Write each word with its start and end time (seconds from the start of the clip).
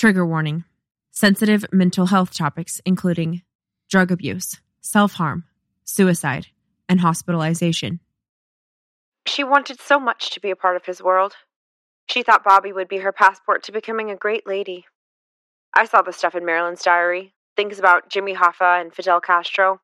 Trigger 0.00 0.24
warning 0.24 0.64
sensitive 1.10 1.66
mental 1.72 2.06
health 2.06 2.32
topics, 2.32 2.80
including 2.86 3.42
drug 3.90 4.10
abuse, 4.10 4.58
self 4.80 5.12
harm, 5.12 5.44
suicide, 5.84 6.46
and 6.88 7.00
hospitalization. 7.00 8.00
She 9.26 9.44
wanted 9.44 9.78
so 9.78 10.00
much 10.00 10.30
to 10.30 10.40
be 10.40 10.50
a 10.50 10.56
part 10.56 10.76
of 10.76 10.86
his 10.86 11.02
world. 11.02 11.34
She 12.08 12.22
thought 12.22 12.42
Bobby 12.42 12.72
would 12.72 12.88
be 12.88 13.00
her 13.00 13.12
passport 13.12 13.62
to 13.64 13.72
becoming 13.72 14.10
a 14.10 14.16
great 14.16 14.46
lady. 14.46 14.86
I 15.74 15.84
saw 15.84 16.00
the 16.00 16.14
stuff 16.14 16.34
in 16.34 16.46
Marilyn's 16.46 16.82
diary, 16.82 17.34
things 17.54 17.78
about 17.78 18.08
Jimmy 18.08 18.34
Hoffa 18.34 18.80
and 18.80 18.94
Fidel 18.94 19.20
Castro. 19.20 19.82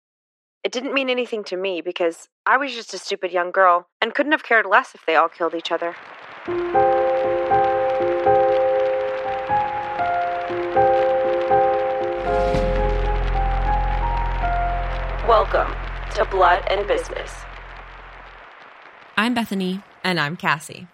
It 0.64 0.72
didn't 0.72 0.94
mean 0.94 1.10
anything 1.10 1.44
to 1.44 1.58
me 1.58 1.82
because 1.82 2.30
I 2.46 2.56
was 2.56 2.72
just 2.72 2.94
a 2.94 2.98
stupid 2.98 3.32
young 3.32 3.50
girl 3.50 3.88
and 4.00 4.14
couldn't 4.14 4.32
have 4.32 4.44
cared 4.44 4.64
less 4.64 4.94
if 4.94 5.04
they 5.04 5.16
all 5.16 5.28
killed 5.28 5.54
each 5.54 5.70
other. 5.70 5.94
Welcome 15.52 15.76
to 16.16 16.24
Blood 16.24 16.64
and 16.68 16.88
Business. 16.88 17.30
I'm 19.16 19.32
Bethany. 19.32 19.80
And 20.02 20.18
I'm 20.18 20.36
Cassie. 20.36 20.88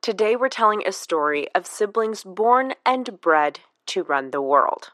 Today 0.00 0.36
we're 0.36 0.48
telling 0.48 0.86
a 0.86 0.92
story 0.92 1.48
of 1.56 1.66
siblings 1.66 2.22
born 2.22 2.74
and 2.86 3.20
bred 3.20 3.60
to 3.86 4.04
run 4.04 4.30
the 4.30 4.40
world. 4.40 4.92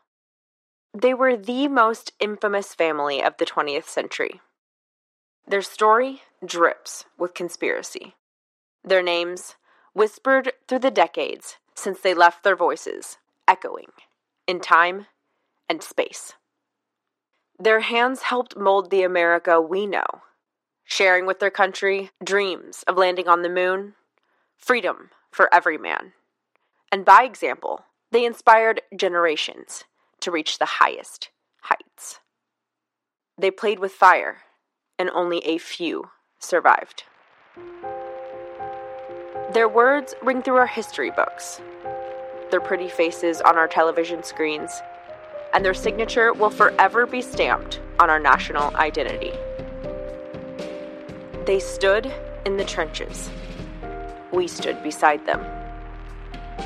They 0.94 1.12
were 1.12 1.36
the 1.36 1.68
most 1.68 2.12
infamous 2.20 2.74
family 2.74 3.22
of 3.22 3.36
the 3.36 3.44
20th 3.44 3.86
century. 3.86 4.40
Their 5.46 5.62
story 5.62 6.22
drips 6.42 7.04
with 7.18 7.34
conspiracy. 7.34 8.14
Their 8.82 9.02
names, 9.02 9.56
whispered 9.92 10.52
through 10.66 10.78
the 10.78 10.90
decades 10.90 11.58
since 11.74 12.00
they 12.00 12.14
left 12.14 12.44
their 12.44 12.56
voices, 12.56 13.18
echoing 13.46 13.90
in 14.46 14.60
time 14.60 15.04
and 15.68 15.82
space. 15.82 16.32
Their 17.60 17.80
hands 17.80 18.22
helped 18.22 18.56
mold 18.56 18.90
the 18.90 19.02
America 19.02 19.60
we 19.60 19.86
know, 19.86 20.22
sharing 20.82 21.26
with 21.26 21.40
their 21.40 21.50
country 21.50 22.10
dreams 22.24 22.84
of 22.88 22.96
landing 22.96 23.28
on 23.28 23.42
the 23.42 23.50
moon, 23.50 23.94
freedom 24.56 25.10
for 25.30 25.52
every 25.52 25.76
man. 25.76 26.14
And 26.90 27.04
by 27.04 27.24
example, 27.24 27.84
they 28.12 28.24
inspired 28.24 28.80
generations 28.96 29.84
to 30.20 30.30
reach 30.30 30.58
the 30.58 30.80
highest 30.80 31.28
heights. 31.60 32.20
They 33.36 33.50
played 33.50 33.78
with 33.78 33.92
fire, 33.92 34.38
and 34.98 35.10
only 35.10 35.38
a 35.40 35.58
few 35.58 36.10
survived. 36.38 37.04
Their 39.52 39.68
words 39.68 40.14
ring 40.22 40.40
through 40.42 40.56
our 40.56 40.66
history 40.66 41.10
books, 41.10 41.60
their 42.50 42.60
pretty 42.60 42.88
faces 42.88 43.42
on 43.42 43.58
our 43.58 43.68
television 43.68 44.22
screens, 44.22 44.80
and 45.52 45.64
their 45.64 45.74
signature 45.74 46.32
will 46.32 46.50
forever 46.50 47.06
be 47.06 47.22
stamped 47.22 47.80
on 47.98 48.10
our 48.10 48.18
national 48.18 48.74
identity. 48.76 49.32
They 51.44 51.58
stood 51.58 52.12
in 52.44 52.56
the 52.56 52.64
trenches. 52.64 53.30
We 54.32 54.46
stood 54.46 54.82
beside 54.82 55.26
them. 55.26 55.44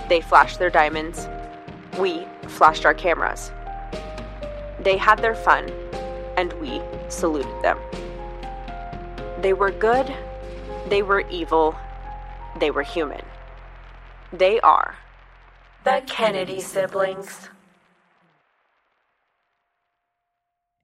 They 0.08 0.20
flashed 0.20 0.58
their 0.58 0.70
diamonds. 0.70 1.28
We 1.98 2.26
flashed 2.48 2.84
our 2.84 2.94
cameras. 2.94 3.50
They 4.80 4.96
had 4.96 5.20
their 5.20 5.34
fun, 5.34 5.70
and 6.36 6.52
we 6.54 6.80
saluted 7.08 7.62
them. 7.62 7.78
They 9.40 9.52
were 9.52 9.70
good, 9.70 10.12
they 10.88 11.02
were 11.02 11.20
evil, 11.30 11.76
they 12.60 12.70
were 12.70 12.82
human. 12.82 13.22
They 14.32 14.60
are 14.60 14.96
the 15.84 16.02
Kennedy 16.06 16.60
siblings. 16.60 17.50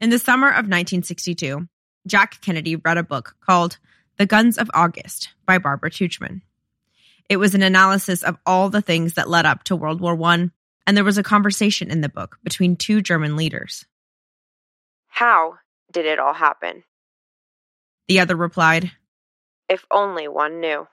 In 0.01 0.09
the 0.09 0.19
summer 0.19 0.49
of 0.49 0.65
1962, 0.65 1.69
Jack 2.07 2.41
Kennedy 2.41 2.77
read 2.77 2.97
a 2.97 3.03
book 3.03 3.37
called 3.45 3.77
The 4.17 4.25
Guns 4.25 4.57
of 4.57 4.71
August 4.73 5.29
by 5.45 5.59
Barbara 5.59 5.91
Tuchman. 5.91 6.41
It 7.29 7.37
was 7.37 7.55
an 7.55 7.63
analysis 7.63 8.23
of 8.23 8.39
all 8.47 8.71
the 8.71 8.81
things 8.81 9.15
that 9.15 9.29
led 9.29 9.45
up 9.45 9.65
to 9.65 9.77
World 9.77 10.01
War 10.01 10.19
I, 10.23 10.49
and 10.87 10.97
there 10.97 11.05
was 11.05 11.19
a 11.19 11.23
conversation 11.23 11.91
in 11.91 12.01
the 12.01 12.09
book 12.09 12.39
between 12.43 12.77
two 12.77 13.03
German 13.03 13.37
leaders. 13.37 13.85
How 15.09 15.59
did 15.93 16.07
it 16.07 16.19
all 16.19 16.33
happen? 16.33 16.83
The 18.09 18.21
other 18.21 18.37
replied, 18.37 18.91
If 19.69 19.85
only 19.91 20.29
one 20.29 20.61
knew. 20.61 20.89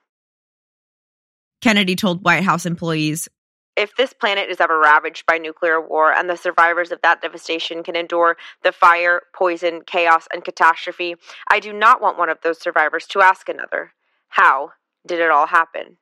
Kennedy 1.62 1.96
told 1.96 2.26
White 2.26 2.44
House 2.44 2.66
employees, 2.66 3.30
If 3.78 3.96
this 3.96 4.12
planet 4.12 4.50
is 4.50 4.60
ever 4.60 4.80
ravaged 4.80 5.28
by 5.28 5.38
nuclear 5.38 5.80
war 5.80 6.12
and 6.12 6.28
the 6.28 6.36
survivors 6.36 6.92
of 6.92 7.00
that 7.04 7.22
devastation 7.22 7.84
can 7.84 7.96
endure 7.96 8.36
the 8.64 8.72
fire, 8.72 9.22
poison, 9.36 9.82
chaos, 9.86 10.28
and 10.34 10.44
catastrophe, 10.44 11.16
I 11.48 11.60
do 11.60 11.72
not 11.72 12.02
want 12.02 12.18
one 12.18 12.30
of 12.30 12.40
those 12.42 12.60
survivors 12.60 13.06
to 13.08 13.22
ask 13.22 13.48
another, 13.48 13.94
How 14.30 14.72
did 15.06 15.20
it 15.20 15.30
all 15.30 15.46
happen? 15.48 15.98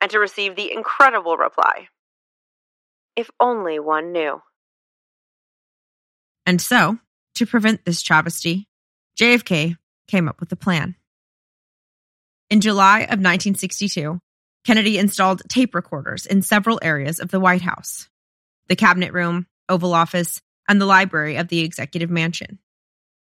and 0.00 0.10
to 0.12 0.18
receive 0.18 0.54
the 0.56 0.72
incredible 0.72 1.36
reply, 1.36 1.88
If 3.14 3.30
only 3.38 3.78
one 3.78 4.12
knew. 4.12 4.40
And 6.46 6.62
so, 6.62 6.98
to 7.34 7.46
prevent 7.46 7.84
this 7.84 8.00
travesty, 8.00 8.68
JFK 9.20 9.76
came 10.06 10.28
up 10.28 10.40
with 10.40 10.50
a 10.52 10.56
plan. 10.56 10.94
In 12.48 12.62
July 12.62 13.00
of 13.00 13.18
1962, 13.20 14.18
Kennedy 14.68 14.98
installed 14.98 15.40
tape 15.48 15.74
recorders 15.74 16.26
in 16.26 16.42
several 16.42 16.78
areas 16.82 17.20
of 17.20 17.30
the 17.30 17.40
White 17.40 17.62
House 17.62 18.06
the 18.68 18.76
Cabinet 18.76 19.14
Room, 19.14 19.46
Oval 19.70 19.94
Office, 19.94 20.42
and 20.68 20.78
the 20.78 20.84
library 20.84 21.36
of 21.36 21.48
the 21.48 21.60
Executive 21.60 22.10
Mansion. 22.10 22.58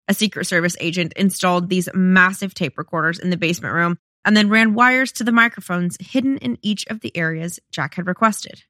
A 0.07 0.15
Secret 0.15 0.45
Service 0.45 0.75
agent 0.79 1.13
installed 1.15 1.69
these 1.69 1.87
massive 1.93 2.55
tape 2.55 2.79
recorders 2.79 3.19
in 3.19 3.29
the 3.29 3.37
basement 3.37 3.75
room 3.75 3.99
and 4.25 4.35
then 4.35 4.49
ran 4.49 4.73
wires 4.73 5.11
to 5.11 5.23
the 5.23 5.31
microphones 5.31 5.97
hidden 5.99 6.39
in 6.39 6.57
each 6.63 6.83
of 6.87 7.01
the 7.01 7.15
areas 7.15 7.59
Jack 7.71 7.93
had 7.93 8.07
requested. 8.07 8.63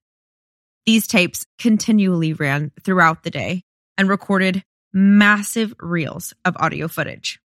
These 0.85 1.07
tapes 1.07 1.45
continually 1.57 2.33
ran 2.33 2.73
throughout 2.83 3.23
the 3.23 3.31
day 3.31 3.63
and 3.97 4.09
recorded 4.09 4.65
massive 4.91 5.73
reels 5.79 6.33
of 6.43 6.57
audio 6.59 6.89
footage. 6.89 7.39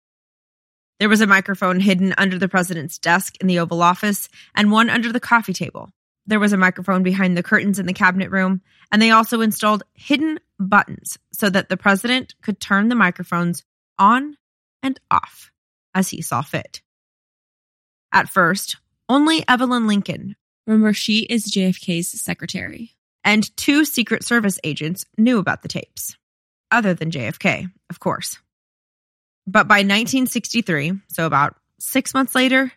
There 1.01 1.09
was 1.09 1.21
a 1.21 1.27
microphone 1.27 1.79
hidden 1.81 2.15
under 2.19 2.39
the 2.39 2.49
president's 2.49 2.99
desk 2.99 3.37
in 3.41 3.47
the 3.47 3.61
Oval 3.61 3.83
Office 3.83 4.29
and 4.55 4.73
one 4.73 4.91
under 4.91 5.13
the 5.13 5.21
coffee 5.21 5.53
table. 5.53 5.91
There 6.27 6.41
was 6.41 6.53
a 6.53 6.57
microphone 6.59 7.03
behind 7.03 7.37
the 7.37 7.43
curtains 7.43 7.79
in 7.79 7.87
the 7.87 7.93
cabinet 7.95 8.31
room, 8.31 8.61
and 8.93 9.01
they 9.01 9.11
also 9.11 9.41
installed 9.41 9.83
hidden 9.95 10.39
buttons 10.59 11.19
so 11.33 11.49
that 11.49 11.69
the 11.69 11.77
president 11.77 12.35
could 12.43 12.61
turn 12.61 12.89
the 12.89 12.95
microphones 12.97 13.65
on 13.99 14.37
and 14.83 14.99
off 15.11 15.51
as 15.95 16.09
he 16.11 16.21
saw 16.21 16.43
fit. 16.43 16.83
At 18.13 18.29
first, 18.29 18.77
only 19.09 19.45
Evelyn 19.49 19.87
Lincoln, 19.87 20.37
Remember, 20.67 20.93
she 20.93 21.21
is 21.21 21.51
JFK's 21.51 22.21
secretary. 22.21 22.95
and 23.25 23.57
two 23.57 23.85
Secret 23.87 24.23
Service 24.23 24.59
agents 24.65 25.07
knew 25.17 25.39
about 25.39 25.63
the 25.63 25.69
tapes, 25.69 26.17
other 26.71 26.93
than 26.93 27.11
JFK, 27.11 27.71
of 27.89 28.01
course. 28.01 28.39
But 29.49 29.67
by 29.67 29.77
1963, 29.77 30.93
so 31.09 31.25
about 31.25 31.57
six 31.79 32.13
months 32.13 32.35
later, 32.35 32.71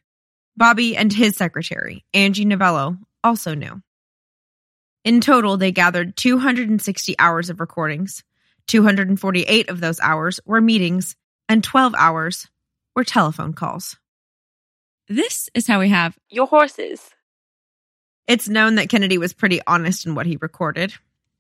Bobby 0.55 0.95
and 0.95 1.11
his 1.11 1.35
secretary, 1.35 2.05
Angie 2.13 2.45
Novello, 2.45 2.95
also 3.25 3.55
knew. 3.55 3.81
In 5.03 5.19
total, 5.19 5.57
they 5.57 5.73
gathered 5.73 6.15
260 6.15 7.15
hours 7.19 7.49
of 7.49 7.59
recordings. 7.59 8.23
248 8.67 9.69
of 9.69 9.81
those 9.81 9.99
hours 9.99 10.39
were 10.45 10.61
meetings, 10.61 11.17
and 11.49 11.61
12 11.61 11.93
hours 11.97 12.47
were 12.95 13.03
telephone 13.03 13.51
calls. 13.51 13.97
This 15.09 15.49
is 15.53 15.67
how 15.67 15.81
we 15.81 15.89
have 15.89 16.17
Your 16.29 16.47
horses. 16.47 17.01
It's 18.27 18.47
known 18.47 18.75
that 18.75 18.87
Kennedy 18.87 19.17
was 19.17 19.33
pretty 19.33 19.59
honest 19.67 20.05
in 20.05 20.15
what 20.15 20.25
he 20.25 20.37
recorded. 20.39 20.93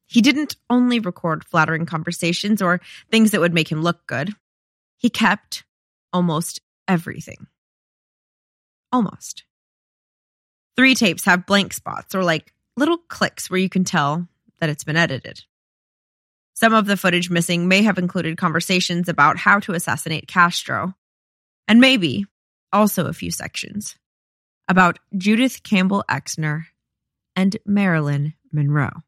He 0.07 0.21
didn't 0.21 0.57
only 0.69 0.99
record 0.99 1.45
flattering 1.45 1.85
conversations 1.85 2.61
or 2.61 2.81
things 3.09 3.31
that 3.31 3.39
would 3.39 3.53
make 3.53 3.71
him 3.71 3.81
look 3.81 4.05
good. 4.07 4.35
He 5.01 5.09
kept 5.09 5.63
almost 6.13 6.59
everything. 6.87 7.47
Almost. 8.91 9.45
Three 10.75 10.93
tapes 10.93 11.25
have 11.25 11.47
blank 11.47 11.73
spots 11.73 12.13
or 12.13 12.23
like 12.23 12.53
little 12.77 12.99
clicks 12.99 13.49
where 13.49 13.59
you 13.59 13.67
can 13.67 13.83
tell 13.83 14.27
that 14.59 14.69
it's 14.69 14.83
been 14.83 14.97
edited. 14.97 15.43
Some 16.53 16.75
of 16.75 16.85
the 16.85 16.97
footage 16.97 17.31
missing 17.31 17.67
may 17.67 17.81
have 17.81 17.97
included 17.97 18.37
conversations 18.37 19.09
about 19.09 19.37
how 19.37 19.59
to 19.61 19.73
assassinate 19.73 20.27
Castro, 20.27 20.93
and 21.67 21.81
maybe 21.81 22.27
also 22.71 23.07
a 23.07 23.13
few 23.13 23.31
sections 23.31 23.95
about 24.67 24.99
Judith 25.17 25.63
Campbell 25.63 26.05
Exner 26.07 26.65
and 27.35 27.57
Marilyn 27.65 28.35
Monroe. 28.53 29.01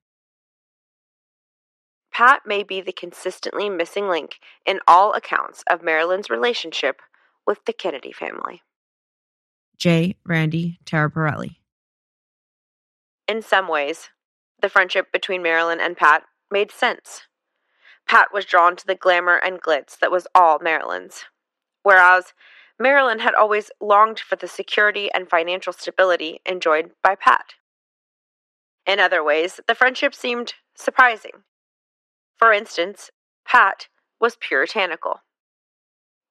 Pat 2.14 2.44
may 2.46 2.64
be 2.64 2.80
the 2.80 2.92
consistently 2.92 3.70
missing 3.70 4.08
link 4.08 4.40
in 4.66 4.80
all 4.88 5.14
accounts 5.14 5.64
of 5.68 5.82
Marilyn's 5.82 6.30
relationship 6.30 7.02
with 7.46 7.66
the 7.66 7.74
Kennedy 7.74 8.12
family. 8.12 8.62
J. 9.78 10.16
Randy 10.24 10.80
Taraborrelli. 10.86 11.58
In 13.28 13.42
some 13.42 13.68
ways, 13.68 14.10
The 14.62 14.70
friendship 14.70 15.12
between 15.12 15.44
Marilyn 15.44 15.82
and 15.82 15.98
Pat 15.98 16.24
made 16.50 16.72
sense. 16.72 17.24
Pat 18.08 18.30
was 18.32 18.46
drawn 18.46 18.78
to 18.78 18.88
the 18.88 18.96
glamour 18.96 19.36
and 19.36 19.62
glitz 19.62 20.00
that 20.00 20.12
was 20.12 20.26
all 20.34 20.60
Marilyn's, 20.60 21.26
whereas 21.82 22.34
Marilyn 22.80 23.20
had 23.20 23.34
always 23.34 23.72
longed 23.82 24.20
for 24.20 24.38
the 24.38 24.48
security 24.48 25.12
and 25.14 25.30
financial 25.30 25.74
stability 25.74 26.40
enjoyed 26.46 26.92
by 27.04 27.16
Pat. 27.16 27.56
In 28.86 29.00
other 29.00 29.22
ways, 29.22 29.60
the 29.68 29.76
friendship 29.76 30.16
seemed 30.16 30.54
surprising. 30.76 31.44
For 32.38 32.52
instance, 32.52 33.10
Pat 33.46 33.88
was 34.20 34.36
puritanical. 34.38 35.22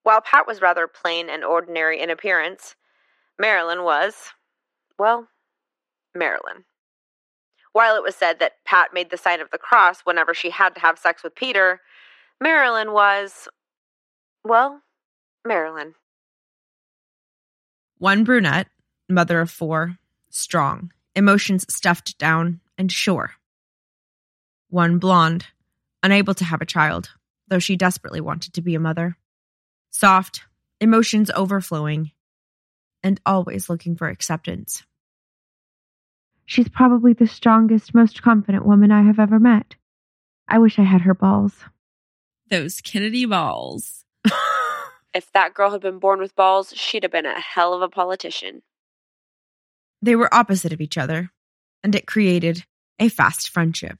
While 0.02 0.20
Pat 0.20 0.46
was 0.46 0.60
rather 0.60 0.86
plain 0.88 1.28
and 1.28 1.44
ordinary 1.44 2.00
in 2.00 2.10
appearance, 2.10 2.74
Marilyn 3.38 3.84
was, 3.84 4.14
well, 4.98 5.28
Marilyn. 6.14 6.64
While 7.72 7.96
it 7.96 8.02
was 8.02 8.16
said 8.16 8.38
that 8.40 8.64
Pat 8.64 8.90
made 8.92 9.10
the 9.10 9.16
sign 9.16 9.40
of 9.40 9.50
the 9.50 9.58
cross 9.58 10.00
whenever 10.00 10.34
she 10.34 10.50
had 10.50 10.74
to 10.74 10.80
have 10.80 10.98
sex 10.98 11.22
with 11.22 11.34
Peter, 11.34 11.80
Marilyn 12.40 12.92
was, 12.92 13.48
well, 14.44 14.82
Marilyn. 15.44 15.94
One 17.98 18.24
brunette, 18.24 18.68
mother 19.08 19.40
of 19.40 19.50
four, 19.50 19.98
strong, 20.28 20.92
emotions 21.14 21.64
stuffed 21.72 22.18
down, 22.18 22.60
and 22.76 22.90
sure. 22.90 23.32
One 24.68 24.98
blonde, 24.98 25.46
unable 26.02 26.34
to 26.34 26.44
have 26.44 26.60
a 26.60 26.66
child, 26.66 27.10
though 27.48 27.58
she 27.58 27.76
desperately 27.76 28.20
wanted 28.20 28.54
to 28.54 28.62
be 28.62 28.74
a 28.74 28.80
mother. 28.80 29.16
Soft, 29.90 30.42
emotions 30.80 31.30
overflowing, 31.34 32.12
and 33.02 33.20
always 33.26 33.68
looking 33.68 33.96
for 33.96 34.08
acceptance. 34.08 34.84
She's 36.44 36.68
probably 36.68 37.12
the 37.12 37.26
strongest, 37.26 37.94
most 37.94 38.22
confident 38.22 38.66
woman 38.66 38.90
I 38.90 39.02
have 39.02 39.18
ever 39.18 39.38
met. 39.38 39.76
I 40.48 40.58
wish 40.58 40.78
I 40.78 40.82
had 40.82 41.02
her 41.02 41.14
balls. 41.14 41.54
Those 42.50 42.80
Kennedy 42.80 43.24
balls. 43.24 44.04
If 45.14 45.30
that 45.32 45.52
girl 45.52 45.70
had 45.70 45.82
been 45.82 45.98
born 45.98 46.20
with 46.20 46.34
balls, 46.34 46.72
she'd 46.74 47.02
have 47.02 47.12
been 47.12 47.26
a 47.26 47.38
hell 47.38 47.74
of 47.74 47.82
a 47.82 47.88
politician. 47.88 48.62
They 50.00 50.16
were 50.16 50.34
opposite 50.34 50.72
of 50.72 50.80
each 50.80 50.96
other, 50.96 51.30
and 51.82 51.94
it 51.94 52.06
created 52.06 52.64
a 52.98 53.08
fast 53.08 53.50
friendship. 53.50 53.98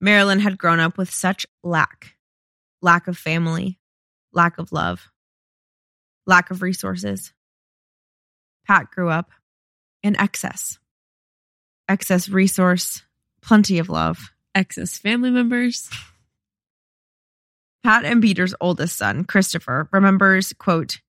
Marilyn 0.00 0.40
had 0.40 0.58
grown 0.58 0.80
up 0.80 0.98
with 0.98 1.10
such 1.10 1.46
lack 1.62 2.14
lack 2.84 3.08
of 3.08 3.16
family, 3.16 3.78
lack 4.32 4.58
of 4.58 4.70
love, 4.70 5.08
lack 6.26 6.50
of 6.50 6.60
resources. 6.60 7.32
Pat 8.66 8.90
grew 8.90 9.08
up 9.08 9.30
in 10.02 10.20
excess. 10.20 10.78
Excess 11.88 12.28
resource, 12.28 13.02
plenty 13.42 13.78
of 13.78 13.88
love. 13.88 14.32
Excess 14.54 14.98
family 14.98 15.30
members. 15.30 15.88
Pat 17.82 18.04
and 18.04 18.22
Peter's 18.22 18.54
oldest 18.60 18.96
son, 18.96 19.24
Christopher, 19.24 19.88
remembers, 19.92 20.52
quote, 20.58 21.00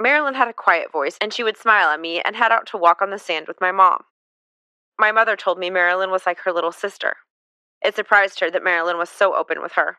Marilyn 0.00 0.34
had 0.34 0.48
a 0.48 0.52
quiet 0.52 0.92
voice, 0.92 1.16
and 1.20 1.32
she 1.32 1.42
would 1.42 1.56
smile 1.56 1.88
at 1.88 2.00
me 2.00 2.20
and 2.20 2.36
head 2.36 2.52
out 2.52 2.66
to 2.68 2.76
walk 2.76 3.00
on 3.00 3.10
the 3.10 3.18
sand 3.18 3.46
with 3.48 3.60
my 3.60 3.72
mom. 3.72 4.02
My 4.98 5.12
mother 5.12 5.36
told 5.36 5.58
me 5.58 5.70
Marilyn 5.70 6.10
was 6.10 6.26
like 6.26 6.40
her 6.40 6.52
little 6.52 6.72
sister. 6.72 7.16
It 7.84 7.94
surprised 7.94 8.40
her 8.40 8.50
that 8.50 8.64
Marilyn 8.64 8.98
was 8.98 9.10
so 9.10 9.34
open 9.34 9.60
with 9.60 9.72
her. 9.72 9.98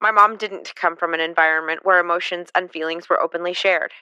My 0.00 0.10
mom 0.10 0.36
didn't 0.36 0.74
come 0.74 0.96
from 0.96 1.14
an 1.14 1.20
environment 1.20 1.84
where 1.84 2.00
emotions 2.00 2.48
and 2.54 2.70
feelings 2.70 3.08
were 3.08 3.20
openly 3.20 3.52
shared. 3.52 3.92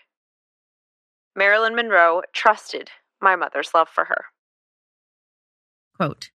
Marilyn 1.36 1.74
Monroe 1.74 2.22
trusted 2.32 2.90
my 3.20 3.36
mother's 3.36 3.74
love 3.74 3.88
for 3.88 4.06
her. 4.06 4.26
quote, 5.94 6.30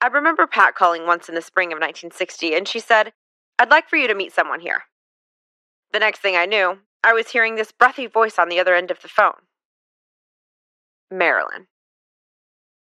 I 0.00 0.08
remember 0.08 0.46
Pat 0.46 0.74
calling 0.74 1.06
once 1.06 1.28
in 1.30 1.34
the 1.34 1.40
spring 1.40 1.68
of 1.68 1.76
1960, 1.76 2.54
and 2.54 2.68
she 2.68 2.78
said, 2.78 3.12
I'd 3.58 3.70
like 3.70 3.88
for 3.88 3.96
you 3.96 4.06
to 4.06 4.14
meet 4.14 4.32
someone 4.32 4.60
here. 4.60 4.82
The 5.92 5.98
next 5.98 6.18
thing 6.20 6.36
I 6.36 6.44
knew, 6.44 6.80
I 7.02 7.14
was 7.14 7.30
hearing 7.30 7.54
this 7.54 7.72
breathy 7.72 8.06
voice 8.06 8.38
on 8.38 8.48
the 8.48 8.60
other 8.60 8.74
end 8.74 8.90
of 8.90 9.00
the 9.00 9.08
phone. 9.08 9.46
Marilyn, 11.10 11.68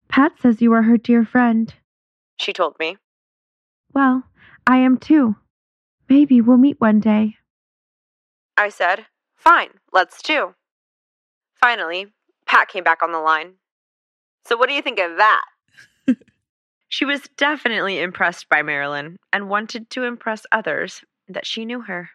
Pat 0.07 0.33
says 0.39 0.62
you 0.62 0.71
are 0.74 0.83
her 0.83 0.98
dear 0.98 1.25
friend. 1.25 1.74
She 2.42 2.54
told 2.54 2.76
me. 2.80 2.98
Well, 3.94 4.24
I 4.66 4.78
am 4.78 4.98
too. 4.98 5.36
Maybe 6.10 6.42
we'll 6.42 6.58
meet 6.58 6.82
one 6.82 7.00
day. 7.00 7.36
I 8.58 8.70
said, 8.70 9.06
Fine, 9.36 9.70
let's 9.92 10.22
do. 10.22 10.54
Finally, 11.60 12.08
Pat 12.46 12.68
came 12.68 12.84
back 12.84 13.02
on 13.02 13.12
the 13.12 13.20
line. 13.20 13.54
So, 14.46 14.58
what 14.58 14.70
do 14.70 14.76
you 14.76 14.82
think 14.82 15.00
of 15.00 15.18
that? 15.18 15.46
she 16.90 17.06
was 17.06 17.22
definitely 17.38 18.00
impressed 18.00 18.50
by 18.50 18.62
Marilyn 18.62 19.18
and 19.32 19.50
wanted 19.50 19.90
to 19.92 20.04
impress 20.04 20.46
others 20.52 21.02
that 21.28 21.46
she 21.46 21.66
knew 21.66 21.82
her. 21.82 22.10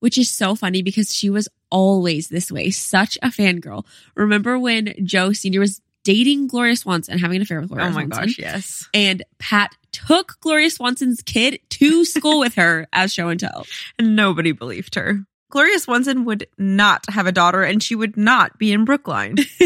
Which 0.00 0.18
is 0.18 0.30
so 0.30 0.54
funny 0.54 0.82
because 0.82 1.14
she 1.14 1.30
was 1.30 1.48
always 1.70 2.28
this 2.28 2.52
way, 2.52 2.70
such 2.70 3.18
a 3.22 3.28
fangirl. 3.28 3.86
Remember 4.14 4.58
when 4.58 4.94
Joe 5.02 5.32
Sr. 5.32 5.60
was 5.60 5.80
dating 6.06 6.46
Gloria 6.46 6.76
Swanson 6.76 7.12
and 7.12 7.20
having 7.20 7.36
an 7.36 7.42
affair 7.42 7.60
with 7.60 7.68
Gloria 7.68 7.88
oh 7.88 7.90
my 7.90 8.04
Swanson? 8.04 8.26
gosh, 8.26 8.38
yes. 8.38 8.88
And 8.94 9.24
Pat 9.40 9.74
took 9.90 10.38
Gloria 10.40 10.70
Swanson's 10.70 11.20
kid 11.20 11.58
to 11.70 12.04
school 12.04 12.38
with 12.38 12.54
her 12.54 12.86
as 12.92 13.12
show 13.12 13.28
and 13.28 13.40
tell. 13.40 13.66
And 13.98 14.14
nobody 14.14 14.52
believed 14.52 14.94
her. 14.94 15.24
Gloria 15.50 15.80
Swanson 15.80 16.24
would 16.24 16.46
not 16.56 17.04
have 17.10 17.26
a 17.26 17.32
daughter 17.32 17.64
and 17.64 17.82
she 17.82 17.96
would 17.96 18.16
not 18.16 18.56
be 18.56 18.72
in 18.72 18.84
Brookline. 18.84 19.34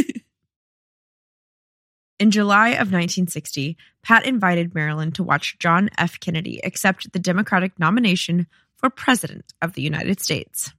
in 2.18 2.30
July 2.30 2.70
of 2.70 2.90
1960, 2.90 3.76
Pat 4.02 4.24
invited 4.24 4.74
Marilyn 4.74 5.12
to 5.12 5.22
watch 5.22 5.58
John 5.58 5.90
F. 5.98 6.18
Kennedy 6.20 6.64
accept 6.64 7.12
the 7.12 7.18
Democratic 7.18 7.78
nomination 7.78 8.46
for 8.78 8.88
President 8.88 9.52
of 9.60 9.74
the 9.74 9.82
United 9.82 10.20
States. 10.20 10.72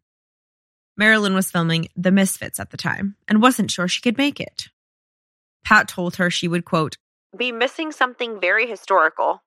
Marilyn 0.97 1.35
was 1.35 1.51
filming 1.51 1.87
The 1.95 2.11
Misfits 2.11 2.59
at 2.59 2.71
the 2.71 2.77
time 2.77 3.15
and 3.27 3.43
wasn't 3.43 3.69
sure 3.69 3.87
she 3.87 4.01
could 4.01 4.17
make 4.17 4.39
it. 4.39 4.69
Pat 5.63 5.87
told 5.87 6.15
her 6.17 6.29
she 6.29 6.47
would, 6.47 6.65
quote, 6.65 6.97
Be 7.37 7.51
missing 7.51 7.91
something 7.91 8.39
very 8.39 8.67
historical. 8.67 9.43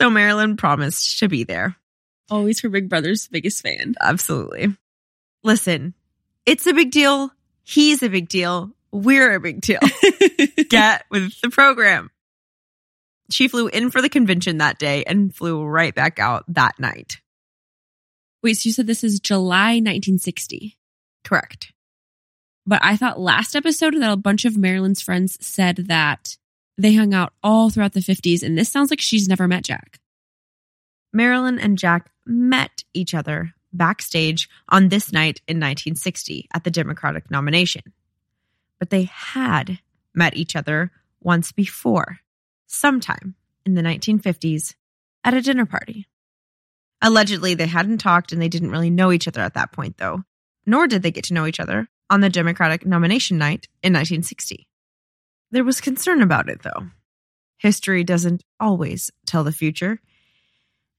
so 0.00 0.10
Marilyn 0.10 0.56
promised 0.56 1.18
to 1.18 1.28
be 1.28 1.44
there. 1.44 1.76
Always 2.30 2.60
her 2.60 2.68
big 2.70 2.88
brother's 2.88 3.28
biggest 3.28 3.62
fan. 3.62 3.94
Absolutely. 4.00 4.74
Listen, 5.42 5.94
it's 6.46 6.66
a 6.66 6.72
big 6.72 6.90
deal. 6.90 7.30
He's 7.64 8.02
a 8.02 8.08
big 8.08 8.28
deal. 8.28 8.70
We're 8.92 9.34
a 9.34 9.40
big 9.40 9.60
deal. 9.60 9.80
Get 10.70 11.04
with 11.10 11.38
the 11.42 11.50
program. 11.50 12.10
She 13.30 13.48
flew 13.48 13.68
in 13.68 13.90
for 13.90 14.00
the 14.00 14.08
convention 14.08 14.58
that 14.58 14.78
day 14.78 15.04
and 15.04 15.34
flew 15.34 15.62
right 15.64 15.94
back 15.94 16.18
out 16.18 16.44
that 16.48 16.78
night. 16.78 17.20
Wait, 18.42 18.54
so 18.54 18.68
you 18.68 18.72
said 18.72 18.86
this 18.86 19.04
is 19.04 19.20
July 19.20 19.74
1960. 19.80 20.76
Correct. 21.24 21.72
But 22.66 22.80
I 22.82 22.96
thought 22.96 23.20
last 23.20 23.54
episode 23.54 23.94
that 23.94 24.12
a 24.12 24.16
bunch 24.16 24.44
of 24.44 24.56
Marilyn's 24.56 25.02
friends 25.02 25.36
said 25.44 25.76
that 25.88 26.36
they 26.78 26.94
hung 26.94 27.12
out 27.12 27.32
all 27.42 27.70
throughout 27.70 27.92
the 27.92 28.00
50s, 28.00 28.42
and 28.42 28.56
this 28.56 28.70
sounds 28.70 28.90
like 28.90 29.00
she's 29.00 29.28
never 29.28 29.46
met 29.46 29.64
Jack. 29.64 30.00
Marilyn 31.12 31.58
and 31.58 31.78
Jack 31.78 32.10
met 32.26 32.82
each 32.94 33.14
other 33.14 33.54
backstage 33.72 34.48
on 34.68 34.88
this 34.88 35.12
night 35.12 35.40
in 35.46 35.58
1960 35.58 36.48
at 36.54 36.64
the 36.64 36.70
Democratic 36.70 37.30
nomination. 37.30 37.82
But 38.78 38.90
they 38.90 39.04
had 39.04 39.78
met 40.14 40.36
each 40.36 40.56
other 40.56 40.90
once 41.20 41.52
before, 41.52 42.20
sometime 42.66 43.34
in 43.64 43.74
the 43.74 43.82
1950s, 43.82 44.74
at 45.22 45.34
a 45.34 45.42
dinner 45.42 45.66
party. 45.66 46.06
Allegedly, 47.02 47.54
they 47.54 47.66
hadn't 47.66 47.98
talked 47.98 48.32
and 48.32 48.40
they 48.40 48.48
didn't 48.48 48.70
really 48.70 48.90
know 48.90 49.12
each 49.12 49.28
other 49.28 49.40
at 49.40 49.54
that 49.54 49.72
point, 49.72 49.98
though, 49.98 50.22
nor 50.64 50.86
did 50.86 51.02
they 51.02 51.10
get 51.10 51.24
to 51.24 51.34
know 51.34 51.46
each 51.46 51.60
other 51.60 51.88
on 52.10 52.20
the 52.20 52.30
Democratic 52.30 52.86
nomination 52.86 53.38
night 53.38 53.68
in 53.82 53.92
1960. 53.92 54.68
There 55.50 55.64
was 55.64 55.80
concern 55.80 56.22
about 56.22 56.48
it, 56.48 56.62
though. 56.62 56.88
History 57.58 58.04
doesn't 58.04 58.44
always 58.60 59.10
tell 59.26 59.44
the 59.44 59.52
future, 59.52 60.00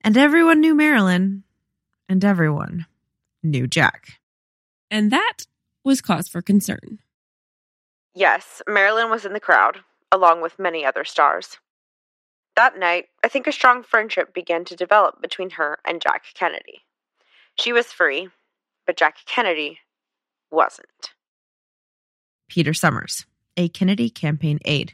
and 0.04 0.18
everyone 0.18 0.62
knew 0.62 0.76
Marilyn, 0.76 1.44
and 2.08 2.24
everyone 2.24 2.86
knew 3.44 3.68
Jack. 3.68 4.20
And 4.90 5.12
that 5.12 5.46
was 5.84 6.02
cause 6.02 6.28
for 6.28 6.42
concern. 6.42 7.00
Yes, 8.14 8.62
Marilyn 8.68 9.10
was 9.10 9.26
in 9.26 9.34
the 9.34 9.40
crowd, 9.40 9.80
along 10.12 10.42
with 10.42 10.58
many 10.58 10.86
other 10.86 11.04
stars. 11.04 11.58
That 12.56 12.80
night, 12.80 13.08
I 13.24 13.28
think 13.28 13.48
a 13.48 13.52
strong 13.52 13.84
friendship 13.84 14.34
began 14.34 14.64
to 14.66 14.76
develop 14.76 15.22
between 15.22 15.52
her 15.52 15.80
and 15.86 16.02
Jack 16.02 16.24
Kennedy. 16.34 16.86
She 17.60 17.74
was 17.74 17.88
free, 17.88 18.30
but 18.86 18.96
Jack 18.96 19.18
Kennedy 19.26 19.80
wasn't. 20.52 21.12
Peter 22.50 22.74
Summers, 22.74 23.25
a 23.58 23.70
Kennedy 23.70 24.10
campaign 24.10 24.60
aide. 24.66 24.94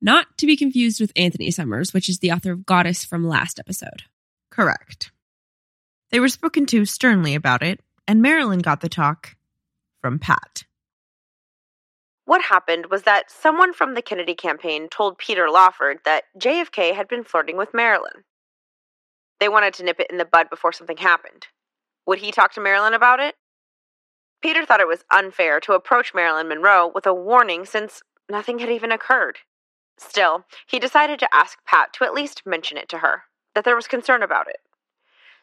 Not 0.00 0.38
to 0.38 0.46
be 0.46 0.56
confused 0.56 1.00
with 1.00 1.12
Anthony 1.16 1.50
Summers, 1.50 1.92
which 1.92 2.08
is 2.08 2.18
the 2.18 2.32
author 2.32 2.52
of 2.52 2.64
Goddess 2.64 3.04
from 3.04 3.26
last 3.26 3.58
episode. 3.58 4.04
Correct. 4.50 5.12
They 6.10 6.20
were 6.20 6.28
spoken 6.28 6.66
to 6.66 6.84
sternly 6.84 7.34
about 7.34 7.62
it, 7.62 7.80
and 8.08 8.22
Marilyn 8.22 8.60
got 8.60 8.80
the 8.80 8.88
talk 8.88 9.36
from 10.00 10.18
Pat. 10.18 10.64
What 12.24 12.42
happened 12.42 12.86
was 12.90 13.02
that 13.02 13.30
someone 13.30 13.72
from 13.72 13.94
the 13.94 14.02
Kennedy 14.02 14.34
campaign 14.34 14.88
told 14.88 15.18
Peter 15.18 15.50
Lawford 15.50 15.98
that 16.04 16.24
JFK 16.38 16.94
had 16.94 17.08
been 17.08 17.24
flirting 17.24 17.56
with 17.56 17.74
Marilyn. 17.74 18.24
They 19.40 19.48
wanted 19.48 19.74
to 19.74 19.84
nip 19.84 20.00
it 20.00 20.10
in 20.10 20.18
the 20.18 20.24
bud 20.24 20.48
before 20.48 20.72
something 20.72 20.96
happened. 20.96 21.46
Would 22.06 22.18
he 22.18 22.30
talk 22.30 22.52
to 22.52 22.60
Marilyn 22.60 22.94
about 22.94 23.20
it? 23.20 23.34
Peter 24.42 24.64
thought 24.64 24.80
it 24.80 24.88
was 24.88 25.04
unfair 25.10 25.60
to 25.60 25.72
approach 25.72 26.14
Marilyn 26.14 26.48
Monroe 26.48 26.90
with 26.94 27.06
a 27.06 27.14
warning 27.14 27.64
since 27.64 28.02
nothing 28.28 28.58
had 28.58 28.70
even 28.70 28.90
occurred. 28.92 29.38
Still, 29.98 30.44
he 30.66 30.78
decided 30.78 31.18
to 31.18 31.34
ask 31.34 31.58
Pat 31.66 31.92
to 31.94 32.04
at 32.04 32.14
least 32.14 32.42
mention 32.46 32.78
it 32.78 32.88
to 32.88 32.98
her, 32.98 33.24
that 33.54 33.64
there 33.64 33.76
was 33.76 33.86
concern 33.86 34.22
about 34.22 34.48
it. 34.48 34.60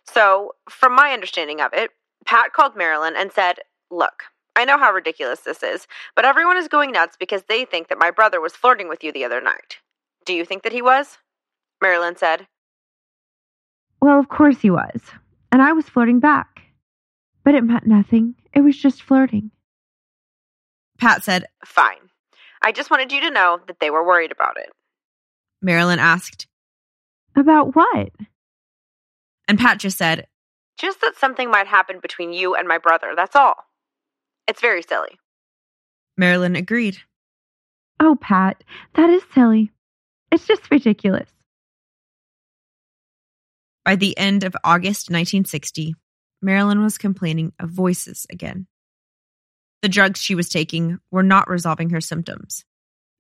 So, 0.04 0.56
from 0.70 0.96
my 0.96 1.12
understanding 1.12 1.62
of 1.62 1.74
it, 1.74 1.92
Pat 2.26 2.54
called 2.54 2.76
Marilyn 2.76 3.16
and 3.16 3.32
said, 3.32 3.60
Look, 3.92 4.24
I 4.56 4.66
know 4.66 4.78
how 4.80 4.92
ridiculous 4.92 5.42
this 5.42 5.62
is, 5.62 5.86
but 6.16 6.26
everyone 6.26 6.58
is 6.58 6.68
going 6.68 6.92
nuts 6.92 7.16
because 7.20 7.44
they 7.44 7.66
think 7.66 7.90
that 7.90 8.00
my 8.00 8.10
brother 8.10 8.42
was 8.42 8.54
flirting 8.54 8.90
with 8.90 9.04
you 9.04 9.12
the 9.12 9.24
other 9.24 9.40
night. 9.40 9.78
Do 10.26 10.34
you 10.34 10.44
think 10.44 10.64
that 10.64 10.74
he 10.74 10.82
was? 10.82 11.20
Marilyn 11.82 12.16
said. 12.16 12.48
Well, 14.02 14.20
of 14.20 14.30
course 14.30 14.60
he 14.62 14.72
was. 14.72 15.02
And 15.52 15.62
I 15.62 15.74
was 15.74 15.88
flirting 15.88 16.20
back. 16.20 16.57
But 17.48 17.56
it 17.56 17.64
meant 17.64 17.88
nothing. 17.88 18.36
It 18.52 18.60
was 18.60 18.76
just 18.76 19.02
flirting. 19.02 19.52
Pat 21.00 21.24
said, 21.24 21.46
Fine. 21.64 22.10
I 22.62 22.74
just 22.74 22.92
wanted 22.92 23.14
you 23.14 23.22
to 23.22 23.30
know 23.30 23.62
that 23.68 23.80
they 23.80 23.90
were 23.90 24.06
worried 24.06 24.34
about 24.34 24.58
it. 24.58 24.70
Marilyn 25.62 25.98
asked, 25.98 26.46
About 27.38 27.74
what? 27.74 28.10
And 29.48 29.58
Pat 29.58 29.80
just 29.80 29.98
said, 29.98 30.28
Just 30.78 31.00
that 31.00 31.16
something 31.16 31.50
might 31.50 31.68
happen 31.68 32.02
between 32.02 32.34
you 32.34 32.54
and 32.54 32.68
my 32.68 32.80
brother, 32.80 33.14
that's 33.16 33.38
all. 33.38 33.56
It's 34.50 34.60
very 34.60 34.82
silly. 34.82 35.18
Marilyn 36.18 36.58
agreed. 36.58 36.98
Oh, 37.98 38.18
Pat, 38.20 38.62
that 38.96 39.10
is 39.10 39.24
silly. 39.34 39.72
It's 40.34 40.48
just 40.48 40.70
ridiculous. 40.70 41.30
By 43.86 43.96
the 43.96 44.18
end 44.18 44.44
of 44.44 44.54
August 44.66 45.10
1960, 45.10 45.96
Marilyn 46.42 46.84
was 46.84 46.98
complaining 46.98 47.54
of 47.60 47.70
voices 47.70 48.28
again. 48.30 48.68
The 49.82 49.90
drugs 49.90 50.20
she 50.20 50.36
was 50.36 50.50
taking 50.50 51.00
were 51.12 51.24
not 51.24 51.50
resolving 51.50 51.92
her 51.92 52.02
symptoms, 52.02 52.66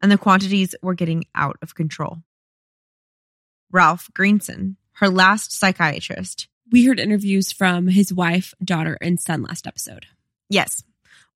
and 0.01 0.11
the 0.11 0.17
quantities 0.17 0.75
were 0.81 0.93
getting 0.93 1.25
out 1.35 1.57
of 1.61 1.75
control. 1.75 2.19
Ralph 3.71 4.09
Greenson, 4.13 4.77
her 4.93 5.09
last 5.09 5.51
psychiatrist. 5.51 6.47
We 6.71 6.85
heard 6.85 6.99
interviews 6.99 7.51
from 7.51 7.87
his 7.87 8.13
wife, 8.13 8.53
daughter, 8.63 8.97
and 9.01 9.19
son 9.19 9.43
last 9.43 9.67
episode. 9.67 10.05
Yes. 10.49 10.83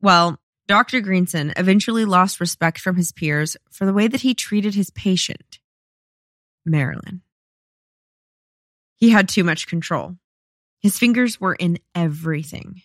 Well, 0.02 0.40
Dr. 0.68 1.02
Greenson 1.02 1.54
eventually 1.58 2.06
lost 2.06 2.40
respect 2.40 2.80
from 2.80 2.96
his 2.96 3.12
peers 3.12 3.58
for 3.70 3.86
the 3.86 3.94
way 3.94 4.08
that 4.08 4.22
he 4.22 4.34
treated 4.34 4.74
his 4.74 4.90
patient, 4.90 5.60
Marilyn. 6.66 7.22
He 8.96 9.10
had 9.10 9.28
too 9.28 9.44
much 9.44 9.68
control. 9.68 10.16
His 10.82 10.98
fingers 10.98 11.40
were 11.40 11.56
in 11.56 11.80
everything 11.96 12.82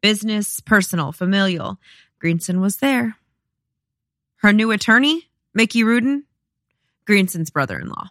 business, 0.00 0.60
personal, 0.60 1.12
familial. 1.12 1.80
Greenson 2.18 2.60
was 2.60 2.76
there. 2.76 3.16
Her 4.36 4.52
new 4.52 4.70
attorney, 4.70 5.30
Mickey 5.54 5.82
Rudin, 5.82 6.24
Greenson's 7.06 7.48
brother 7.48 7.78
in 7.78 7.88
law. 7.88 8.08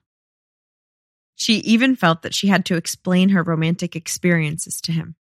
She 1.36 1.58
even 1.58 1.96
felt 1.96 2.24
that 2.24 2.34
she 2.34 2.48
had 2.48 2.66
to 2.66 2.78
explain 2.78 3.30
her 3.30 3.44
romantic 3.44 3.96
experiences 3.96 4.82
to 4.82 4.92
him. 4.92 5.16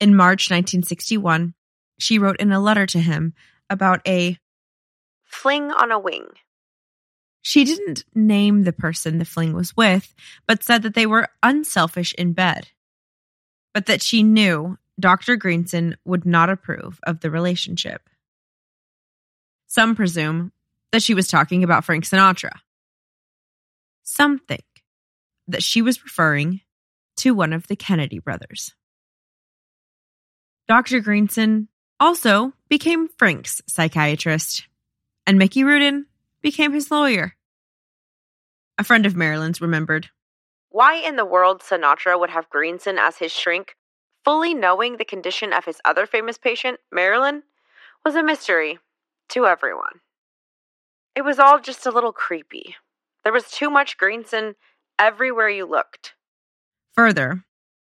In 0.00 0.14
March 0.14 0.50
1961, 0.50 1.54
she 1.98 2.18
wrote 2.18 2.38
in 2.38 2.52
a 2.52 2.60
letter 2.60 2.84
to 2.84 3.00
him 3.00 3.32
about 3.70 4.06
a 4.06 4.38
fling 5.24 5.70
on 5.70 5.90
a 5.90 5.98
wing. 5.98 6.26
She 7.46 7.62
didn't 7.62 8.02
name 8.12 8.64
the 8.64 8.72
person 8.72 9.18
the 9.18 9.24
fling 9.24 9.52
was 9.52 9.76
with, 9.76 10.12
but 10.48 10.64
said 10.64 10.82
that 10.82 10.94
they 10.94 11.06
were 11.06 11.28
unselfish 11.44 12.12
in 12.14 12.32
bed, 12.32 12.70
but 13.72 13.86
that 13.86 14.02
she 14.02 14.24
knew 14.24 14.78
Dr. 14.98 15.36
Greenson 15.36 15.96
would 16.04 16.26
not 16.26 16.50
approve 16.50 16.98
of 17.04 17.20
the 17.20 17.30
relationship. 17.30 18.10
Some 19.68 19.94
presume 19.94 20.50
that 20.90 21.04
she 21.04 21.14
was 21.14 21.28
talking 21.28 21.62
about 21.62 21.84
Frank 21.84 22.02
Sinatra. 22.02 22.50
Some 24.02 24.40
think 24.40 24.64
that 25.46 25.62
she 25.62 25.82
was 25.82 26.02
referring 26.02 26.62
to 27.18 27.32
one 27.32 27.52
of 27.52 27.68
the 27.68 27.76
Kennedy 27.76 28.18
brothers. 28.18 28.74
Dr. 30.66 30.98
Greenson 30.98 31.68
also 32.00 32.54
became 32.68 33.06
Frank's 33.06 33.62
psychiatrist, 33.68 34.66
and 35.28 35.38
Mickey 35.38 35.62
Rudin 35.62 36.06
became 36.42 36.72
his 36.72 36.90
lawyer. 36.90 37.35
A 38.78 38.84
friend 38.84 39.06
of 39.06 39.16
Marilyn's 39.16 39.60
remembered. 39.60 40.10
Why 40.70 40.94
in 40.96 41.16
the 41.16 41.24
world 41.24 41.62
Sinatra 41.62 42.18
would 42.18 42.30
have 42.30 42.50
Greenson 42.50 42.98
as 42.98 43.16
his 43.16 43.32
shrink, 43.32 43.74
fully 44.24 44.52
knowing 44.52 44.96
the 44.96 45.04
condition 45.04 45.52
of 45.52 45.64
his 45.64 45.80
other 45.84 46.06
famous 46.06 46.36
patient, 46.36 46.80
Marilyn, 46.92 47.42
was 48.04 48.14
a 48.14 48.22
mystery 48.22 48.78
to 49.30 49.46
everyone. 49.46 50.00
It 51.14 51.24
was 51.24 51.38
all 51.38 51.58
just 51.58 51.86
a 51.86 51.90
little 51.90 52.12
creepy. 52.12 52.76
There 53.24 53.32
was 53.32 53.50
too 53.50 53.70
much 53.70 53.96
Greenson 53.96 54.54
everywhere 54.98 55.48
you 55.48 55.64
looked. 55.64 56.14
Further, 56.92 57.44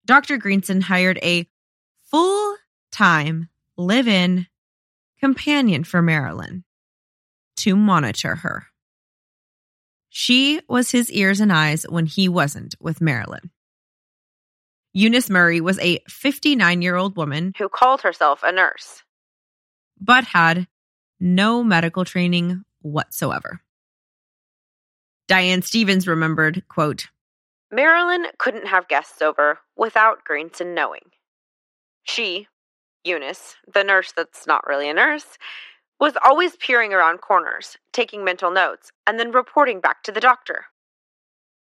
Dr. 0.07 0.39
Greenson 0.39 0.81
hired 0.81 1.19
a 1.23 1.47
full 2.03 2.57
time 2.91 3.51
live 3.77 4.09
in 4.09 4.47
companion 5.21 5.85
for 5.85 6.01
Marilyn 6.01 6.65
to 7.57 7.77
monitor 7.77 8.37
her. 8.37 8.69
She 10.21 10.61
was 10.69 10.91
his 10.91 11.13
ears 11.13 11.39
and 11.39 11.53
eyes 11.53 11.87
when 11.89 12.05
he 12.07 12.29
wasn't 12.29 12.75
with 12.81 13.01
Marilyn. 13.01 13.53
Eunice 14.93 15.31
Murray 15.31 15.61
was 15.61 15.79
a 15.79 16.01
59 16.09 16.83
year 16.83 16.97
old 16.97 17.17
woman 17.17 17.53
who 17.57 17.69
called 17.69 18.01
herself 18.01 18.41
a 18.43 18.51
nurse, 18.51 19.05
but 20.01 20.25
had 20.25 20.67
no 21.21 21.63
medical 21.63 22.05
training 22.05 22.65
whatsoever. 22.83 23.61
Diane 25.29 25.63
Stevens 25.63 26.09
remembered, 26.09 26.65
quote, 26.67 27.07
Marilyn 27.71 28.27
couldn't 28.39 28.67
have 28.67 28.89
guests 28.89 29.23
over 29.23 29.61
without 29.77 30.25
Greenson 30.25 30.75
knowing. 30.75 31.13
She, 32.03 32.49
Eunice, 33.05 33.55
the 33.73 33.85
nurse 33.85 34.13
that's 34.17 34.49
not 34.49 34.67
really 34.67 34.91
a 34.91 34.95
nurse, 34.95 35.39
was 36.01 36.15
always 36.25 36.57
peering 36.57 36.93
around 36.93 37.21
corners, 37.21 37.77
taking 37.93 38.25
mental 38.25 38.51
notes, 38.51 38.93
and 39.07 39.19
then 39.19 39.33
reporting 39.33 39.81
back 39.81 40.03
to 40.05 40.13
the 40.13 40.21
doctor. 40.21 40.67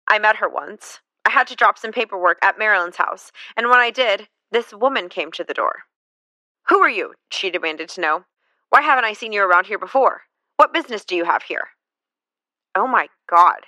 I 0.07 0.19
met 0.19 0.37
her 0.37 0.49
once. 0.49 0.99
I 1.25 1.31
had 1.31 1.47
to 1.47 1.55
drop 1.55 1.77
some 1.77 1.91
paperwork 1.91 2.37
at 2.41 2.59
Marilyn's 2.59 2.97
house, 2.97 3.31
and 3.55 3.69
when 3.69 3.79
I 3.79 3.89
did, 3.91 4.27
this 4.51 4.73
woman 4.73 5.09
came 5.09 5.31
to 5.33 5.43
the 5.43 5.53
door. 5.53 5.83
Who 6.67 6.79
are 6.79 6.89
you? 6.89 7.13
she 7.29 7.49
demanded 7.49 7.89
to 7.89 8.01
know. 8.01 8.25
Why 8.69 8.81
haven't 8.81 9.05
I 9.05 9.13
seen 9.13 9.31
you 9.31 9.43
around 9.43 9.67
here 9.67 9.79
before? 9.79 10.21
What 10.57 10.73
business 10.73 11.05
do 11.05 11.15
you 11.15 11.25
have 11.25 11.43
here? 11.43 11.69
Oh 12.75 12.87
my 12.87 13.07
God. 13.29 13.61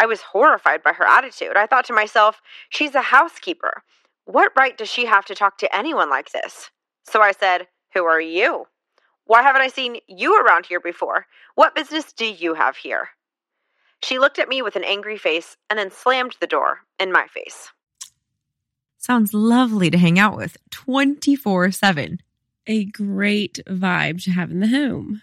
I 0.00 0.06
was 0.06 0.20
horrified 0.20 0.82
by 0.82 0.92
her 0.92 1.06
attitude. 1.06 1.56
I 1.56 1.66
thought 1.66 1.84
to 1.86 1.92
myself, 1.92 2.40
she's 2.68 2.94
a 2.94 3.02
housekeeper. 3.02 3.82
What 4.24 4.52
right 4.56 4.76
does 4.76 4.88
she 4.88 5.06
have 5.06 5.24
to 5.26 5.34
talk 5.34 5.58
to 5.58 5.76
anyone 5.76 6.10
like 6.10 6.32
this? 6.32 6.70
So 7.04 7.20
I 7.20 7.32
said, 7.32 7.68
Who 7.94 8.04
are 8.04 8.20
you? 8.20 8.66
Why 9.24 9.42
haven't 9.42 9.62
I 9.62 9.68
seen 9.68 9.96
you 10.08 10.40
around 10.40 10.66
here 10.66 10.80
before? 10.80 11.26
What 11.54 11.74
business 11.74 12.12
do 12.12 12.26
you 12.26 12.54
have 12.54 12.76
here? 12.76 13.10
She 14.02 14.18
looked 14.18 14.38
at 14.38 14.48
me 14.48 14.62
with 14.62 14.76
an 14.76 14.84
angry 14.84 15.16
face 15.16 15.56
and 15.70 15.78
then 15.78 15.90
slammed 15.90 16.36
the 16.40 16.46
door 16.46 16.80
in 16.98 17.12
my 17.12 17.26
face. 17.28 17.70
Sounds 18.98 19.32
lovely 19.34 19.90
to 19.90 19.98
hang 19.98 20.18
out 20.18 20.36
with 20.36 20.56
24 20.70 21.70
7. 21.70 22.18
A 22.68 22.84
great 22.84 23.60
vibe 23.68 24.22
to 24.24 24.30
have 24.30 24.50
in 24.50 24.60
the 24.60 24.68
home. 24.68 25.22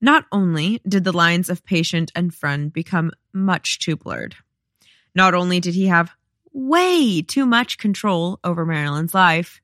Not 0.00 0.26
only 0.30 0.80
did 0.86 1.02
the 1.02 1.16
lines 1.16 1.50
of 1.50 1.64
patient 1.64 2.12
and 2.14 2.32
friend 2.32 2.72
become 2.72 3.10
much 3.32 3.80
too 3.80 3.96
blurred, 3.96 4.36
not 5.14 5.34
only 5.34 5.58
did 5.58 5.74
he 5.74 5.86
have 5.86 6.12
way 6.52 7.20
too 7.22 7.46
much 7.46 7.78
control 7.78 8.38
over 8.44 8.64
Marilyn's 8.64 9.14
life, 9.14 9.60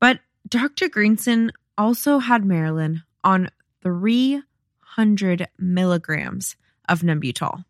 but 0.00 0.20
Dr. 0.48 0.88
Greenson 0.88 1.50
also 1.76 2.18
had 2.18 2.44
Marilyn 2.44 3.02
on 3.24 3.50
300 3.82 5.48
milligrams 5.58 6.56
of 6.88 7.00
Nembutal. 7.00 7.64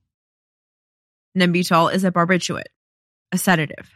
Nembutal 1.37 1.92
is 1.92 2.04
a 2.04 2.11
barbiturate, 2.11 2.64
a 3.33 3.38
sedative. 3.38 3.90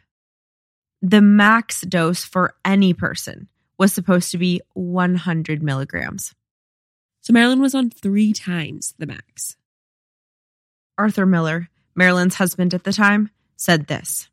The 1.02 1.20
max 1.20 1.82
dose 1.82 2.24
for 2.24 2.54
any 2.64 2.94
person 2.94 3.48
was 3.78 3.92
supposed 3.92 4.30
to 4.30 4.38
be 4.38 4.60
100 4.74 5.62
milligrams. 5.62 6.34
So 7.20 7.32
Marilyn 7.32 7.60
was 7.60 7.74
on 7.74 7.90
three 7.90 8.32
times 8.32 8.94
the 8.98 9.06
max. 9.06 9.56
Arthur 10.96 11.26
Miller, 11.26 11.68
Marilyn's 11.94 12.34
husband 12.34 12.72
at 12.72 12.84
the 12.84 12.92
time, 12.92 13.30
said 13.56 13.86
this 13.86 14.29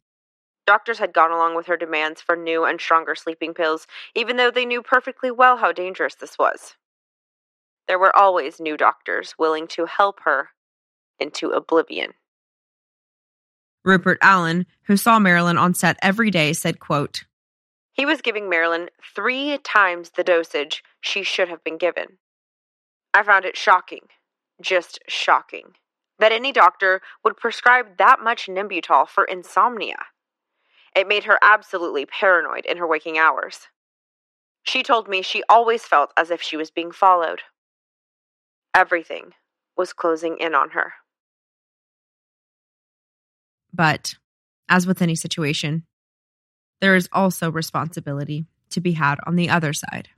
Doctors 0.68 1.00
had 1.00 1.14
gone 1.14 1.32
along 1.32 1.56
with 1.56 1.66
her 1.68 1.78
demands 1.78 2.22
for 2.22 2.36
new 2.36 2.66
and 2.66 2.80
stronger 2.80 3.16
sleeping 3.16 3.54
pills, 3.54 3.88
even 4.14 4.36
though 4.36 4.52
they 4.52 4.66
knew 4.66 4.84
perfectly 4.84 5.32
well 5.32 5.58
how 5.58 5.72
dangerous 5.72 6.14
this 6.16 6.38
was. 6.38 6.76
There 7.88 7.98
were 7.98 8.14
always 8.14 8.60
new 8.60 8.76
doctors 8.76 9.34
willing 9.40 9.68
to 9.70 9.86
help 9.86 10.20
her 10.26 10.50
into 11.20 11.52
oblivion. 11.52 12.12
Rupert 13.86 14.18
Allen, 14.22 14.66
who 14.84 14.98
saw 14.98 15.20
Marilyn 15.20 15.58
on 15.58 15.74
set 15.74 15.98
every 16.02 16.30
day, 16.30 16.52
said, 16.52 16.82
quote, 16.82 17.24
He 17.94 18.06
was 18.06 18.20
giving 18.22 18.50
Marilyn 18.50 18.90
three 19.16 19.58
times 19.60 20.12
the 20.12 20.24
dosage 20.24 20.84
she 21.00 21.24
should 21.24 21.48
have 21.48 21.64
been 21.64 21.78
given. 21.78 22.18
I 23.14 23.24
found 23.24 23.46
it 23.46 23.56
shocking, 23.56 24.10
just 24.62 25.00
shocking, 25.08 25.76
that 26.20 26.34
any 26.34 26.52
doctor 26.52 27.02
would 27.24 27.38
prescribe 27.38 27.98
that 27.98 28.20
much 28.22 28.48
Nembutal 28.48 29.08
for 29.08 29.24
insomnia. 29.24 29.96
It 30.98 31.08
made 31.08 31.26
her 31.26 31.38
absolutely 31.44 32.08
paranoid 32.08 32.66
in 32.66 32.78
her 32.78 32.88
waking 32.88 33.20
hours. 33.20 33.68
She 34.64 34.82
told 34.82 35.08
me 35.08 35.22
she 35.22 35.44
always 35.48 35.84
felt 35.84 36.12
as 36.18 36.32
if 36.32 36.42
she 36.42 36.58
was 36.58 36.72
being 36.72 36.92
followed. 36.92 37.42
Everything 38.74 39.34
was 39.78 39.94
closing 39.94 40.38
in 40.40 40.56
on 40.56 40.72
her. 40.72 40.94
But 43.72 44.16
as 44.68 44.88
with 44.88 45.04
any 45.04 45.14
situation, 45.14 45.84
there 46.82 46.96
is 46.96 47.08
also 47.14 47.52
responsibility 47.52 48.48
to 48.72 48.82
be 48.82 48.94
had 48.94 49.20
on 49.28 49.36
the 49.36 49.52
other 49.52 49.74
side. 49.74 50.10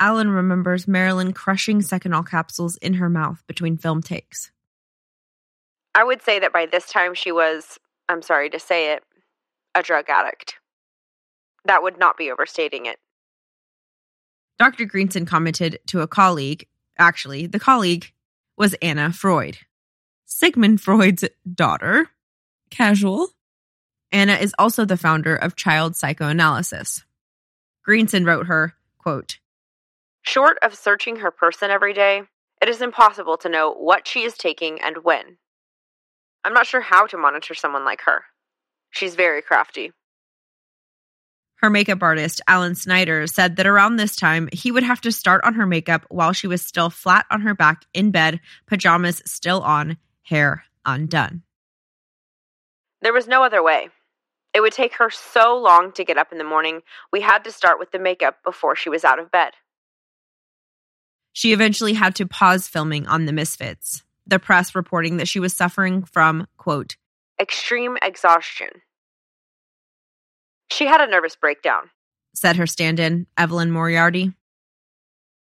Allen 0.00 0.30
remembers 0.30 0.88
Marilyn 0.88 1.34
crushing 1.34 1.80
Seconal 1.80 2.26
capsules 2.26 2.78
in 2.78 2.94
her 2.94 3.10
mouth 3.10 3.42
between 3.46 3.76
film 3.76 4.02
takes. 4.02 4.50
I 5.94 6.02
would 6.02 6.22
say 6.22 6.38
that 6.38 6.52
by 6.52 6.64
this 6.64 6.90
time 6.90 7.14
she 7.14 7.30
was, 7.30 7.78
I'm 8.08 8.22
sorry 8.22 8.50
to 8.50 8.58
say 8.58 8.92
it, 8.92 9.02
a 9.74 9.82
drug 9.82 10.08
addict. 10.08 10.54
That 11.64 11.82
would 11.82 11.98
not 11.98 12.16
be 12.16 12.30
overstating 12.30 12.86
it. 12.86 12.98
Dr. 14.58 14.84
Greenson 14.84 15.26
commented 15.26 15.80
to 15.86 16.00
a 16.00 16.06
colleague, 16.06 16.66
actually, 16.98 17.46
the 17.46 17.58
colleague 17.58 18.12
was 18.56 18.74
Anna 18.80 19.12
Freud, 19.12 19.58
Sigmund 20.24 20.80
Freud's 20.80 21.24
daughter. 21.52 22.10
Casual. 22.70 23.28
Anna 24.10 24.34
is 24.34 24.54
also 24.58 24.84
the 24.84 24.96
founder 24.96 25.36
of 25.36 25.56
child 25.56 25.94
psychoanalysis. 25.94 27.04
Greenson 27.84 28.24
wrote 28.24 28.46
her, 28.46 28.74
quote, 28.98 29.38
Short 30.22 30.58
of 30.62 30.74
searching 30.74 31.16
her 31.16 31.30
person 31.30 31.70
every 31.70 31.92
day, 31.92 32.22
it 32.60 32.68
is 32.68 32.82
impossible 32.82 33.36
to 33.38 33.48
know 33.48 33.72
what 33.72 34.08
she 34.08 34.22
is 34.22 34.36
taking 34.36 34.80
and 34.80 35.04
when. 35.04 35.36
I'm 36.46 36.52
not 36.52 36.68
sure 36.68 36.80
how 36.80 37.06
to 37.08 37.16
monitor 37.16 37.54
someone 37.54 37.84
like 37.84 38.02
her. 38.02 38.22
She's 38.90 39.16
very 39.16 39.42
crafty. 39.42 39.90
Her 41.56 41.70
makeup 41.70 42.00
artist, 42.04 42.40
Alan 42.46 42.76
Snyder, 42.76 43.26
said 43.26 43.56
that 43.56 43.66
around 43.66 43.96
this 43.96 44.14
time, 44.14 44.48
he 44.52 44.70
would 44.70 44.84
have 44.84 45.00
to 45.00 45.10
start 45.10 45.42
on 45.42 45.54
her 45.54 45.66
makeup 45.66 46.06
while 46.08 46.32
she 46.32 46.46
was 46.46 46.62
still 46.62 46.88
flat 46.88 47.26
on 47.32 47.40
her 47.40 47.52
back 47.52 47.84
in 47.92 48.12
bed, 48.12 48.38
pajamas 48.68 49.22
still 49.26 49.60
on, 49.62 49.96
hair 50.22 50.62
undone. 50.84 51.42
There 53.02 53.12
was 53.12 53.26
no 53.26 53.42
other 53.42 53.60
way. 53.60 53.88
It 54.54 54.60
would 54.60 54.72
take 54.72 54.94
her 54.98 55.10
so 55.10 55.58
long 55.58 55.90
to 55.94 56.04
get 56.04 56.16
up 56.16 56.30
in 56.30 56.38
the 56.38 56.44
morning, 56.44 56.82
we 57.12 57.22
had 57.22 57.42
to 57.42 57.50
start 57.50 57.80
with 57.80 57.90
the 57.90 57.98
makeup 57.98 58.36
before 58.44 58.76
she 58.76 58.88
was 58.88 59.04
out 59.04 59.18
of 59.18 59.32
bed. 59.32 59.54
She 61.32 61.52
eventually 61.52 61.94
had 61.94 62.14
to 62.14 62.26
pause 62.26 62.68
filming 62.68 63.04
on 63.08 63.26
The 63.26 63.32
Misfits, 63.32 64.04
the 64.26 64.38
press 64.38 64.74
reporting 64.74 65.16
that 65.18 65.28
she 65.28 65.40
was 65.40 65.52
suffering 65.52 66.04
from, 66.04 66.46
quote, 66.56 66.96
extreme 67.40 67.96
exhaustion. 68.02 68.68
She 70.70 70.86
had 70.86 71.00
a 71.00 71.06
nervous 71.06 71.36
breakdown, 71.36 71.90
said 72.34 72.56
her 72.56 72.66
stand 72.66 72.98
in, 72.98 73.26
Evelyn 73.36 73.70
Moriarty. 73.70 74.32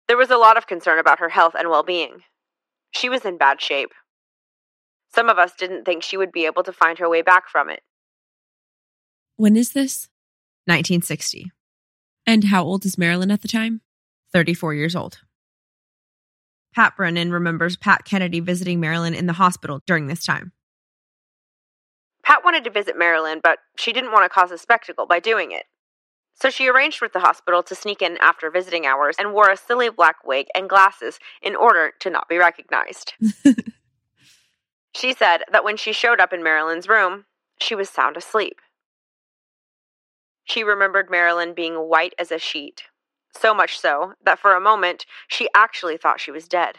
There 0.08 0.18
was 0.18 0.30
a 0.30 0.38
lot 0.38 0.58
of 0.58 0.68
concern 0.68 1.00
about 1.00 1.20
her 1.20 1.30
health 1.30 1.54
and 1.58 1.70
well 1.70 1.84
being. 1.84 2.24
She 2.92 3.10
was 3.10 3.26
in 3.26 3.38
bad 3.38 3.62
shape. 3.62 3.92
Some 5.14 5.30
of 5.30 5.38
us 5.38 5.54
didn't 5.58 5.86
think 5.86 6.04
she 6.04 6.18
would 6.18 6.32
be 6.32 6.46
able 6.46 6.64
to 6.64 6.74
find 6.74 6.98
her 7.00 7.10
way 7.10 7.22
back 7.22 7.48
from 7.48 7.70
it. 7.70 7.82
When 9.36 9.56
is 9.56 9.74
this? 9.74 10.10
1960. 10.66 11.52
And 12.26 12.46
how 12.46 12.64
old 12.64 12.86
is 12.86 12.98
Marilyn 12.98 13.32
at 13.32 13.42
the 13.42 13.48
time? 13.48 13.82
34 14.32 14.74
years 14.74 14.96
old. 14.96 15.20
Pat 16.74 16.96
Brennan 16.96 17.32
remembers 17.32 17.78
Pat 17.78 18.06
Kennedy 18.06 18.40
visiting 18.40 18.80
Marilyn 18.80 19.14
in 19.14 19.28
the 19.28 19.34
hospital 19.34 19.82
during 19.86 20.08
this 20.08 20.26
time. 20.26 20.52
Pat 22.24 22.44
wanted 22.44 22.64
to 22.64 22.70
visit 22.70 22.98
Marilyn, 22.98 23.42
but 23.44 23.60
she 23.78 23.94
didn't 23.94 24.12
want 24.12 24.24
to 24.24 24.30
cause 24.30 24.52
a 24.52 24.58
spectacle 24.58 25.06
by 25.06 25.20
doing 25.20 25.52
it. 25.52 25.66
So 26.34 26.50
she 26.50 26.68
arranged 26.68 27.02
with 27.02 27.14
the 27.14 27.20
hospital 27.20 27.62
to 27.64 27.76
sneak 27.76 28.02
in 28.02 28.18
after 28.18 28.50
visiting 28.50 28.86
hours 28.86 29.16
and 29.20 29.34
wore 29.34 29.52
a 29.52 29.58
silly 29.58 29.90
black 29.90 30.26
wig 30.26 30.48
and 30.56 30.70
glasses 30.70 31.20
in 31.42 31.56
order 31.56 31.92
to 32.00 32.10
not 32.10 32.28
be 32.28 32.38
recognized. 32.38 33.14
she 34.96 35.14
said 35.14 35.44
that 35.52 35.64
when 35.64 35.78
she 35.78 35.94
showed 35.94 36.20
up 36.20 36.34
in 36.34 36.44
Marilyn's 36.44 36.88
room, 36.88 37.26
she 37.60 37.76
was 37.76 37.90
sound 37.90 38.18
asleep. 38.18 38.60
She 40.44 40.64
remembered 40.64 41.10
Marilyn 41.10 41.54
being 41.54 41.76
white 41.76 42.14
as 42.18 42.32
a 42.32 42.40
sheet, 42.40 42.84
so 43.36 43.54
much 43.54 43.80
so 43.80 44.14
that 44.24 44.40
for 44.40 44.56
a 44.56 44.62
moment 44.62 45.06
she 45.28 45.48
actually 45.56 45.98
thought 45.98 46.20
she 46.20 46.32
was 46.32 46.48
dead. 46.48 46.78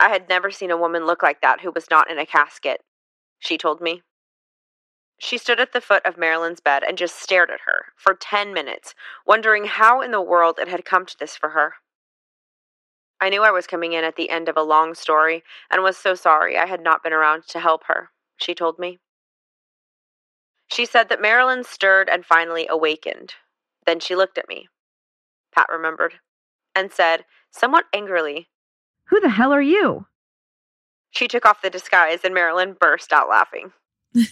I 0.00 0.08
had 0.08 0.28
never 0.28 0.50
seen 0.50 0.70
a 0.70 0.76
woman 0.76 1.06
look 1.06 1.22
like 1.22 1.40
that 1.42 1.60
who 1.60 1.70
was 1.70 1.90
not 1.90 2.10
in 2.10 2.18
a 2.18 2.26
casket, 2.26 2.80
she 3.38 3.56
told 3.56 3.80
me. 3.80 4.02
She 5.18 5.38
stood 5.38 5.60
at 5.60 5.72
the 5.72 5.80
foot 5.80 6.04
of 6.04 6.18
Marilyn's 6.18 6.58
bed 6.58 6.82
and 6.82 6.98
just 6.98 7.22
stared 7.22 7.50
at 7.50 7.60
her 7.66 7.92
for 7.94 8.12
10 8.12 8.52
minutes, 8.52 8.94
wondering 9.24 9.66
how 9.66 10.00
in 10.00 10.10
the 10.10 10.20
world 10.20 10.58
it 10.58 10.66
had 10.66 10.84
come 10.84 11.06
to 11.06 11.16
this 11.16 11.36
for 11.36 11.50
her. 11.50 11.74
I 13.20 13.28
knew 13.28 13.44
I 13.44 13.52
was 13.52 13.68
coming 13.68 13.92
in 13.92 14.02
at 14.02 14.16
the 14.16 14.30
end 14.30 14.48
of 14.48 14.56
a 14.56 14.64
long 14.64 14.94
story 14.94 15.44
and 15.70 15.80
was 15.80 15.96
so 15.96 16.16
sorry 16.16 16.58
I 16.58 16.66
had 16.66 16.82
not 16.82 17.04
been 17.04 17.12
around 17.12 17.46
to 17.50 17.60
help 17.60 17.84
her, 17.86 18.10
she 18.36 18.52
told 18.52 18.80
me. 18.80 18.98
She 20.72 20.84
said 20.84 21.08
that 21.08 21.20
Marilyn 21.20 21.62
stirred 21.62 22.08
and 22.08 22.26
finally 22.26 22.66
awakened. 22.68 23.34
Then 23.86 24.00
she 24.00 24.16
looked 24.16 24.38
at 24.38 24.48
me. 24.48 24.68
Pat 25.54 25.66
remembered, 25.70 26.14
and 26.74 26.92
said, 26.92 27.24
somewhat 27.50 27.84
angrily, 27.92 28.48
Who 29.06 29.20
the 29.20 29.30
hell 29.30 29.52
are 29.52 29.62
you? 29.62 30.06
She 31.10 31.28
took 31.28 31.44
off 31.44 31.62
the 31.62 31.70
disguise, 31.70 32.20
and 32.24 32.34
Marilyn 32.34 32.74
burst 32.78 33.12
out 33.12 33.28
laughing. 33.28 33.72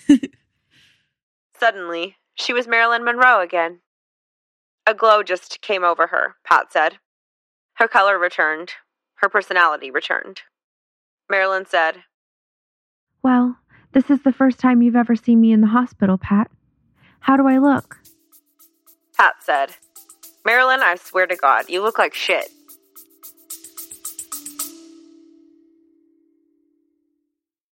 Suddenly, 1.59 2.17
she 2.35 2.53
was 2.55 2.67
Marilyn 2.67 3.05
Monroe 3.05 3.41
again. 3.41 3.81
A 4.87 4.95
glow 4.95 5.23
just 5.23 5.61
came 5.61 5.85
over 5.85 6.07
her, 6.07 6.37
Pat 6.45 6.73
said. 6.73 6.97
Her 7.75 7.87
color 7.87 8.19
returned. 8.19 8.73
Her 9.17 9.29
personality 9.29 9.91
returned. 9.91 10.41
Marilyn 11.29 11.67
said, 11.67 11.97
Well, 13.23 13.59
this 13.93 14.11
is 14.11 14.23
the 14.23 14.33
first 14.33 14.59
time 14.59 14.81
you've 14.81 14.97
ever 14.97 15.15
seen 15.15 15.41
me 15.41 15.53
in 15.53 15.61
the 15.61 15.67
hospital, 15.67 16.17
Pat. 16.17 16.51
How 17.21 17.37
do 17.37 17.47
I 17.47 17.59
look? 17.59 17.99
Pat 19.17 19.35
said, 19.41 19.77
Marilyn, 20.45 20.81
I 20.83 20.97
swear 20.97 21.27
to 21.27 21.37
God, 21.37 21.69
you 21.69 21.83
look 21.83 21.99
like 21.99 22.15
shit. 22.15 22.51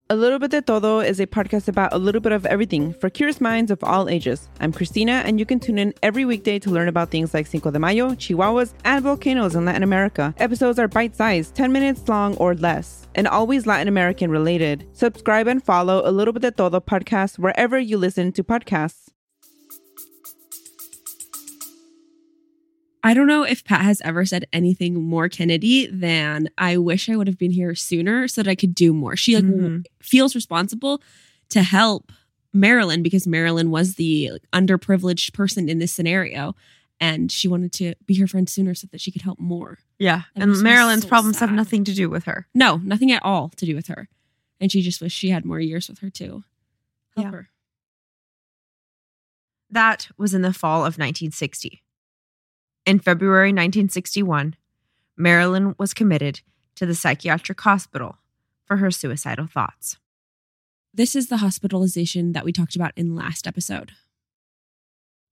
A 0.08 0.16
Little 0.16 0.38
Bit 0.38 0.52
de 0.52 0.62
Todo 0.62 1.00
is 1.00 1.20
a 1.20 1.26
podcast 1.26 1.68
about 1.68 1.92
a 1.92 1.98
little 1.98 2.22
bit 2.22 2.32
of 2.32 2.46
everything 2.46 2.94
for 2.94 3.10
curious 3.10 3.42
minds 3.42 3.72
of 3.72 3.84
all 3.84 4.08
ages. 4.08 4.50
I'm 4.60 4.72
Christina, 4.72 5.24
and 5.26 5.40
you 5.40 5.48
can 5.48 5.60
tune 5.60 5.80
in 5.80 5.96
every 6.04 6.26
weekday 6.26 6.60
to 6.60 6.70
learn 6.70 6.88
about 6.88 7.10
things 7.10 7.34
like 7.34 7.48
Cinco 7.48 7.72
de 7.72 7.80
Mayo, 7.80 8.12
Chihuahuas, 8.12 8.74
and 8.84 9.04
volcanoes 9.04 9.56
in 9.56 9.66
Latin 9.66 9.82
America. 9.82 10.36
Episodes 10.38 10.78
are 10.78 10.88
bite 10.88 11.16
sized, 11.16 11.56
10 11.56 11.72
minutes 11.72 12.08
long 12.08 12.36
or 12.38 12.54
less, 12.54 13.08
and 13.16 13.28
always 13.28 13.66
Latin 13.66 13.88
American 13.88 14.30
related. 14.30 14.88
Subscribe 14.94 15.48
and 15.48 15.64
follow 15.64 16.04
A 16.06 16.12
Little 16.12 16.34
Bit 16.34 16.44
de 16.44 16.52
Todo 16.52 16.80
podcast 16.80 17.40
wherever 17.40 17.80
you 17.80 17.98
listen 17.98 18.32
to 18.34 18.44
podcasts. 18.44 19.15
I 23.06 23.14
don't 23.14 23.28
know 23.28 23.44
if 23.44 23.64
Pat 23.64 23.82
has 23.82 24.02
ever 24.04 24.26
said 24.26 24.46
anything 24.52 24.96
more 25.04 25.30
Kennedy 25.30 25.86
than 25.88 26.50
I 26.58 26.78
wish 26.78 27.08
I 27.08 27.16
would 27.16 27.28
have 27.28 27.38
been 27.38 27.52
here 27.52 27.76
sooner 27.76 28.28
so 28.28 28.42
that 28.42 28.50
I 28.50 28.56
could 28.56 28.74
do 28.74 28.94
more. 28.94 29.16
She 29.16 29.36
like 29.36 29.46
Mhm. 29.46 29.86
feels 30.02 30.34
responsible 30.34 31.02
to 31.50 31.62
help 31.62 32.12
Marilyn 32.52 33.04
because 33.04 33.28
Marilyn 33.28 33.70
was 33.70 33.96
the 33.96 34.32
like, 34.32 34.42
underprivileged 34.52 35.34
person 35.34 35.70
in 35.70 35.78
this 35.78 35.94
scenario 35.94 36.56
and 37.00 37.32
she 37.32 37.48
wanted 37.48 37.72
to 37.74 37.94
be 38.08 38.16
her 38.16 38.26
friend 38.28 38.50
sooner 38.50 38.74
so 38.74 38.88
that 38.92 39.02
she 39.02 39.12
could 39.12 39.22
help 39.22 39.38
more. 39.40 39.78
Yeah. 40.00 40.24
And 40.36 40.50
makes 40.52 40.64
Marilyn's 40.64 41.04
so 41.04 41.10
problems 41.10 41.40
have 41.40 41.52
nothing 41.52 41.84
to 41.84 41.94
do 41.94 42.10
with 42.10 42.24
her. 42.24 42.48
No, 42.56 42.78
nothing 42.78 43.12
at 43.12 43.24
all 43.24 43.50
to 43.58 43.66
do 43.66 43.76
with 43.76 43.88
her. 43.88 44.10
And 44.60 44.72
she 44.72 44.82
just 44.82 45.00
wished 45.02 45.18
she 45.18 45.30
had 45.30 45.46
more 45.46 45.60
years 45.60 45.88
with 45.90 46.00
her 46.00 46.10
too. 46.10 46.44
Help 47.16 47.26
Yeah. 47.28 47.32
her. 47.32 47.50
That 49.70 50.08
was 50.18 50.34
in 50.34 50.42
the 50.42 50.54
fall 50.54 50.86
of 50.86 50.98
1960. 50.98 51.84
In 52.86 53.00
February 53.00 53.50
1961, 53.50 54.56
Marilyn 55.18 55.76
was 55.80 55.94
committed 55.94 56.42
to 56.76 56.86
the 56.86 56.94
psychiatric 56.94 57.60
hospital 57.62 58.18
for 58.66 58.78
her 58.78 58.92
suicidal 58.92 59.48
thoughts. 59.48 59.98
This 60.94 61.16
is 61.16 61.28
the 61.28 61.38
hospitalization 61.38 62.34
that 62.34 62.46
we 62.46 62.52
talked 62.52 62.76
about 62.76 62.94
in 62.96 63.16
last 63.16 63.48
episode. 63.48 63.92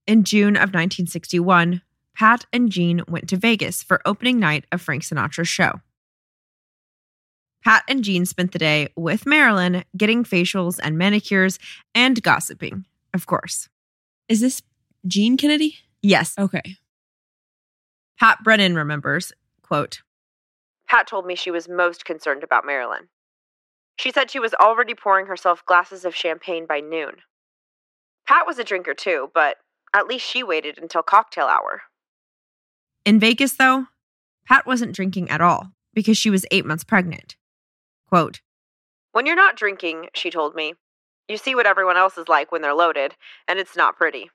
In 0.08 0.24
June 0.24 0.56
of 0.56 0.74
1961, 0.74 1.82
Pat 2.16 2.46
and 2.52 2.72
Jean 2.72 3.02
went 3.08 3.30
to 3.30 3.38
Vegas 3.38 3.82
for 3.84 4.02
opening 4.06 4.40
night 4.40 4.66
of 4.72 4.82
Frank 4.82 5.04
Sinatra's 5.04 5.48
show. 5.48 5.82
Pat 7.64 7.84
and 7.88 8.04
Jean 8.04 8.26
spent 8.26 8.52
the 8.52 8.60
day 8.60 8.90
with 8.98 9.26
Marilyn 9.26 9.86
getting 9.96 10.24
facials 10.24 10.80
and 10.84 10.98
manicures 10.98 11.60
and 11.96 12.22
gossiping, 12.22 12.86
of 13.14 13.26
course. 13.26 13.70
Is 14.28 14.42
this 14.42 14.62
Jean 15.08 15.38
Kennedy? 15.38 15.78
Yes, 16.02 16.36
Okay. 16.38 16.78
Pat 18.24 18.42
Brennan 18.42 18.76
remembers, 18.76 19.34
quote, 19.64 20.02
Pat 20.88 21.08
told 21.08 21.26
me 21.26 21.36
she 21.36 21.52
was 21.52 21.68
most 21.68 22.06
concerned 22.06 22.42
about 22.42 22.66
Marilyn. 22.66 23.10
She 24.00 24.14
said 24.14 24.32
she 24.32 24.40
was 24.40 24.54
already 24.54 24.94
pouring 24.94 25.26
herself 25.26 25.66
glasses 25.66 26.06
of 26.06 26.16
champagne 26.16 26.66
by 26.66 26.80
noon. 26.80 27.16
Pat 28.26 28.48
was 28.48 28.58
a 28.58 28.64
drinker 28.64 28.94
too, 28.94 29.30
but 29.34 29.58
at 29.94 30.08
least 30.08 30.26
she 30.26 30.42
waited 30.42 30.78
until 30.82 31.04
cocktail 31.04 31.48
hour. 31.48 31.82
In 33.04 33.20
Vegas, 33.20 33.58
though, 33.58 33.88
Pat 34.48 34.66
wasn't 34.66 34.96
drinking 34.96 35.30
at 35.30 35.42
all 35.42 35.74
because 35.94 36.18
she 36.18 36.30
was 36.30 36.46
eight 36.50 36.66
months 36.66 36.86
pregnant. 36.86 37.36
Quote, 38.08 38.40
When 39.12 39.26
you're 39.26 39.36
not 39.36 39.58
drinking, 39.58 40.08
she 40.14 40.32
told 40.32 40.56
me, 40.56 40.76
you 41.28 41.36
see 41.36 41.56
what 41.56 41.68
everyone 41.68 41.98
else 41.98 42.18
is 42.18 42.30
like 42.30 42.54
when 42.54 42.62
they're 42.62 42.74
loaded, 42.74 43.16
and 43.50 43.60
it's 43.60 43.76
not 43.76 43.98
pretty. 43.98 44.30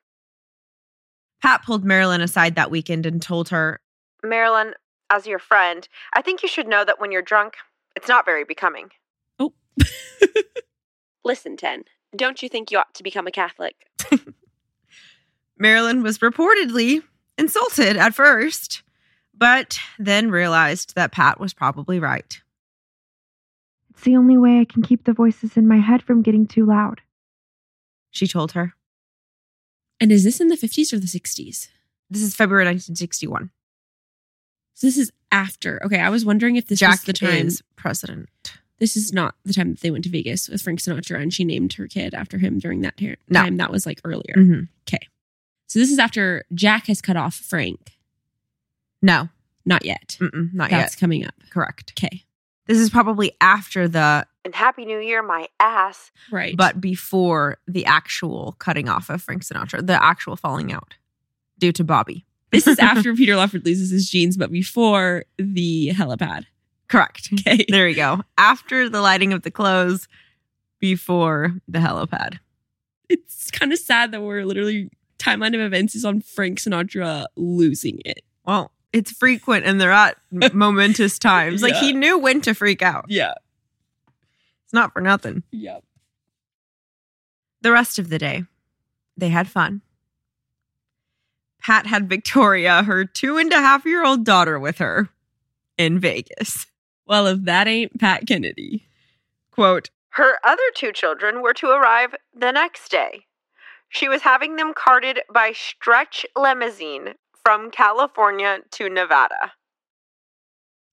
Pat 1.43 1.63
pulled 1.65 1.85
Marilyn 1.85 2.21
aside 2.21 2.55
that 2.57 2.71
weekend 2.71 3.07
and 3.07 3.23
told 3.23 3.49
her, 3.51 3.81
Marilyn, 4.23 4.75
as 5.11 5.27
your 5.27 5.39
friend, 5.39 5.89
I 6.13 6.23
think 6.23 6.43
you 6.43 6.49
should 6.49 6.69
know 6.69 6.85
that 6.85 7.01
when 7.01 7.13
you're 7.13 7.23
drunk, 7.23 7.55
it's 7.97 8.09
not 8.09 8.25
very 8.25 8.45
becoming. 8.45 8.91
Oh. 9.39 9.55
Listen, 11.25 11.57
Ten, 11.57 11.85
don't 12.17 12.43
you 12.43 12.49
think 12.49 12.71
you 12.71 12.79
ought 12.79 12.95
to 12.95 13.03
become 13.03 13.27
a 13.27 13.33
Catholic? 13.33 13.75
Marilyn 15.59 16.03
was 16.03 16.19
reportedly 16.19 17.03
insulted 17.37 17.97
at 17.97 18.15
first, 18.15 18.83
but 19.37 19.79
then 19.99 20.31
realized 20.31 20.95
that 20.95 21.13
Pat 21.13 21.39
was 21.41 21.55
probably 21.55 21.99
right. 21.99 22.41
It's 23.91 24.03
the 24.03 24.17
only 24.17 24.37
way 24.37 24.61
I 24.61 24.65
can 24.65 24.83
keep 24.83 25.05
the 25.05 25.13
voices 25.13 25.57
in 25.57 25.67
my 25.67 25.79
head 25.79 26.03
from 26.03 26.23
getting 26.23 26.47
too 26.47 26.65
loud. 26.65 27.01
She 28.11 28.27
told 28.27 28.53
her. 28.53 28.75
And 30.01 30.13
is 30.13 30.25
this 30.25 30.41
in 30.41 30.49
the 30.49 30.57
50s 30.57 30.93
or 30.93 30.99
the 30.99 31.07
60s? 31.07 31.69
This 32.11 32.23
is 32.23 32.35
February 32.35 32.65
1961. 32.65 33.51
So 34.75 34.87
this 34.87 34.97
is 34.97 35.11
after. 35.33 35.81
Okay, 35.85 35.99
I 35.99 36.09
was 36.09 36.25
wondering 36.25 36.57
if 36.57 36.67
this 36.69 36.79
Jack 36.79 36.91
was 36.93 37.03
the 37.03 37.13
time. 37.13 37.47
is 37.49 37.63
president. 37.77 38.29
This 38.79 38.97
is 38.97 39.13
not 39.13 39.35
the 39.45 39.53
time 39.53 39.71
that 39.73 39.81
they 39.81 39.91
went 39.91 40.05
to 40.05 40.11
Vegas 40.11 40.49
with 40.49 40.63
Frank 40.63 40.81
Sinatra 40.81 41.21
and 41.21 41.35
she 41.35 41.45
named 41.45 41.73
her 41.75 41.89
kid 41.89 42.15
after 42.15 42.39
him 42.39 42.61
during 42.61 42.83
that 42.83 42.97
ter- 42.97 43.17
No. 43.29 43.43
time. 43.43 43.57
That 43.57 43.73
was 43.73 43.85
like 43.87 44.01
earlier. 44.05 44.35
Mhm. 44.37 44.69
So 45.71 45.79
this 45.79 45.91
is 45.91 45.99
after 45.99 46.45
Jack 46.55 46.87
has 46.87 47.03
cut 47.03 47.19
off 47.19 47.35
Frank. 47.35 47.99
No, 49.03 49.29
Not 49.67 49.85
yet. 49.85 50.17
mm-mm, 50.19 50.55
not 50.55 50.71
That's 50.71 50.73
yet. 50.73 50.79
That's 50.81 50.97
coming 50.97 51.27
up. 51.27 51.35
Correct. 51.51 51.93
Okay. 51.99 52.25
This 52.67 52.79
is 52.79 52.89
probably 52.89 53.33
after 53.39 53.87
the, 53.87 54.27
And 54.49 54.55
Happy 54.55 54.87
New 54.87 54.99
Year, 54.99 55.23
my 55.23 55.47
ass. 55.61 56.11
Right. 56.33 56.57
but 56.57 56.81
before 56.81 57.59
the 57.67 57.85
actual 57.85 58.57
cutting 58.59 58.89
off 58.89 59.11
of 59.11 59.21
Frank 59.21 59.45
Sinatra, 59.45 59.87
the 59.87 60.03
actual 60.03 60.37
falling 60.37 60.73
out 60.73 60.95
due 61.59 61.71
to 61.73 61.85
Bobby. 61.85 62.25
this 62.51 62.67
is 62.67 62.79
after 62.79 63.15
Peter 63.15 63.37
Lawford 63.37 63.67
loses 63.67 63.91
his 63.91 64.09
jeans, 64.09 64.39
but 64.39 64.51
before 64.51 65.27
the 65.37 65.91
helipad. 65.91 66.47
Correct. 66.89 67.29
Okay. 67.35 67.67
There 67.69 67.85
we 67.85 67.93
go. 67.93 68.23
After 68.39 68.89
the 68.89 69.03
lighting 69.03 69.35
of 69.35 69.43
the 69.43 69.51
clothes, 69.51 70.09
before 70.81 71.53
the 71.69 71.81
helipad. 71.81 72.39
It's 73.11 73.51
kind 73.51 73.71
of 73.71 73.79
sad 73.79 74.13
that 74.13 74.23
we're 74.23 74.47
literally 74.47 74.91
timeline 75.19 75.55
of 75.55 75.61
events 75.61 75.95
is 75.95 76.07
on 76.07 76.23
Frank 76.23 76.59
Sinatra 76.59 77.27
losing 77.37 78.01
it. 78.07 78.23
Well, 78.47 78.73
it's 78.95 79.13
frequent 79.13 79.67
and 79.67 79.79
they're 79.79 79.93
at 79.93 80.17
momentous 80.33 81.19
times. 81.19 81.63
Like 81.63 81.75
he 81.75 81.93
knew 81.93 82.19
when 82.19 82.41
to 82.41 82.55
freak 82.55 82.81
out. 82.81 83.05
Yeah. 83.09 83.35
It's 84.69 84.75
not 84.75 84.93
for 84.93 85.01
nothing. 85.01 85.45
Yep. 85.51 85.83
The 87.63 87.73
rest 87.73 87.99
of 87.99 88.11
the 88.11 88.19
day, 88.19 88.45
they 89.17 89.31
had 89.31 89.49
fun. 89.49 89.81
Pat 91.63 91.87
had 91.87 92.07
Victoria, 92.07 92.83
her 92.83 93.07
two 93.07 93.39
and 93.39 93.51
a 93.51 93.57
half 93.57 93.87
year 93.87 94.05
old 94.05 94.27
daughter, 94.27 94.59
with 94.59 94.77
her 94.77 95.09
in 95.79 95.99
Vegas. 95.99 96.67
Well, 97.07 97.27
if 97.27 97.45
that 97.45 97.67
ain't 97.67 97.99
Pat 97.99 98.27
Kennedy. 98.27 98.87
Quote, 99.51 99.89
Her 100.11 100.35
other 100.45 100.63
two 100.75 100.93
children 100.93 101.41
were 101.41 101.55
to 101.55 101.69
arrive 101.69 102.15
the 102.35 102.53
next 102.53 102.91
day. 102.91 103.25
She 103.89 104.07
was 104.07 104.21
having 104.21 104.57
them 104.57 104.75
carted 104.75 105.21
by 105.33 105.53
stretch 105.55 106.27
limousine 106.37 107.15
from 107.43 107.71
California 107.71 108.59
to 108.73 108.91
Nevada. 108.91 109.53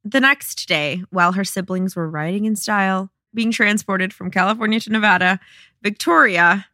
The 0.05 0.21
next 0.21 0.69
day, 0.69 1.03
while 1.09 1.33
her 1.33 1.43
siblings 1.43 1.93
were 1.93 2.09
riding 2.09 2.45
in 2.45 2.55
style, 2.55 3.11
being 3.35 3.51
transported 3.51 4.13
from 4.13 4.31
California 4.31 4.79
to 4.79 4.89
Nevada, 4.89 5.39
Victoria 5.83 6.65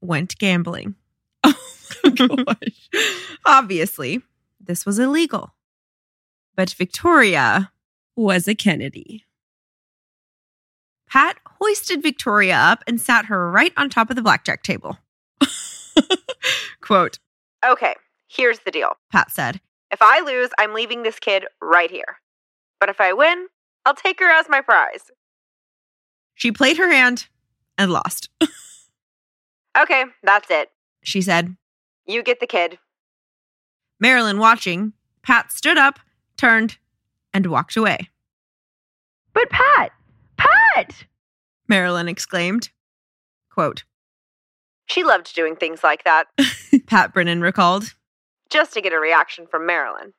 went 0.00 0.36
gambling. 0.38 0.94
Oh 2.04 2.10
gosh. 2.44 2.90
Obviously, 3.44 4.22
this 4.60 4.84
was 4.84 4.98
illegal. 4.98 5.54
But 6.56 6.70
Victoria, 6.70 7.70
Was 8.16 8.48
a 8.48 8.54
Kennedy. 8.54 9.24
Pat 11.08 11.38
hoisted 11.60 12.02
Victoria 12.02 12.56
up 12.56 12.82
and 12.86 13.00
sat 13.00 13.26
her 13.26 13.50
right 13.50 13.72
on 13.76 13.88
top 13.88 14.10
of 14.10 14.16
the 14.16 14.22
blackjack 14.22 14.62
table. 14.62 14.98
Quote, 16.80 17.18
Okay, 17.64 17.94
here's 18.28 18.58
the 18.60 18.70
deal. 18.70 18.96
Pat 19.12 19.30
said, 19.30 19.60
If 19.92 20.02
I 20.02 20.20
lose, 20.20 20.50
I'm 20.58 20.74
leaving 20.74 21.02
this 21.02 21.18
kid 21.18 21.44
right 21.62 21.90
here. 21.90 22.16
But 22.80 22.88
if 22.88 23.00
I 23.00 23.12
win, 23.12 23.46
I'll 23.84 23.94
take 23.94 24.18
her 24.20 24.30
as 24.30 24.46
my 24.48 24.60
prize. 24.60 25.10
She 26.36 26.52
played 26.52 26.76
her 26.76 26.90
hand 26.92 27.26
and 27.76 27.90
lost. 27.90 28.28
Okay, 29.78 30.04
that's 30.22 30.50
it. 30.50 30.70
She 31.02 31.20
said, 31.20 31.54
You 32.06 32.22
get 32.22 32.40
the 32.40 32.46
kid. 32.46 32.78
Marilyn 34.00 34.38
watching, 34.38 34.94
Pat 35.22 35.52
stood 35.52 35.76
up, 35.76 35.98
turned, 36.38 36.78
and 37.34 37.44
walked 37.44 37.76
away. 37.76 38.08
But 39.34 39.50
Pat! 39.50 39.92
Pat! 40.38 41.04
Marilyn 41.68 42.08
exclaimed. 42.08 42.70
Quote, 43.50 43.84
She 44.86 45.04
loved 45.04 45.34
doing 45.34 45.56
things 45.56 45.84
like 45.84 46.04
that, 46.04 46.28
Pat 46.86 47.12
Brennan 47.12 47.42
recalled. 47.42 47.94
just 48.48 48.72
to 48.72 48.80
get 48.80 48.94
a 48.94 48.98
reaction 48.98 49.46
from 49.46 49.66
Marilyn. 49.66 50.14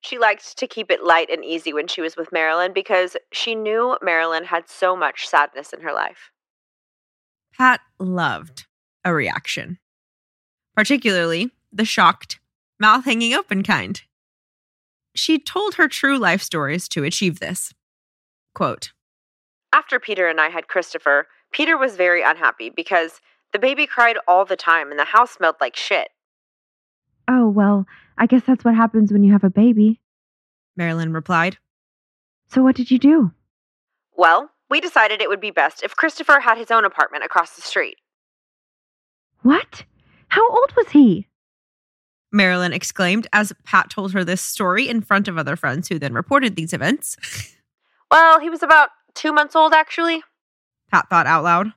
She 0.00 0.18
liked 0.18 0.56
to 0.58 0.66
keep 0.66 0.90
it 0.90 1.02
light 1.02 1.28
and 1.30 1.44
easy 1.44 1.72
when 1.72 1.88
she 1.88 2.00
was 2.00 2.16
with 2.16 2.32
Marilyn 2.32 2.72
because 2.72 3.16
she 3.32 3.54
knew 3.54 3.96
Marilyn 4.00 4.44
had 4.44 4.68
so 4.68 4.96
much 4.96 5.26
sadness 5.26 5.72
in 5.72 5.80
her 5.80 5.92
life. 5.92 6.30
Pat 7.56 7.80
loved 7.98 8.66
a 9.04 9.12
reaction, 9.12 9.78
particularly 10.76 11.50
the 11.72 11.84
shocked, 11.84 12.38
mouth 12.78 13.04
hanging 13.04 13.34
open 13.34 13.62
kind. 13.62 14.02
She 15.14 15.38
told 15.38 15.74
her 15.74 15.88
true 15.88 16.16
life 16.16 16.42
stories 16.42 16.88
to 16.90 17.02
achieve 17.02 17.40
this. 17.40 17.74
Quote, 18.54 18.92
After 19.72 19.98
Peter 19.98 20.28
and 20.28 20.40
I 20.40 20.48
had 20.48 20.68
Christopher, 20.68 21.26
Peter 21.50 21.76
was 21.76 21.96
very 21.96 22.22
unhappy 22.22 22.70
because 22.70 23.20
the 23.52 23.58
baby 23.58 23.86
cried 23.86 24.16
all 24.28 24.44
the 24.44 24.56
time 24.56 24.90
and 24.90 24.98
the 24.98 25.04
house 25.04 25.32
smelled 25.32 25.56
like 25.60 25.74
shit. 25.74 26.10
Oh, 27.28 27.48
well, 27.48 27.86
I 28.18 28.26
guess 28.26 28.42
that's 28.46 28.64
what 28.64 28.74
happens 28.74 29.12
when 29.12 29.22
you 29.22 29.32
have 29.32 29.44
a 29.44 29.50
baby. 29.50 30.00
Marilyn 30.76 31.12
replied. 31.12 31.56
So 32.48 32.62
what 32.62 32.76
did 32.76 32.90
you 32.90 32.98
do? 32.98 33.32
Well, 34.16 34.50
we 34.68 34.80
decided 34.80 35.22
it 35.22 35.28
would 35.28 35.40
be 35.40 35.50
best 35.50 35.82
if 35.82 35.96
Christopher 35.96 36.40
had 36.40 36.58
his 36.58 36.70
own 36.70 36.84
apartment 36.84 37.24
across 37.24 37.54
the 37.54 37.62
street. 37.62 37.96
What? 39.42 39.84
How 40.28 40.46
old 40.48 40.72
was 40.76 40.90
he? 40.90 41.28
Marilyn 42.32 42.72
exclaimed 42.72 43.26
as 43.32 43.52
Pat 43.64 43.88
told 43.88 44.12
her 44.12 44.24
this 44.24 44.42
story 44.42 44.88
in 44.88 45.00
front 45.00 45.28
of 45.28 45.38
other 45.38 45.56
friends 45.56 45.88
who 45.88 45.98
then 45.98 46.12
reported 46.12 46.56
these 46.56 46.72
events. 46.72 47.16
Well, 48.10 48.40
he 48.40 48.48
was 48.48 48.62
about 48.62 48.88
two 49.14 49.32
months 49.32 49.54
old, 49.54 49.74
actually. 49.74 50.22
Pat 50.90 51.10
thought 51.10 51.26
out 51.26 51.44
loud. 51.44 51.72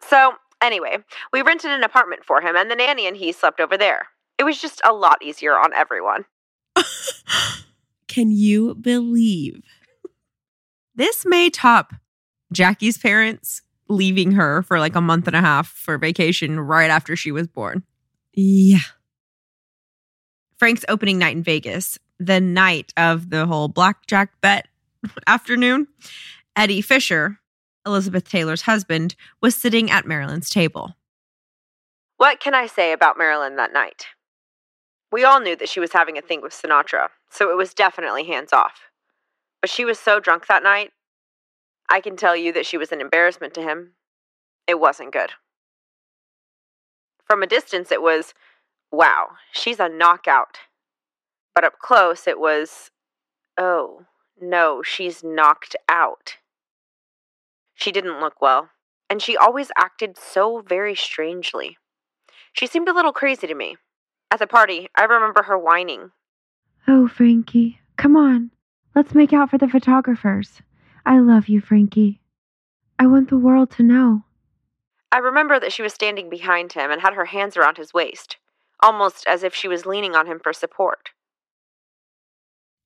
So, 0.00 0.32
anyway, 0.60 0.98
we 1.32 1.42
rented 1.42 1.70
an 1.70 1.84
apartment 1.84 2.24
for 2.24 2.40
him, 2.40 2.56
and 2.56 2.68
the 2.68 2.74
nanny 2.74 3.06
and 3.06 3.16
he 3.16 3.30
slept 3.30 3.60
over 3.60 3.76
there. 3.76 4.08
It 4.38 4.44
was 4.44 4.60
just 4.60 4.80
a 4.84 4.92
lot 4.92 5.18
easier 5.22 5.54
on 5.58 5.74
everyone. 5.74 6.24
Can 8.08 8.30
you 8.30 8.74
believe? 8.74 9.62
This 10.94 11.26
may 11.26 11.50
top 11.50 11.92
Jackie's 12.52 12.98
parents 12.98 13.62
leaving 13.88 14.32
her 14.32 14.62
for 14.62 14.78
like 14.78 14.94
a 14.94 15.00
month 15.00 15.26
and 15.26 15.36
a 15.36 15.40
half 15.40 15.68
for 15.68 15.98
vacation 15.98 16.60
right 16.60 16.90
after 16.90 17.16
she 17.16 17.32
was 17.32 17.46
born. 17.46 17.82
Yeah. 18.32 18.78
Frank's 20.58 20.84
opening 20.88 21.18
night 21.18 21.36
in 21.36 21.42
Vegas, 21.42 21.98
the 22.18 22.40
night 22.40 22.92
of 22.96 23.30
the 23.30 23.46
whole 23.46 23.68
blackjack 23.68 24.40
bet 24.40 24.68
afternoon, 25.26 25.86
Eddie 26.56 26.80
Fisher, 26.80 27.38
Elizabeth 27.86 28.28
Taylor's 28.28 28.62
husband, 28.62 29.14
was 29.40 29.54
sitting 29.54 29.90
at 29.90 30.06
Marilyn's 30.06 30.50
table. 30.50 30.96
What 32.16 32.40
can 32.40 32.54
I 32.54 32.66
say 32.66 32.92
about 32.92 33.16
Marilyn 33.16 33.56
that 33.56 33.72
night? 33.72 34.06
We 35.10 35.24
all 35.24 35.40
knew 35.40 35.56
that 35.56 35.68
she 35.68 35.80
was 35.80 35.92
having 35.92 36.18
a 36.18 36.22
thing 36.22 36.42
with 36.42 36.52
Sinatra, 36.52 37.08
so 37.30 37.50
it 37.50 37.56
was 37.56 37.72
definitely 37.72 38.24
hands 38.24 38.52
off. 38.52 38.90
But 39.60 39.70
she 39.70 39.84
was 39.84 39.98
so 39.98 40.20
drunk 40.20 40.46
that 40.46 40.62
night, 40.62 40.90
I 41.88 42.00
can 42.00 42.16
tell 42.16 42.36
you 42.36 42.52
that 42.52 42.66
she 42.66 42.76
was 42.76 42.92
an 42.92 43.00
embarrassment 43.00 43.54
to 43.54 43.62
him. 43.62 43.92
It 44.66 44.78
wasn't 44.78 45.12
good. 45.12 45.30
From 47.24 47.42
a 47.42 47.46
distance, 47.46 47.90
it 47.90 48.02
was, 48.02 48.34
wow, 48.92 49.28
she's 49.52 49.80
a 49.80 49.88
knockout. 49.88 50.58
But 51.54 51.64
up 51.64 51.78
close, 51.80 52.26
it 52.26 52.38
was, 52.38 52.90
oh, 53.56 54.04
no, 54.40 54.82
she's 54.82 55.24
knocked 55.24 55.74
out. 55.88 56.36
She 57.74 57.90
didn't 57.90 58.20
look 58.20 58.40
well, 58.42 58.70
and 59.08 59.22
she 59.22 59.36
always 59.36 59.70
acted 59.76 60.18
so 60.18 60.60
very 60.60 60.94
strangely. 60.94 61.78
She 62.52 62.66
seemed 62.66 62.88
a 62.88 62.94
little 62.94 63.12
crazy 63.12 63.46
to 63.46 63.54
me. 63.54 63.76
At 64.30 64.38
the 64.40 64.46
party, 64.46 64.88
I 64.94 65.04
remember 65.04 65.42
her 65.44 65.58
whining. 65.58 66.10
Oh, 66.86 67.08
Frankie, 67.08 67.80
come 67.96 68.16
on. 68.16 68.50
Let's 68.94 69.14
make 69.14 69.32
out 69.32 69.50
for 69.50 69.58
the 69.58 69.68
photographers. 69.68 70.60
I 71.06 71.18
love 71.18 71.48
you, 71.48 71.60
Frankie. 71.60 72.20
I 72.98 73.06
want 73.06 73.30
the 73.30 73.38
world 73.38 73.70
to 73.72 73.82
know. 73.82 74.24
I 75.10 75.18
remember 75.18 75.58
that 75.58 75.72
she 75.72 75.82
was 75.82 75.94
standing 75.94 76.28
behind 76.28 76.74
him 76.74 76.90
and 76.90 77.00
had 77.00 77.14
her 77.14 77.26
hands 77.26 77.56
around 77.56 77.78
his 77.78 77.94
waist, 77.94 78.36
almost 78.80 79.26
as 79.26 79.42
if 79.42 79.54
she 79.54 79.68
was 79.68 79.86
leaning 79.86 80.14
on 80.14 80.26
him 80.26 80.38
for 80.42 80.52
support. 80.52 81.10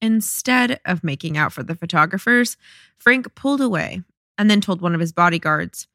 Instead 0.00 0.80
of 0.84 1.02
making 1.02 1.36
out 1.36 1.52
for 1.52 1.62
the 1.62 1.74
photographers, 1.74 2.56
Frank 2.98 3.34
pulled 3.34 3.60
away 3.60 4.02
and 4.38 4.50
then 4.50 4.60
told 4.60 4.80
one 4.80 4.94
of 4.94 5.00
his 5.00 5.12
bodyguards, 5.12 5.88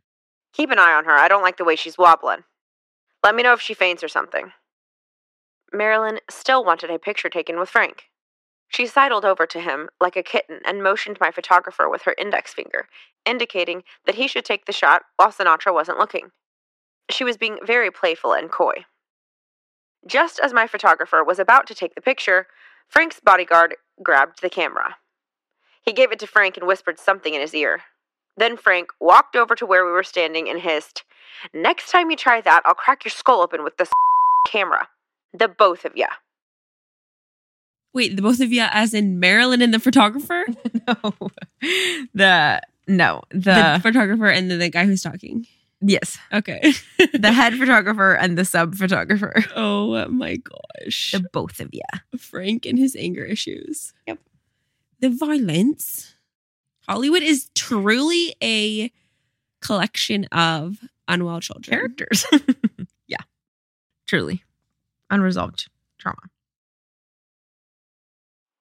Keep 0.53 0.71
an 0.71 0.79
eye 0.79 0.93
on 0.93 1.05
her. 1.05 1.11
I 1.11 1.27
don't 1.27 1.43
like 1.43 1.57
the 1.57 1.65
way 1.65 1.75
she's 1.75 1.97
wobbling. 1.97 2.43
Let 3.23 3.35
me 3.35 3.43
know 3.43 3.53
if 3.53 3.61
she 3.61 3.73
faints 3.73 4.03
or 4.03 4.07
something. 4.07 4.51
Marilyn 5.73 6.19
still 6.29 6.63
wanted 6.63 6.89
a 6.89 6.99
picture 6.99 7.29
taken 7.29 7.59
with 7.59 7.69
Frank. 7.69 8.05
She 8.69 8.85
sidled 8.85 9.25
over 9.25 9.45
to 9.45 9.61
him 9.61 9.89
like 10.01 10.15
a 10.15 10.23
kitten 10.23 10.59
and 10.65 10.83
motioned 10.83 11.17
my 11.19 11.31
photographer 11.31 11.89
with 11.89 12.03
her 12.03 12.15
index 12.17 12.53
finger, 12.53 12.87
indicating 13.25 13.83
that 14.05 14.15
he 14.15 14.27
should 14.27 14.45
take 14.45 14.65
the 14.65 14.73
shot 14.73 15.03
while 15.15 15.31
Sinatra 15.31 15.73
wasn't 15.73 15.99
looking. 15.99 16.31
She 17.09 17.23
was 17.23 17.37
being 17.37 17.59
very 17.65 17.91
playful 17.91 18.33
and 18.33 18.51
coy. 18.51 18.85
Just 20.05 20.39
as 20.39 20.53
my 20.53 20.67
photographer 20.67 21.23
was 21.23 21.39
about 21.39 21.65
to 21.67 21.75
take 21.75 21.95
the 21.95 22.01
picture, 22.01 22.47
Frank's 22.89 23.19
bodyguard 23.21 23.75
grabbed 24.03 24.41
the 24.41 24.49
camera. 24.49 24.97
He 25.81 25.93
gave 25.93 26.11
it 26.11 26.19
to 26.19 26.27
Frank 26.27 26.57
and 26.57 26.67
whispered 26.67 26.99
something 26.99 27.33
in 27.33 27.41
his 27.41 27.53
ear. 27.53 27.81
Then 28.35 28.57
Frank 28.57 28.89
walked 28.99 29.35
over 29.35 29.55
to 29.55 29.65
where 29.65 29.85
we 29.85 29.91
were 29.91 30.03
standing 30.03 30.49
and 30.49 30.61
hissed, 30.61 31.03
Next 31.53 31.91
time 31.91 32.09
you 32.09 32.17
try 32.17 32.41
that, 32.41 32.61
I'll 32.65 32.73
crack 32.73 33.05
your 33.05 33.11
skull 33.11 33.41
open 33.41 33.63
with 33.63 33.77
this 33.77 33.89
camera. 34.47 34.87
The 35.37 35.47
both 35.47 35.85
of 35.85 35.93
you. 35.95 36.07
Wait, 37.93 38.15
the 38.15 38.21
both 38.21 38.39
of 38.41 38.51
you, 38.51 38.65
as 38.71 38.93
in 38.93 39.19
Marilyn 39.19 39.61
and 39.61 39.73
the 39.73 39.79
photographer? 39.79 40.45
"No, 40.87 41.13
the 42.13 42.61
no 42.87 43.21
the 43.29 43.39
the, 43.39 43.79
photographer 43.81 44.27
and 44.27 44.49
then 44.49 44.59
the 44.59 44.69
guy 44.69 44.85
who's 44.85 45.01
talking. 45.01 45.45
yes 45.81 46.17
Okay. 46.31 46.73
the 47.13 47.31
head 47.31 47.53
photographer 47.59 48.13
and 48.13 48.37
the 48.37 48.45
sub 48.45 48.75
photographer, 48.75 49.43
oh 49.55 50.07
my 50.09 50.37
gosh. 50.37 51.11
the 51.11 51.27
both 51.33 51.59
of 51.59 51.69
you." 51.71 51.81
Frank 52.17 52.65
and 52.65 52.77
his 52.77 52.95
anger 52.95 53.23
issues. 53.23 53.93
Yep. 54.07 54.19
The 54.99 55.09
violence. 55.09 56.15
Hollywood 56.87 57.23
is 57.23 57.49
truly 57.53 58.35
a 58.41 58.91
collection 59.61 60.25
of 60.31 60.77
unwell 61.07 61.41
children. 61.41 61.77
characters. 61.77 62.25
yeah, 63.07 63.17
truly 64.07 64.43
unresolved 65.09 65.69
trauma. 65.97 66.17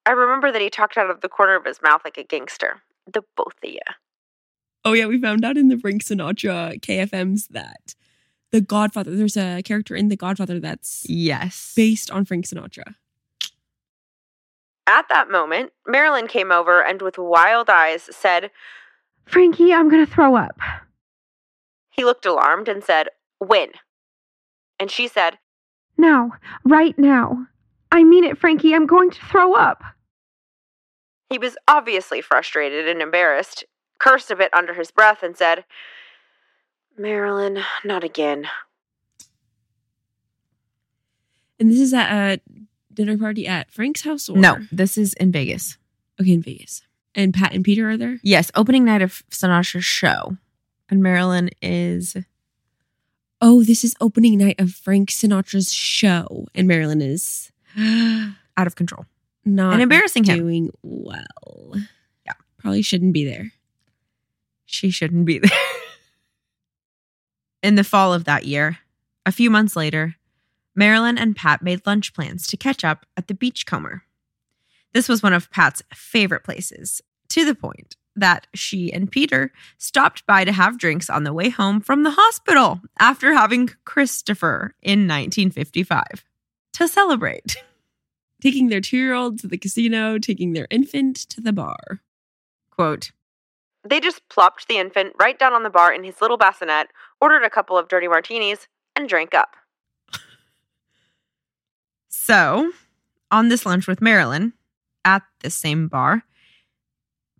I 0.05 0.11
remember 0.11 0.51
that 0.51 0.61
he 0.61 0.69
talked 0.69 0.97
out 0.97 1.09
of 1.09 1.21
the 1.21 1.29
corner 1.29 1.55
of 1.55 1.65
his 1.65 1.81
mouth 1.81 2.01
like 2.05 2.17
a 2.17 2.23
gangster. 2.23 2.81
The 3.11 3.23
both 3.35 3.53
of 3.63 3.69
you. 3.69 3.79
Oh 4.85 4.93
yeah, 4.93 5.05
we 5.05 5.19
found 5.19 5.43
out 5.43 5.57
in 5.57 5.67
the 5.67 5.77
Frank 5.77 6.03
Sinatra 6.03 6.79
KFMs 6.81 7.49
that 7.49 7.95
the 8.51 8.61
Godfather. 8.61 9.15
There's 9.15 9.37
a 9.37 9.61
character 9.63 9.95
in 9.95 10.07
the 10.07 10.15
Godfather 10.15 10.59
that's 10.59 11.05
Yes, 11.09 11.73
based 11.75 12.09
on 12.11 12.25
Frank 12.25 12.45
Sinatra. 12.45 12.95
At 14.87 15.09
that 15.09 15.29
moment, 15.29 15.73
Marilyn 15.85 16.27
came 16.27 16.51
over 16.51 16.81
and 16.81 17.01
with 17.01 17.17
wild 17.17 17.69
eyes 17.69 18.09
said, 18.09 18.51
Frankie, 19.25 19.73
I'm 19.73 19.89
going 19.89 20.05
to 20.05 20.11
throw 20.11 20.37
up. 20.37 20.57
He 21.89 22.05
looked 22.05 22.25
alarmed 22.25 22.69
and 22.69 22.81
said, 22.81 23.09
When? 23.39 23.71
And 24.79 24.89
she 24.89 25.09
said, 25.09 25.39
Now, 25.97 26.31
right 26.63 26.97
now. 26.97 27.47
I 27.91 28.03
mean 28.03 28.23
it, 28.23 28.37
Frankie. 28.37 28.73
I'm 28.75 28.85
going 28.85 29.09
to 29.11 29.25
throw 29.25 29.53
up. 29.53 29.83
He 31.29 31.37
was 31.37 31.57
obviously 31.67 32.21
frustrated 32.21 32.87
and 32.87 33.01
embarrassed, 33.01 33.65
cursed 33.99 34.31
a 34.31 34.35
bit 34.35 34.53
under 34.53 34.73
his 34.73 34.91
breath, 34.91 35.23
and 35.23 35.35
said, 35.35 35.65
Marilyn, 36.97 37.59
not 37.83 38.03
again. 38.03 38.47
And 41.59 41.71
this 41.71 41.79
is 41.79 41.93
at 41.93 42.11
a 42.11 42.41
dinner 42.93 43.17
party 43.17 43.47
at 43.47 43.71
Frank's 43.71 44.01
house 44.01 44.29
or 44.29 44.37
no, 44.37 44.57
this 44.71 44.97
is 44.97 45.13
in 45.13 45.31
Vegas. 45.31 45.77
Okay, 46.21 46.33
in 46.33 46.41
Vegas. 46.41 46.83
And 47.15 47.33
Pat 47.33 47.53
and 47.53 47.63
Peter 47.63 47.89
are 47.89 47.97
there? 47.97 48.19
Yes, 48.21 48.51
opening 48.55 48.85
night 48.85 49.01
of 49.01 49.23
Sinatra's 49.31 49.85
show, 49.85 50.37
and 50.89 51.01
Marilyn 51.01 51.49
is 51.61 52.15
Oh, 53.39 53.63
this 53.63 53.83
is 53.83 53.95
opening 54.01 54.37
night 54.37 54.59
of 54.59 54.71
Frank 54.71 55.09
Sinatra's 55.09 55.71
show. 55.71 56.47
And 56.55 56.67
Marilyn 56.67 57.01
is 57.01 57.51
out 57.77 58.67
of 58.67 58.75
control 58.75 59.05
not 59.45 59.73
and 59.73 59.81
embarrassing 59.81 60.23
him. 60.23 60.37
doing 60.37 60.69
well. 60.83 61.73
Yeah. 62.25 62.33
Probably 62.57 62.81
shouldn't 62.81 63.13
be 63.13 63.25
there. 63.25 63.51
She 64.65 64.89
shouldn't 64.89 65.25
be 65.25 65.39
there. 65.39 65.51
In 67.63 67.75
the 67.75 67.83
fall 67.83 68.13
of 68.13 68.25
that 68.25 68.45
year, 68.45 68.79
a 69.25 69.31
few 69.31 69.49
months 69.49 69.75
later, 69.75 70.15
Marilyn 70.75 71.17
and 71.17 71.35
Pat 71.35 71.61
made 71.61 71.85
lunch 71.85 72.13
plans 72.13 72.45
to 72.47 72.57
catch 72.57 72.83
up 72.83 73.05
at 73.15 73.27
the 73.27 73.33
Beachcomber. 73.33 74.03
This 74.93 75.09
was 75.09 75.23
one 75.23 75.33
of 75.33 75.49
Pat's 75.49 75.81
favorite 75.93 76.43
places, 76.43 77.01
to 77.29 77.45
the 77.45 77.55
point 77.55 77.95
that 78.17 78.47
she 78.53 78.91
and 78.91 79.09
Peter 79.09 79.51
stopped 79.77 80.25
by 80.25 80.43
to 80.43 80.51
have 80.51 80.77
drinks 80.77 81.09
on 81.09 81.23
the 81.23 81.33
way 81.33 81.49
home 81.49 81.79
from 81.79 82.03
the 82.03 82.11
hospital 82.11 82.81
after 82.99 83.33
having 83.33 83.69
Christopher 83.85 84.75
in 84.81 85.07
1955 85.07 86.25
to 86.73 86.87
celebrate. 86.87 87.57
Taking 88.41 88.67
their 88.67 88.81
two 88.81 88.97
year 88.97 89.13
old 89.13 89.39
to 89.39 89.47
the 89.47 89.57
casino, 89.57 90.19
taking 90.19 90.53
their 90.53 90.67
infant 90.69 91.15
to 91.29 91.41
the 91.41 91.51
bar. 91.51 92.01
Quote, 92.69 93.11
They 93.83 93.99
just 93.99 94.29
plopped 94.29 94.67
the 94.67 94.77
infant 94.77 95.13
right 95.19 95.39
down 95.39 95.53
on 95.53 95.63
the 95.63 95.71
bar 95.71 95.91
in 95.91 96.03
his 96.03 96.21
little 96.21 96.37
bassinet, 96.37 96.89
ordered 97.19 97.43
a 97.43 97.49
couple 97.49 97.79
of 97.79 97.87
dirty 97.87 98.07
martinis, 98.07 98.67
and 98.95 99.09
drank 99.09 99.33
up. 99.33 99.55
So, 102.09 102.73
on 103.31 103.47
this 103.47 103.65
lunch 103.65 103.87
with 103.87 104.01
Marilyn 104.01 104.51
at 105.05 105.23
the 105.39 105.49
same 105.49 105.87
bar, 105.87 106.23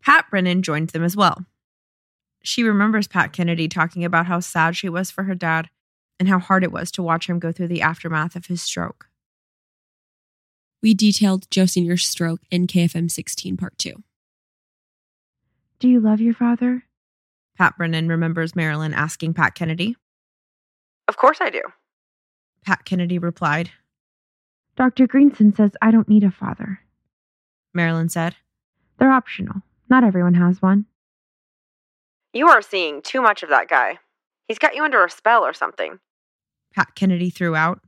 Pat 0.08 0.30
Brennan 0.30 0.62
joined 0.62 0.92
them 0.92 1.04
as 1.04 1.18
well. 1.18 1.46
She 2.42 2.64
remembers 2.64 3.10
Pat 3.10 3.34
Kennedy 3.34 3.68
talking 3.68 4.06
about 4.06 4.26
how 4.26 4.40
sad 4.40 4.78
she 4.78 4.88
was 4.88 5.12
for 5.12 5.26
her 5.26 5.36
dad 5.36 5.70
and 6.18 6.30
how 6.30 6.40
hard 6.40 6.64
it 6.64 6.72
was 6.72 6.92
to 6.92 7.04
watch 7.04 7.28
him 7.28 7.40
go 7.40 7.52
through 7.52 7.68
the 7.68 7.82
aftermath 7.82 8.38
of 8.38 8.46
his 8.46 8.62
stroke. 8.62 9.10
We 10.82 10.94
detailed 10.94 11.52
Joe 11.52 11.66
Sr.'s 11.66 12.08
stroke 12.08 12.40
in 12.50 12.68
KFM 12.68 13.12
16, 13.12 13.58
part 13.58 13.78
two. 13.78 14.02
Do 15.80 15.90
you 15.90 16.00
love 16.00 16.22
your 16.22 16.34
father? 16.34 16.86
Pat 17.58 17.76
Brennan 17.78 18.08
remembers 18.08 18.56
Marilyn 18.56 18.94
asking 18.94 19.34
Pat 19.34 19.56
Kennedy. 19.56 19.98
Of 21.10 21.18
course 21.18 21.40
I 21.42 21.50
do. 21.50 21.64
Pat 22.66 22.86
Kennedy 22.86 23.20
replied, 23.20 23.72
Dr. 24.78 25.06
Greenson 25.06 25.54
says 25.54 25.72
I 25.82 25.92
don't 25.92 26.08
need 26.08 26.24
a 26.24 26.32
father. 26.32 26.80
Marilyn 27.74 28.08
said, 28.08 28.38
They're 29.00 29.12
optional. 29.12 29.64
Not 29.90 30.04
everyone 30.04 30.34
has 30.36 30.62
one. 30.62 30.86
You 32.34 32.48
are 32.50 32.62
seeing 32.62 33.02
too 33.02 33.22
much 33.22 33.44
of 33.44 33.50
that 33.50 33.68
guy. 33.70 34.00
He's 34.48 34.60
got 34.60 34.76
you 34.76 34.84
under 34.84 35.04
a 35.04 35.10
spell 35.10 35.44
or 35.44 35.54
something. 35.54 36.00
Pat 36.76 36.94
Kennedy 36.96 37.30
threw 37.30 37.56
out. 37.56 37.82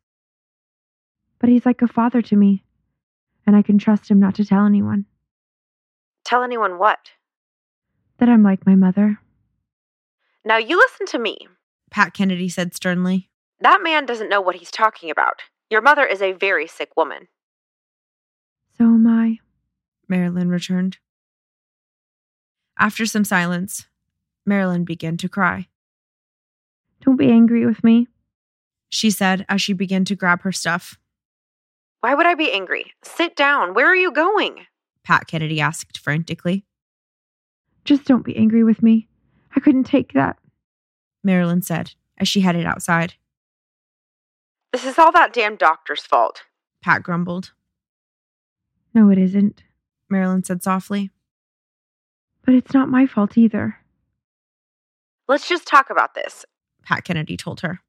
But 1.40 1.50
he's 1.50 1.66
like 1.66 1.82
a 1.82 1.88
father 1.88 2.22
to 2.24 2.36
me, 2.36 2.64
and 3.46 3.56
I 3.56 3.62
can 3.62 3.78
trust 3.78 4.10
him 4.10 4.20
not 4.20 4.36
to 4.36 4.46
tell 4.46 4.66
anyone 4.66 5.06
Tell 6.26 6.44
anyone 6.44 6.78
what? 6.78 7.12
that 8.18 8.28
I'm 8.30 8.44
like 8.44 8.66
my 8.66 8.76
mother. 8.76 9.20
Now 10.44 10.58
you 10.58 10.76
listen 10.78 11.06
to 11.08 11.20
me. 11.20 11.48
Pat 11.90 12.14
Kennedy 12.14 12.50
said 12.50 12.76
sternly. 12.76 13.30
That 13.62 13.82
man 13.82 14.06
doesn't 14.06 14.28
know 14.30 14.42
what 14.42 14.58
he's 14.58 14.72
talking 14.72 15.10
about. 15.10 15.42
Your 15.70 15.82
mother 15.82 16.06
is 16.06 16.22
a 16.22 16.34
very 16.34 16.68
sick 16.68 16.90
woman. 16.98 17.30
So 18.78 18.84
am 18.84 19.08
I. 19.08 19.40
Marilyn 20.10 20.50
returned. 20.50 20.98
After 22.80 23.06
some 23.06 23.26
silence, 23.26 23.88
Marilyn 24.46 24.86
began 24.86 25.18
to 25.18 25.28
cry. 25.28 25.68
Don't 27.02 27.18
be 27.18 27.30
angry 27.30 27.66
with 27.66 27.84
me. 27.84 28.08
She 28.90 29.12
said 29.12 29.46
as 29.50 29.62
she 29.62 29.74
began 29.74 30.06
to 30.06 30.16
grab 30.16 30.42
her 30.44 30.54
stuff. 30.54 30.98
Why 32.00 32.16
would 32.16 32.26
I 32.26 32.36
be 32.36 32.52
angry? 32.52 32.94
Sit 33.04 33.36
down. 33.36 33.74
Where 33.74 33.88
are 33.88 33.96
you 33.96 34.14
going? 34.14 34.66
Pat 35.04 35.28
Kennedy 35.28 35.60
asked 35.60 35.98
frantically. 35.98 36.66
Just 37.84 38.06
don't 38.06 38.24
be 38.24 38.38
angry 38.38 38.64
with 38.64 38.82
me. 38.82 39.10
I 39.56 39.60
couldn't 39.60 39.84
take 39.84 40.14
that. 40.14 40.38
Marilyn 41.24 41.62
said 41.62 41.94
as 42.18 42.30
she 42.30 42.42
headed 42.42 42.66
outside. 42.66 43.16
This 44.72 44.86
is 44.86 44.98
all 44.98 45.12
that 45.12 45.34
damn 45.34 45.58
doctor's 45.58 46.02
fault. 46.02 46.44
Pat 46.82 47.04
grumbled. 47.04 47.52
No, 48.94 49.10
it 49.10 49.18
isn't. 49.18 49.64
Marilyn 50.10 50.44
said 50.44 50.64
softly. 50.64 51.12
But 52.50 52.56
it's 52.56 52.74
not 52.74 52.90
my 52.90 53.06
fault 53.06 53.38
either. 53.38 53.78
Let's 55.28 55.48
just 55.48 55.68
talk 55.68 55.92
about 55.92 56.16
this. 56.16 56.48
Pat 56.84 57.04
Kennedy 57.04 57.38
told 57.38 57.62
her. 57.62 57.82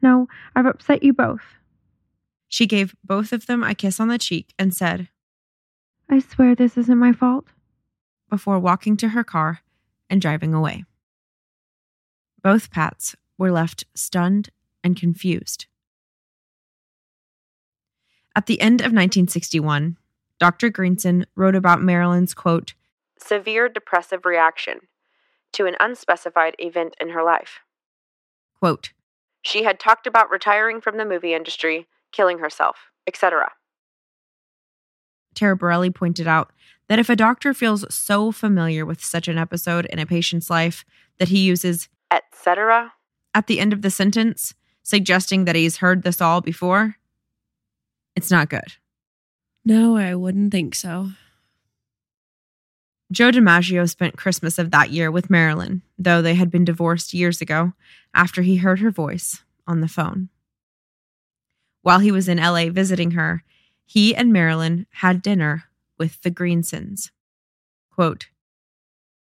No, 0.00 0.28
I've 0.54 0.66
upset 0.66 1.02
you 1.02 1.12
both. 1.12 1.42
She 2.46 2.64
gave 2.64 2.94
both 3.02 3.32
of 3.32 3.46
them 3.46 3.64
a 3.64 3.74
kiss 3.74 3.98
on 3.98 4.06
the 4.06 4.18
cheek 4.18 4.54
and 4.56 4.72
said, 4.72 5.08
I 6.08 6.20
swear 6.20 6.54
this 6.54 6.78
isn't 6.78 6.96
my 6.96 7.12
fault. 7.12 7.46
before 8.30 8.60
walking 8.60 8.96
to 8.98 9.08
her 9.08 9.24
car 9.24 9.62
and 10.08 10.20
driving 10.20 10.54
away. 10.54 10.84
Both 12.40 12.70
Pats 12.70 13.16
were 13.36 13.50
left 13.50 13.82
stunned 13.96 14.50
and 14.84 14.94
confused. 14.94 15.66
At 18.36 18.46
the 18.46 18.60
end 18.60 18.80
of 18.80 18.92
1961, 18.92 19.96
Dr. 20.38 20.70
Greenson 20.70 21.26
wrote 21.34 21.56
about 21.56 21.82
Marilyn's 21.82 22.32
quote, 22.32 22.74
Severe 23.18 23.68
depressive 23.68 24.24
reaction 24.24 24.80
to 25.52 25.66
an 25.66 25.76
unspecified 25.80 26.54
event 26.58 26.96
in 27.00 27.10
her 27.10 27.22
life. 27.22 27.60
quote, 28.58 28.92
She 29.42 29.62
had 29.64 29.78
talked 29.78 30.06
about 30.06 30.30
retiring 30.30 30.80
from 30.80 30.96
the 30.96 31.04
movie 31.04 31.34
industry, 31.34 31.86
killing 32.12 32.38
herself, 32.40 32.76
etc. 33.06 33.52
Taraborrelli 35.34 35.94
pointed 35.94 36.26
out 36.26 36.52
that 36.88 36.98
if 36.98 37.08
a 37.08 37.16
doctor 37.16 37.54
feels 37.54 37.92
so 37.94 38.30
familiar 38.32 38.84
with 38.84 39.02
such 39.02 39.28
an 39.28 39.38
episode 39.38 39.86
in 39.86 39.98
a 39.98 40.06
patient's 40.06 40.50
life 40.50 40.84
that 41.18 41.28
he 41.28 41.40
uses 41.40 41.88
etc. 42.10 42.92
at 43.34 43.46
the 43.46 43.58
end 43.58 43.72
of 43.72 43.82
the 43.82 43.90
sentence, 43.90 44.54
suggesting 44.82 45.44
that 45.44 45.56
he's 45.56 45.78
heard 45.78 46.02
this 46.02 46.20
all 46.20 46.40
before, 46.40 46.96
it's 48.14 48.30
not 48.30 48.48
good. 48.48 48.74
No, 49.64 49.96
I 49.96 50.14
wouldn't 50.14 50.52
think 50.52 50.74
so. 50.74 51.10
Joe 53.14 53.30
DiMaggio 53.30 53.88
spent 53.88 54.16
Christmas 54.16 54.58
of 54.58 54.72
that 54.72 54.90
year 54.90 55.08
with 55.08 55.30
Marilyn, 55.30 55.82
though 55.96 56.20
they 56.20 56.34
had 56.34 56.50
been 56.50 56.64
divorced 56.64 57.14
years 57.14 57.40
ago 57.40 57.72
after 58.12 58.42
he 58.42 58.56
heard 58.56 58.80
her 58.80 58.90
voice 58.90 59.44
on 59.68 59.80
the 59.80 59.86
phone. 59.86 60.30
While 61.82 62.00
he 62.00 62.10
was 62.10 62.26
in 62.28 62.38
LA 62.38 62.70
visiting 62.70 63.12
her, 63.12 63.44
he 63.84 64.16
and 64.16 64.32
Marilyn 64.32 64.88
had 64.94 65.22
dinner 65.22 65.62
with 65.96 66.20
the 66.22 66.30
Greensons. 66.30 67.12
Quote, 67.92 68.26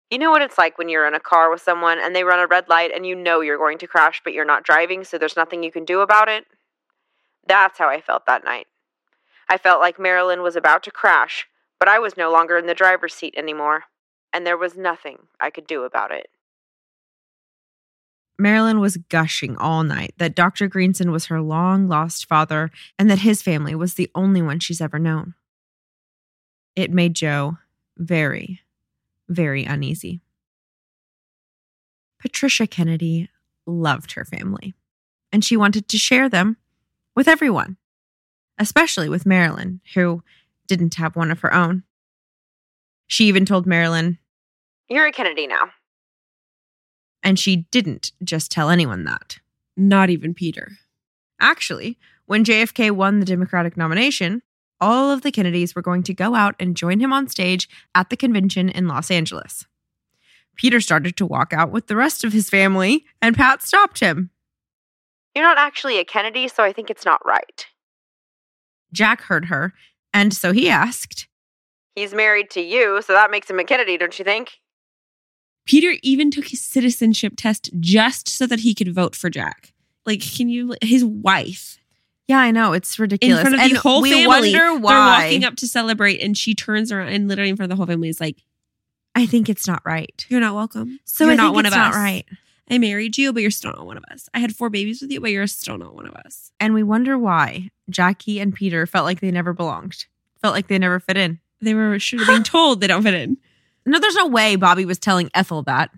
You 0.10 0.18
know 0.18 0.32
what 0.32 0.42
it's 0.42 0.58
like 0.58 0.80
when 0.80 0.90
you're 0.90 1.08
in 1.08 1.14
a 1.14 1.20
car 1.20 1.52
with 1.52 1.62
someone 1.62 2.00
and 2.00 2.16
they 2.16 2.24
run 2.24 2.40
a 2.40 2.48
red 2.48 2.68
light 2.70 2.90
and 2.96 3.06
you 3.06 3.16
know 3.16 3.42
you're 3.42 3.60
going 3.60 3.78
to 3.78 3.88
crash, 3.88 4.22
but 4.24 4.34
you're 4.34 4.44
not 4.44 4.64
driving, 4.64 5.04
so 5.04 5.20
there's 5.20 5.36
nothing 5.36 5.62
you 5.62 5.72
can 5.72 5.86
do 5.86 6.00
about 6.00 6.30
it? 6.30 6.46
That's 7.46 7.78
how 7.78 7.90
I 7.90 8.02
felt 8.02 8.26
that 8.26 8.44
night. 8.44 8.66
I 9.48 9.60
felt 9.60 9.82
like 9.82 10.00
Marilyn 10.00 10.42
was 10.42 10.56
about 10.56 10.82
to 10.84 10.92
crash, 10.92 11.48
but 11.80 11.88
I 11.90 12.00
was 12.00 12.18
no 12.18 12.32
longer 12.32 12.58
in 12.58 12.66
the 12.66 12.74
driver's 12.74 13.14
seat 13.14 13.36
anymore, 13.38 13.84
and 14.34 14.46
there 14.46 14.58
was 14.58 14.76
nothing 14.76 15.20
I 15.40 15.50
could 15.50 15.68
do 15.68 15.84
about 15.84 16.12
it. 16.12 16.30
Marilyn 18.40 18.80
was 18.80 18.98
gushing 19.10 19.58
all 19.58 19.84
night 19.84 20.14
that 20.18 20.36
Dr. 20.36 20.68
Greenson 20.68 21.12
was 21.12 21.26
her 21.26 21.42
long 21.42 21.88
lost 21.88 22.28
father 22.28 22.70
and 23.00 23.10
that 23.10 23.20
his 23.20 23.42
family 23.42 23.74
was 23.74 23.96
the 23.96 24.12
only 24.14 24.42
one 24.42 24.60
she's 24.60 24.82
ever 24.82 25.00
known. 25.00 25.34
It 26.76 26.92
made 26.92 27.16
Joe 27.16 27.58
very, 27.98 28.62
very 29.28 29.64
uneasy. 29.64 30.22
Patricia 32.20 32.68
Kennedy 32.68 33.30
loved 33.66 34.14
her 34.14 34.26
family, 34.26 34.76
and 35.32 35.44
she 35.44 35.58
wanted 35.58 35.88
to 35.88 35.98
share 35.98 36.30
them 36.30 36.58
with 37.16 37.28
everyone, 37.28 37.78
especially 38.60 39.10
with 39.10 39.26
Marilyn, 39.26 39.82
who 39.96 40.24
didn't 40.68 40.96
have 40.96 41.16
one 41.16 41.32
of 41.32 41.40
her 41.42 41.54
own. 41.54 41.84
She 43.08 43.26
even 43.26 43.46
told 43.46 43.66
Marilyn, 43.66 44.18
You're 44.90 45.08
a 45.08 45.12
Kennedy 45.12 45.48
now. 45.48 45.72
and 47.24 47.40
she 47.40 47.68
didn't 47.72 48.12
just 48.24 48.52
tell 48.52 48.70
anyone 48.70 49.04
that. 49.06 49.40
Not 49.76 50.10
even 50.10 50.34
Peter. 50.34 50.72
Actually, 51.40 51.98
when 52.26 52.44
JFK 52.44 52.92
won 52.92 53.20
the 53.20 53.26
Democratic 53.26 53.78
nomination, 53.78 54.42
all 54.80 55.12
of 55.12 55.22
the 55.22 55.32
Kennedys 55.32 55.76
were 55.76 55.82
going 55.82 56.04
to 56.04 56.14
go 56.14 56.36
out 56.36 56.56
and 56.60 56.76
join 56.78 57.00
him 57.00 57.12
on 57.14 57.28
stage 57.28 57.68
at 57.96 58.10
the 58.10 58.18
convention 58.18 58.70
in 58.70 58.88
Los 58.88 59.10
Angeles. 59.10 59.66
Peter 60.56 60.80
started 60.80 61.16
to 61.18 61.26
walk 61.26 61.54
out 61.54 61.72
with 61.72 61.88
the 61.88 61.96
rest 61.96 62.24
of 62.24 62.34
his 62.34 62.50
family, 62.50 63.06
and 63.22 63.36
Pat 63.36 63.62
stopped 63.62 64.00
him. 64.00 64.32
You're 65.36 65.46
not 65.46 65.58
actually 65.60 66.00
a 66.00 66.06
Kennedy, 66.06 66.48
so 66.48 66.64
I 66.64 66.74
think 66.74 66.90
it's 66.90 67.06
not 67.06 67.24
right. 67.26 67.66
Jack 68.92 69.22
heard 69.22 69.46
her, 69.46 69.74
and 70.18 70.34
so 70.34 70.52
he 70.52 70.70
asked, 70.70 71.28
He's 71.96 72.14
married 72.14 72.50
to 72.52 72.62
you, 72.62 73.02
so 73.02 73.14
that 73.14 73.32
makes 73.32 73.50
him 73.50 73.60
a 73.60 73.64
Kennedy, 73.64 73.98
don't 73.98 74.18
you 74.20 74.26
think? 74.26 74.60
Peter 75.66 75.94
even 76.04 76.32
took 76.32 76.48
his 76.48 76.62
citizenship 76.62 77.34
test 77.38 77.70
just 77.80 78.28
so 78.30 78.46
that 78.48 78.60
he 78.62 78.74
could 78.74 78.94
vote 78.94 79.16
for 79.16 79.30
Jack. 79.30 79.74
Like, 80.06 80.22
can 80.22 80.48
you, 80.48 80.76
his 80.82 81.04
wife, 81.04 81.78
Yeah, 82.28 82.40
I 82.40 82.52
know, 82.52 82.74
it's 82.74 82.98
ridiculous. 83.00 83.40
in 83.40 83.46
ridiculous. 83.46 83.50
front 83.52 83.56
of 83.56 83.62
and 83.72 83.76
the 83.76 83.82
whole 83.82 84.02
we 84.02 84.12
family, 84.12 84.28
wonder 84.28 84.52
they're 84.52 84.76
walking 84.78 85.44
up 85.44 85.56
to 85.58 85.68
celebrate, 85.68 86.22
and 86.22 86.38
she 86.38 86.56
turns 86.56 86.92
around 86.92 87.10
and 87.10 87.28
literally 87.28 87.50
in 87.50 87.58
front 87.58 87.72
of 87.72 87.76
the 87.76 87.80
whole 87.80 87.88
family 87.88 88.08
is 88.10 88.22
like, 88.22 88.38
I 89.16 89.26
think 89.26 89.50
it's 89.50 89.68
not 89.68 89.82
right. 89.84 90.26
You're 90.30 90.40
not 90.40 90.56
welcome. 90.56 91.00
So 91.06 91.24
you're 91.26 91.34
I 91.34 91.36
not 91.36 91.44
think 91.48 91.56
one 91.56 91.66
it's 91.66 91.76
of 91.76 91.80
not 91.80 91.90
us. 91.92 91.96
right. 91.96 92.26
I 92.70 92.78
married 92.78 93.18
you, 93.18 93.32
but 93.32 93.42
you're 93.42 93.52
still 93.52 93.72
not 93.72 93.86
one 93.86 93.98
of 93.98 94.04
us. 94.12 94.30
I 94.34 94.40
had 94.40 94.56
four 94.56 94.70
babies 94.70 95.02
with 95.02 95.12
you, 95.12 95.22
but 95.22 95.32
you're 95.32 95.48
still 95.48 95.78
not 95.78 95.96
one 95.96 96.08
of 96.08 96.16
us. 96.16 96.52
And 96.60 96.74
we 96.74 96.84
wonder 96.84 97.18
why 97.18 97.70
Jackie 97.90 98.40
and 98.40 98.54
Peter 98.54 98.86
felt 98.86 99.06
like 99.06 99.22
they 99.22 99.32
never 99.32 99.54
belonged, 99.54 100.06
felt 100.42 100.54
like 100.54 100.68
they 100.68 100.78
never 100.78 101.00
fit 101.00 101.18
in. 101.18 101.40
They 101.62 101.74
were 101.74 101.98
should 102.00 102.20
have 102.20 102.28
been 102.28 102.44
told 102.44 102.82
they 102.82 102.88
don't 102.88 103.04
fit 103.04 103.14
in. 103.14 103.38
No, 103.86 104.00
there's 104.00 104.16
no 104.16 104.28
way 104.28 104.58
Bobby 104.58 104.86
was 104.86 105.00
telling 105.00 105.30
Ethel 105.34 105.64
that. 105.64 105.92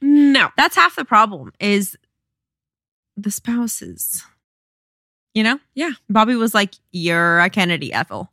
No. 0.00 0.48
That's 0.56 0.76
half 0.76 0.96
the 0.96 1.04
problem 1.04 1.52
is 1.60 1.96
the 3.16 3.30
spouses. 3.30 4.24
You 5.34 5.42
know? 5.42 5.58
Yeah. 5.74 5.90
Bobby 6.08 6.36
was 6.36 6.54
like, 6.54 6.74
You're 6.92 7.40
a 7.40 7.50
Kennedy, 7.50 7.92
Ethel. 7.92 8.30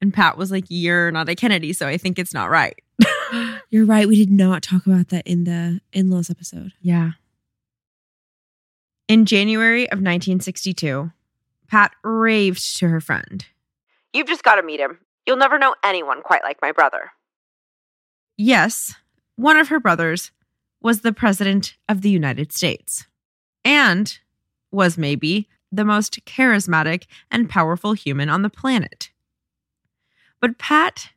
And 0.00 0.14
Pat 0.14 0.38
was 0.38 0.52
like, 0.52 0.64
You're 0.68 1.10
not 1.10 1.28
a 1.28 1.34
Kennedy, 1.34 1.72
so 1.72 1.88
I 1.88 1.96
think 1.98 2.18
it's 2.18 2.34
not 2.34 2.50
right. 2.50 2.80
You're 3.70 3.84
right. 3.84 4.08
We 4.08 4.16
did 4.16 4.30
not 4.30 4.62
talk 4.62 4.86
about 4.86 5.08
that 5.08 5.26
in 5.26 5.44
the 5.44 5.80
in 5.92 6.10
laws 6.10 6.30
episode. 6.30 6.72
Yeah. 6.80 7.12
In 9.08 9.24
January 9.24 9.84
of 9.84 9.98
1962, 9.98 11.10
Pat 11.68 11.92
raved 12.02 12.76
to 12.78 12.88
her 12.88 13.00
friend. 13.00 13.44
You've 14.12 14.26
just 14.26 14.42
got 14.42 14.56
to 14.56 14.62
meet 14.62 14.80
him. 14.80 14.98
You'll 15.26 15.36
never 15.36 15.58
know 15.58 15.74
anyone 15.84 16.22
quite 16.22 16.42
like 16.42 16.58
my 16.62 16.72
brother. 16.72 17.10
Yes, 18.36 18.94
one 19.36 19.56
of 19.56 19.68
her 19.68 19.80
brothers 19.80 20.30
was 20.80 21.00
the 21.00 21.12
President 21.12 21.76
of 21.88 22.02
the 22.02 22.10
United 22.10 22.52
States 22.52 23.06
and 23.64 24.18
was 24.70 24.96
maybe 24.96 25.48
the 25.70 25.84
most 25.84 26.24
charismatic 26.24 27.04
and 27.30 27.50
powerful 27.50 27.92
human 27.92 28.28
on 28.30 28.42
the 28.42 28.50
planet. 28.50 29.10
But 30.40 30.58
Pat 30.58 31.10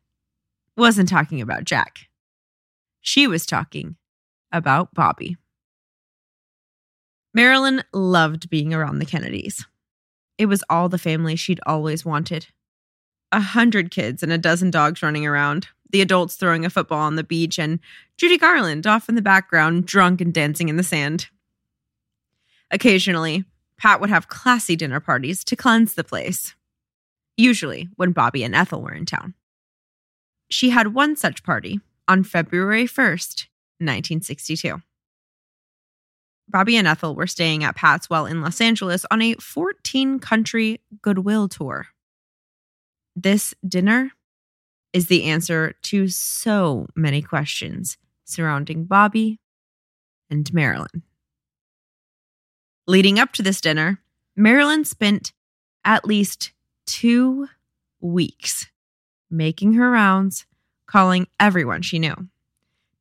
wasn't 0.76 1.08
talking 1.08 1.40
about 1.40 1.64
Jack. 1.64 2.08
She 3.02 3.26
was 3.26 3.44
talking 3.44 3.96
about 4.52 4.94
Bobby. 4.94 5.36
Marilyn 7.34 7.82
loved 7.92 8.48
being 8.48 8.72
around 8.72 8.98
the 9.00 9.06
Kennedys. 9.06 9.66
It 10.38 10.46
was 10.46 10.62
all 10.70 10.88
the 10.88 10.98
family 10.98 11.34
she'd 11.34 11.60
always 11.66 12.04
wanted. 12.04 12.46
A 13.32 13.40
hundred 13.40 13.90
kids 13.90 14.22
and 14.22 14.32
a 14.32 14.38
dozen 14.38 14.70
dogs 14.70 15.02
running 15.02 15.26
around, 15.26 15.68
the 15.90 16.00
adults 16.00 16.36
throwing 16.36 16.64
a 16.64 16.70
football 16.70 17.00
on 17.00 17.16
the 17.16 17.24
beach, 17.24 17.58
and 17.58 17.80
Judy 18.18 18.38
Garland 18.38 18.86
off 18.86 19.08
in 19.08 19.14
the 19.14 19.22
background, 19.22 19.86
drunk 19.86 20.20
and 20.20 20.32
dancing 20.32 20.68
in 20.68 20.76
the 20.76 20.82
sand. 20.82 21.28
Occasionally, 22.70 23.44
Pat 23.78 24.00
would 24.00 24.10
have 24.10 24.28
classy 24.28 24.76
dinner 24.76 25.00
parties 25.00 25.42
to 25.44 25.56
cleanse 25.56 25.94
the 25.94 26.04
place, 26.04 26.54
usually 27.36 27.88
when 27.96 28.12
Bobby 28.12 28.44
and 28.44 28.54
Ethel 28.54 28.82
were 28.82 28.94
in 28.94 29.06
town. 29.06 29.34
She 30.50 30.70
had 30.70 30.94
one 30.94 31.16
such 31.16 31.42
party 31.42 31.80
on 32.08 32.24
February 32.24 32.84
1st, 32.84 33.46
1962. 33.78 34.82
Bobby 36.48 36.76
and 36.76 36.86
Ethel 36.86 37.14
were 37.14 37.26
staying 37.26 37.64
at 37.64 37.76
Pat's 37.76 38.10
while 38.10 38.26
in 38.26 38.42
Los 38.42 38.60
Angeles 38.60 39.06
on 39.10 39.22
a 39.22 39.34
14 39.34 40.18
country 40.18 40.80
goodwill 41.00 41.48
tour. 41.48 41.86
This 43.16 43.54
dinner 43.66 44.12
is 44.92 45.06
the 45.06 45.24
answer 45.24 45.74
to 45.82 46.08
so 46.08 46.86
many 46.94 47.22
questions 47.22 47.96
surrounding 48.24 48.84
Bobby 48.84 49.40
and 50.30 50.52
Marilyn. 50.52 51.02
Leading 52.86 53.18
up 53.18 53.32
to 53.32 53.42
this 53.42 53.60
dinner, 53.60 54.00
Marilyn 54.36 54.84
spent 54.84 55.32
at 55.84 56.04
least 56.04 56.52
two 56.86 57.48
weeks 58.00 58.66
making 59.30 59.74
her 59.74 59.90
rounds, 59.90 60.46
calling 60.92 61.26
everyone 61.40 61.80
she 61.80 61.98
knew, 61.98 62.14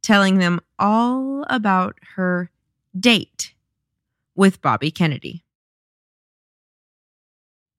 telling 0.01 0.37
them 0.37 0.61
all 0.79 1.43
about 1.49 1.97
her 2.15 2.49
date 2.97 3.53
with 4.33 4.61
Bobby 4.61 4.89
Kennedy. 4.89 5.43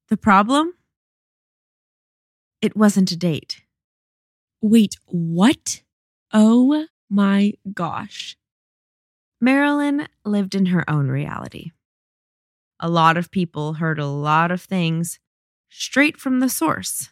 The 0.09 0.19
problem? 0.19 0.75
It 2.61 2.77
wasn't 2.77 3.11
a 3.11 3.17
date. 3.17 3.63
Wait, 4.61 4.97
what? 5.07 5.81
Oh 6.31 6.87
my 7.09 7.55
gosh. 7.73 8.37
Marilyn 9.41 10.09
lived 10.27 10.55
in 10.55 10.67
her 10.67 10.89
own 10.89 11.09
reality. 11.09 11.71
A 12.79 12.91
lot 12.91 13.17
of 13.17 13.31
people 13.31 13.75
heard 13.75 13.99
a 13.99 14.07
lot 14.07 14.51
of 14.51 14.61
things 14.61 15.19
straight 15.71 16.19
from 16.19 16.41
the 16.41 16.51
source, 16.51 17.09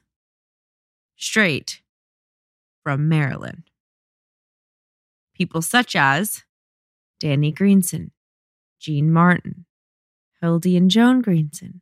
straight 1.16 1.80
from 2.82 3.08
Marilyn. 3.08 3.64
People 5.34 5.62
such 5.62 5.96
as 5.96 6.44
Danny 7.18 7.52
Greenson, 7.52 8.12
Jeanne 8.78 9.12
Martin, 9.12 9.66
Hildy 10.40 10.76
and 10.76 10.90
Joan 10.90 11.20
Greenson, 11.22 11.80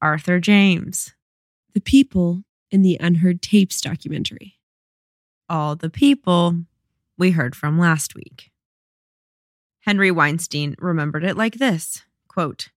Arthur 0.00 0.40
James, 0.40 1.14
The 1.74 1.80
people 1.80 2.42
in 2.70 2.82
the 2.82 2.96
Unheard 3.00 3.42
Tapes 3.42 3.80
documentary. 3.80 4.58
all 5.48 5.76
the 5.76 5.90
people 5.90 6.64
we 7.18 7.32
heard 7.32 7.54
from 7.54 7.78
last 7.78 8.14
week. 8.14 8.50
Henry 9.80 10.10
Weinstein 10.10 10.74
remembered 10.78 11.24
it 11.24 11.36
like 11.36 11.54
this 11.56 12.02
quote, 12.28 12.68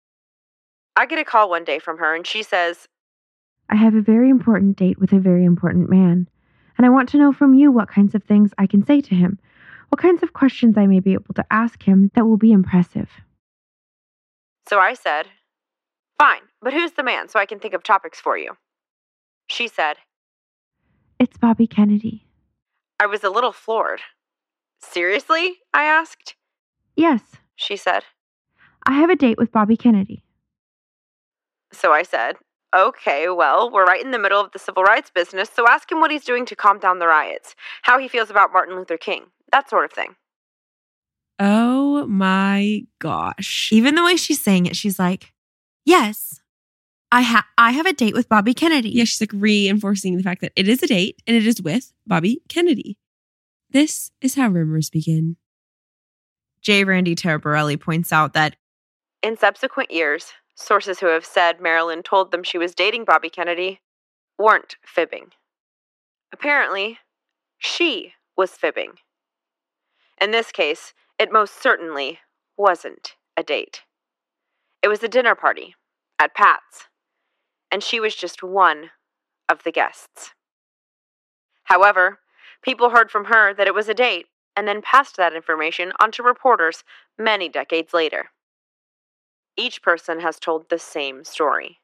I 0.98 1.06
get 1.06 1.20
a 1.20 1.24
call 1.24 1.50
one 1.50 1.64
day 1.64 1.80
from 1.80 1.98
her 2.00 2.14
and 2.16 2.26
she 2.28 2.44
says, 2.44 2.88
I 3.70 3.76
have 3.76 3.96
a 3.96 4.02
very 4.02 4.30
important 4.30 4.76
date 4.78 5.00
with 5.00 5.14
a 5.14 5.20
very 5.20 5.46
important 5.46 5.90
man, 5.90 6.28
and 6.78 6.86
I 6.86 6.90
want 6.90 7.10
to 7.10 7.18
know 7.18 7.32
from 7.32 7.54
you 7.54 7.72
what 7.72 7.90
kinds 7.90 8.16
of 8.16 8.24
things 8.24 8.52
I 8.58 8.68
can 8.68 8.86
say 8.86 9.02
to 9.02 9.16
him, 9.16 9.40
what 9.90 10.02
kinds 10.02 10.24
of 10.24 10.34
questions 10.34 10.78
I 10.78 10.88
may 10.88 11.00
be 11.00 11.14
able 11.14 11.34
to 11.36 11.46
ask 11.52 11.84
him 11.84 12.12
that 12.16 12.26
will 12.26 12.38
be 12.38 12.52
impressive. 12.52 13.10
So 14.68 14.80
I 14.80 14.94
said, 14.94 15.28
Fine, 16.18 16.42
but 16.62 16.74
who's 16.74 16.94
the 16.94 17.04
man 17.04 17.28
so 17.28 17.40
I 17.40 17.46
can 17.46 17.60
think 17.60 17.74
of 17.74 17.84
topics 17.84 18.20
for 18.20 18.38
you? 18.38 18.58
She 19.48 19.68
said, 19.68 19.98
It's 21.20 21.38
Bobby 21.38 21.68
Kennedy. 21.68 22.26
I 23.00 23.06
was 23.06 23.24
a 23.24 23.30
little 23.30 23.52
floored. 23.52 24.02
Seriously? 24.82 25.56
I 25.74 25.86
asked. 25.86 26.36
Yes, 26.96 27.22
She 27.56 27.76
said. 27.76 28.04
I 28.86 28.94
have 28.94 29.10
a 29.10 29.16
date 29.16 29.38
with 29.38 29.52
Bobby 29.52 29.78
Kennedy. 29.78 30.24
So 31.72 31.92
I 31.92 32.04
said, 32.04 32.36
Okay, 32.76 33.30
well, 33.30 33.72
we're 33.72 33.86
right 33.86 34.04
in 34.04 34.12
the 34.12 34.20
middle 34.20 34.42
of 34.42 34.52
the 34.52 34.60
civil 34.60 34.84
rights 34.84 35.10
business, 35.10 35.50
so 35.56 35.66
ask 35.68 35.90
him 35.90 36.02
what 36.02 36.12
he's 36.12 36.26
doing 36.26 36.46
to 36.48 36.56
calm 36.58 36.78
down 36.78 37.00
the 37.00 37.08
riots, 37.08 37.56
how 37.84 37.98
he 37.98 38.10
feels 38.10 38.30
about 38.30 38.52
Martin 38.52 38.76
Luther 38.76 38.98
King, 38.98 39.28
that 39.54 39.70
sort 39.70 39.86
of 39.86 39.94
thing. 39.94 40.16
Oh 41.40 42.06
my 42.08 42.84
gosh. 43.00 43.70
even 43.72 43.96
the 43.96 44.04
way 44.04 44.18
she's 44.18 44.42
saying 44.42 44.66
it, 44.66 44.76
she's 44.76 45.00
like, 45.00 45.34
Yes, 45.86 46.42
I, 47.12 47.22
ha- 47.22 47.48
I 47.58 47.72
have 47.72 47.86
a 47.86 47.94
date 47.94 48.14
with 48.14 48.28
Bobby 48.28 48.54
Kennedy. 48.54 48.90
Yeah, 48.90 49.04
she's 49.04 49.22
like 49.22 49.32
reinforcing 49.34 50.18
the 50.18 50.24
fact 50.24 50.42
that 50.42 50.52
it 50.56 50.68
is 50.68 50.82
a 50.84 50.88
date 50.88 51.22
and 51.28 51.36
it 51.36 51.46
is 51.46 51.62
with 51.62 51.94
Bobby 52.08 52.42
Kennedy. 52.50 52.98
This 53.70 54.12
is 54.22 54.36
how 54.36 54.48
rumors 54.50 54.90
begin. 54.90 55.38
J. 56.62 56.84
Randy 56.84 57.16
Taraborrelli 57.16 57.80
points 57.80 58.12
out 58.12 58.34
that 58.34 58.56
In 59.22 59.38
subsequent 59.38 59.92
years, 59.92 60.34
sources 60.56 61.00
who 61.00 61.08
have 61.08 61.26
said 61.26 61.62
Marilyn 61.62 62.02
told 62.02 62.32
them 62.32 62.44
she 62.44 62.58
was 62.58 62.74
dating 62.74 63.06
Bobby 63.06 63.30
Kennedy 63.30 63.82
weren't 64.38 64.78
fibbing. 64.86 65.32
Apparently, 66.34 67.00
she 67.58 68.14
was 68.36 68.52
fibbing. 68.52 68.94
In 70.20 70.32
this 70.32 70.52
case, 70.52 70.94
it 71.20 71.32
most 71.32 71.62
certainly 71.62 72.20
wasn't 72.58 73.16
a 73.38 73.44
date. 73.44 73.84
It 74.82 74.88
was 74.88 75.04
a 75.04 75.08
dinner 75.08 75.36
party 75.36 75.76
at 76.20 76.36
Pat's, 76.36 76.88
and 77.72 77.84
she 77.84 78.00
was 78.00 78.16
just 78.16 78.44
one 78.44 78.92
of 79.50 79.64
the 79.64 79.72
guests. 79.72 80.32
However, 81.66 82.20
people 82.62 82.92
heard 82.92 83.12
from 83.12 83.26
her 83.26 83.54
that 83.54 83.68
it 83.68 83.74
was 83.74 83.90
a 83.90 83.94
date 83.94 84.28
and 84.56 84.68
then 84.68 84.82
passed 84.82 85.18
that 85.18 85.36
information 85.36 85.92
on 86.00 86.12
to 86.12 86.24
reporters 86.24 86.84
many 87.18 87.50
decades 87.50 87.94
later. 87.94 88.30
Each 89.58 89.82
person 89.82 90.20
has 90.20 90.40
told 90.40 90.70
the 90.70 90.80
same 90.80 91.24
story. 91.24 91.80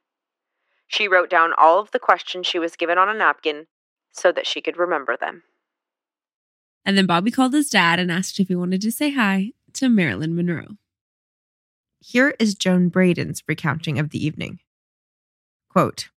She 0.88 1.08
wrote 1.08 1.30
down 1.30 1.54
all 1.58 1.80
of 1.80 1.92
the 1.92 2.00
questions 2.00 2.46
she 2.48 2.60
was 2.60 2.76
given 2.76 2.98
on 2.98 3.08
a 3.08 3.14
napkin 3.14 3.68
so 4.12 4.32
that 4.34 4.46
she 4.46 4.62
could 4.62 4.78
remember 4.78 5.16
them. 5.16 5.44
And 6.84 6.98
then 6.98 7.06
Bobby 7.06 7.32
called 7.32 7.54
his 7.54 7.70
dad 7.70 8.00
and 8.00 8.12
asked 8.12 8.40
if 8.40 8.50
he 8.50 8.56
wanted 8.56 8.82
to 8.82 8.92
say 8.92 9.12
hi 9.12 9.52
to 9.74 9.88
Marilyn 9.88 10.36
Monroe. 10.36 10.78
here 12.00 12.34
is 12.40 12.56
Joan 12.56 12.90
Braden's 12.90 13.44
recounting 13.48 14.00
of 14.00 14.10
the 14.10 14.26
evening. 14.26 14.60
Quote, 15.70 16.10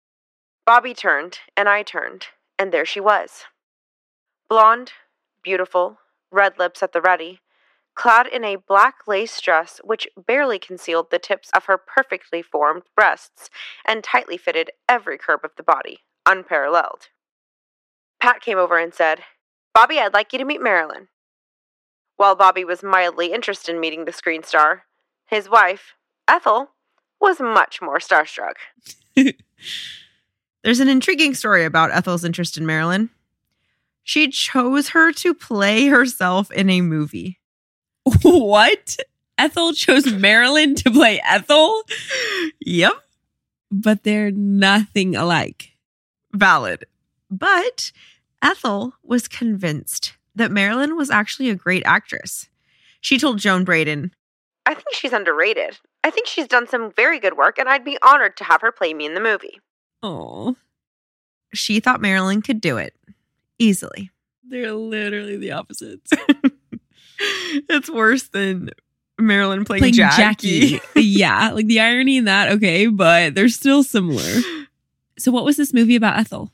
Bobby 0.66 0.94
turned, 0.94 1.38
and 1.57 1.68
I 1.68 1.82
turned, 1.82 2.26
and 2.59 2.72
there 2.72 2.86
she 2.86 3.00
was. 3.00 3.44
Blonde, 4.48 4.92
beautiful, 5.42 5.98
red 6.32 6.59
lips 6.59 6.82
at 6.82 6.92
the 6.92 7.02
ready, 7.02 7.40
clad 7.95 8.26
in 8.26 8.45
a 8.45 8.57
black 8.57 9.07
lace 9.07 9.40
dress 9.40 9.80
which 9.84 10.09
barely 10.26 10.59
concealed 10.59 11.11
the 11.11 11.18
tips 11.18 11.51
of 11.55 11.66
her 11.66 11.78
perfectly 11.78 12.42
formed 12.42 12.82
breasts 12.97 13.51
and 13.84 14.03
tightly 14.03 14.36
fitted 14.36 14.70
every 14.88 15.18
curve 15.18 15.40
of 15.45 15.53
the 15.57 15.62
body, 15.62 16.01
unparalleled. 16.26 17.09
Pat 18.20 18.40
came 18.40 18.59
over 18.59 18.78
and 18.78 18.95
said, 18.95 19.20
Bobby, 19.74 19.99
I'd 19.99 20.14
like 20.14 20.32
you 20.32 20.38
to 20.38 20.45
meet 20.45 20.62
Marilyn. 20.62 21.09
While 22.16 22.36
Bobby 22.36 22.64
was 22.64 22.82
mildly 22.82 23.32
interested 23.32 23.74
in 23.74 23.80
meeting 23.80 24.05
the 24.05 24.12
screen 24.12 24.42
star, 24.42 24.84
his 25.26 25.49
wife, 25.49 25.95
Ethel, 26.28 26.70
was 27.20 27.40
much 27.40 27.80
more 27.82 27.99
starstruck. 27.99 28.55
There's 30.62 30.80
an 30.80 30.88
intriguing 30.88 31.34
story 31.34 31.64
about 31.64 31.90
Ethel's 31.90 32.24
interest 32.24 32.57
in 32.57 32.66
Marilyn. 32.66 33.11
She 34.03 34.30
chose 34.30 34.90
her 34.90 35.12
to 35.12 35.34
play 35.34 35.86
herself 35.88 36.51
in 36.53 36.70
a 36.70 36.80
movie. 36.80 37.38
what? 38.22 38.96
Ethel 39.38 39.72
chose 39.72 40.12
Marilyn 40.12 40.74
to 40.76 40.90
play 40.90 41.20
Ethel, 41.24 41.82
Yep, 42.61 42.92
but 43.70 44.02
they're 44.05 44.30
nothing 44.30 45.16
alike. 45.16 45.70
valid. 46.32 46.84
But 47.30 47.90
Ethel 48.42 48.94
was 49.02 49.26
convinced 49.26 50.14
that 50.36 50.50
Marilyn 50.52 50.96
was 50.96 51.11
actually 51.11 51.50
a 51.50 51.55
great 51.57 51.82
actress. 51.84 52.48
She 53.00 53.18
told 53.18 53.38
Joan 53.38 53.64
Braden, 53.64 54.12
I 54.66 54.74
think 54.74 54.86
she's 54.92 55.12
underrated. 55.12 55.78
I 56.05 56.11
think 56.11 56.26
she's 56.28 56.46
done 56.46 56.68
some 56.68 56.92
very 56.92 57.18
good 57.18 57.36
work, 57.36 57.59
and 57.59 57.68
I'd 57.68 57.84
be 57.84 57.98
honored 58.02 58.36
to 58.38 58.44
have 58.44 58.61
her 58.61 58.70
play 58.72 58.94
me 58.94 59.07
in 59.07 59.14
the 59.14 59.20
movie. 59.20 59.59
Oh, 60.02 60.55
she 61.52 61.80
thought 61.80 62.00
Marilyn 62.00 62.40
could 62.42 62.61
do 62.61 62.76
it 62.76 62.94
easily. 63.59 64.11
they're 64.46 64.72
literally 64.72 65.36
the 65.36 65.52
opposites. 65.52 66.12
it's 67.18 67.90
worse 67.90 68.24
than 68.28 68.70
Marilyn 69.18 69.64
playing, 69.64 69.80
Playing 69.80 69.94
Jackie. 69.94 70.68
Jackie. 70.78 70.80
yeah, 71.00 71.50
like 71.52 71.66
the 71.66 71.80
irony 71.80 72.16
in 72.16 72.24
that, 72.24 72.50
okay, 72.52 72.86
but 72.86 73.34
they're 73.34 73.48
still 73.48 73.82
similar. 73.82 74.40
So, 75.18 75.30
what 75.30 75.44
was 75.44 75.56
this 75.56 75.72
movie 75.72 75.96
about 75.96 76.18
Ethel? 76.18 76.50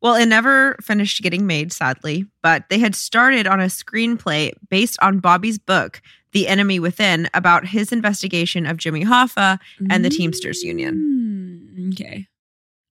Well, 0.00 0.14
it 0.16 0.26
never 0.26 0.76
finished 0.82 1.22
getting 1.22 1.46
made, 1.46 1.72
sadly, 1.72 2.26
but 2.42 2.64
they 2.68 2.78
had 2.78 2.94
started 2.94 3.46
on 3.46 3.60
a 3.60 3.66
screenplay 3.66 4.52
based 4.68 4.98
on 5.00 5.18
Bobby's 5.18 5.58
book, 5.58 6.02
The 6.32 6.46
Enemy 6.46 6.78
Within, 6.78 7.28
about 7.32 7.66
his 7.66 7.90
investigation 7.90 8.66
of 8.66 8.76
Jimmy 8.76 9.02
Hoffa 9.04 9.58
and 9.90 10.04
the 10.04 10.10
Teamsters 10.10 10.62
Union. 10.62 11.72
Mm, 11.78 11.92
Okay. 11.94 12.26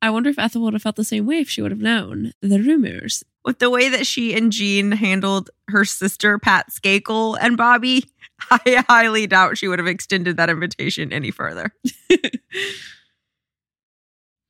I 0.04 0.10
wonder 0.10 0.30
if 0.30 0.38
Ethel 0.38 0.64
would 0.64 0.74
have 0.74 0.82
felt 0.82 0.98
the 0.98 1.06
same 1.06 1.26
way 1.26 1.40
if 1.40 1.50
she 1.50 1.62
would 1.62 1.72
have 1.72 1.80
known 1.80 2.34
the 2.42 2.60
rumors. 2.60 3.24
With 3.46 3.60
the 3.60 3.70
way 3.70 3.88
that 3.88 4.06
she 4.06 4.36
and 4.36 4.52
Jean 4.52 4.92
handled 4.92 5.50
her 5.70 5.86
sister, 5.86 6.38
Pat 6.38 6.72
Skakel, 6.72 7.38
and 7.40 7.56
Bobby, 7.56 8.04
I 8.52 8.84
highly 8.90 9.28
doubt 9.28 9.58
she 9.58 9.70
would 9.70 9.80
have 9.80 9.88
extended 9.88 10.36
that 10.36 10.50
invitation 10.50 11.14
any 11.14 11.32
further. 11.32 11.72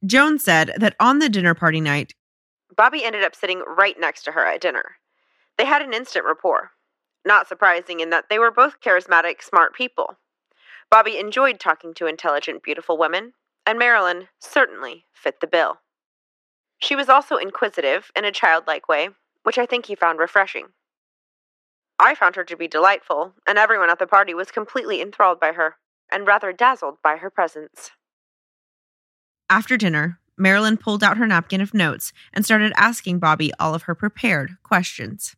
Joan 0.08 0.40
said 0.40 0.72
that 0.78 0.96
on 1.00 1.20
the 1.20 1.30
dinner 1.30 1.54
party 1.54 1.82
night, 1.82 2.16
Bobby 2.76 3.06
ended 3.06 3.24
up 3.24 3.36
sitting 3.36 3.60
right 3.60 4.00
next 4.00 4.24
to 4.24 4.32
her 4.32 4.44
at 4.44 4.60
dinner. 4.60 4.96
They 5.60 5.66
had 5.66 5.84
an 5.84 5.94
instant 5.94 6.26
rapport. 6.26 6.72
Not 7.28 7.48
surprising 7.48 8.00
in 8.00 8.10
that 8.10 8.26
they 8.28 8.40
were 8.40 8.50
both 8.50 8.82
charismatic, 8.82 9.44
smart 9.44 9.76
people. 9.76 10.18
Bobby 10.90 11.20
enjoyed 11.20 11.60
talking 11.60 11.94
to 11.94 12.08
intelligent, 12.08 12.64
beautiful 12.64 12.98
women, 12.98 13.34
and 13.66 13.80
Marilyn 13.80 14.28
certainly 14.40 15.06
fit 15.14 15.40
the 15.40 15.48
bill. 15.48 15.80
She 16.80 16.96
was 16.96 17.10
also 17.10 17.38
inquisitive 17.38 18.12
in 18.16 18.26
a 18.26 18.32
childlike 18.32 18.88
way, 18.88 19.10
which 19.44 19.58
I 19.58 19.66
think 19.66 19.86
he 19.86 19.96
found 19.96 20.20
refreshing. 20.20 20.68
I 22.00 22.16
found 22.16 22.36
her 22.36 22.44
to 22.44 22.58
be 22.58 22.68
delightful, 22.68 23.34
and 23.48 23.58
everyone 23.58 23.90
at 23.90 24.00
the 24.00 24.08
party 24.08 24.34
was 24.34 24.52
completely 24.52 25.02
enthralled 25.02 25.40
by 25.40 25.54
her, 25.54 25.76
and 26.12 26.28
rather 26.28 26.52
dazzled 26.52 26.98
by 27.02 27.18
her 27.18 27.30
presence. 27.30 27.92
After 29.50 29.78
dinner, 29.78 30.20
Marilyn 30.38 30.78
pulled 30.78 31.04
out 31.04 31.18
her 31.18 31.28
napkin 31.28 31.62
of 31.62 31.74
notes 31.74 32.12
and 32.34 32.44
started 32.44 32.74
asking 32.76 33.20
Bobby 33.20 33.52
all 33.60 33.76
of 33.76 33.84
her 33.84 33.96
prepared 33.96 34.58
questions. 34.64 35.36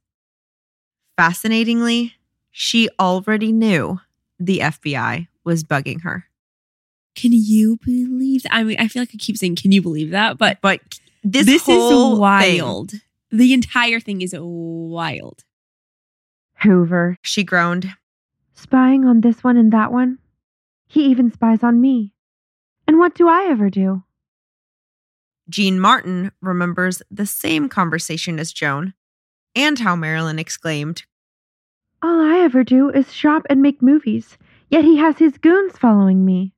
Fascinatingly, 1.17 2.15
she 2.49 2.89
already 2.99 3.51
knew 3.51 3.99
the 4.39 4.59
FBI 4.59 5.27
was 5.43 5.63
bugging 5.63 6.01
her. 6.01 6.25
Can 7.15 7.31
you 7.33 7.77
believe 7.83 8.43
that? 8.43 8.53
I 8.53 8.63
mean, 8.63 8.77
I 8.79 8.87
feel 8.87 9.01
like 9.01 9.11
I 9.13 9.17
keep 9.17 9.37
saying, 9.37 9.55
can 9.55 9.71
you 9.71 9.81
believe 9.81 10.11
that? 10.11 10.37
But 10.37 10.59
But 10.61 10.81
this, 11.23 11.45
this, 11.45 11.63
whole 11.65 12.13
is 12.13 12.43
thing- 12.43 12.61
wild. 12.61 12.93
The 13.31 13.53
entire 13.53 13.99
thing 13.99 14.21
is 14.21 14.35
wild. 14.37 15.43
Hoover, 16.61 17.17
she 17.21 17.43
groaned. 17.43 17.93
spying 18.53 19.05
on 19.05 19.21
this 19.21 19.43
one 19.43 19.57
and 19.57 19.71
that 19.73 19.91
one. 19.91 20.19
He 20.87 21.05
even 21.05 21.31
spies 21.31 21.63
on 21.63 21.81
me. 21.81 22.13
And 22.87 22.97
what 22.99 23.15
do 23.15 23.27
I 23.27 23.45
ever 23.49 23.69
do? 23.69 24.03
Jeanne 25.49 25.79
Martin 25.79 26.31
remembers 26.41 27.01
the 27.11 27.25
same 27.25 27.69
conversation 27.69 28.39
as 28.39 28.51
Joan 28.53 28.93
and 29.55 29.77
how 29.79 29.95
Marilyn 29.95 30.39
exclaimed, 30.39 31.03
All 32.01 32.19
I 32.19 32.39
ever 32.39 32.63
do 32.63 32.89
is 32.89 33.13
shop 33.13 33.43
and 33.49 33.61
make 33.61 33.81
movies, 33.81 34.37
yet 34.69 34.83
he 34.83 34.97
has 34.97 35.17
his 35.17 35.37
goons 35.37 35.77
following 35.77 36.25
me. 36.25 36.53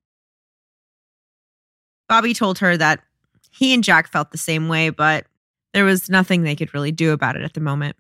Bobby 2.08 2.34
told 2.34 2.60
her 2.60 2.78
that 2.78 3.02
he 3.52 3.74
and 3.74 3.84
Jack 3.84 4.12
felt 4.12 4.32
the 4.32 4.38
same 4.38 4.68
way, 4.68 4.90
but 4.90 5.26
there 5.74 5.86
was 5.86 6.10
nothing 6.10 6.44
they 6.44 6.56
could 6.56 6.74
really 6.74 6.92
do 6.92 7.12
about 7.12 7.36
it 7.36 7.44
at 7.44 7.54
the 7.54 7.60
moment. 7.60 7.96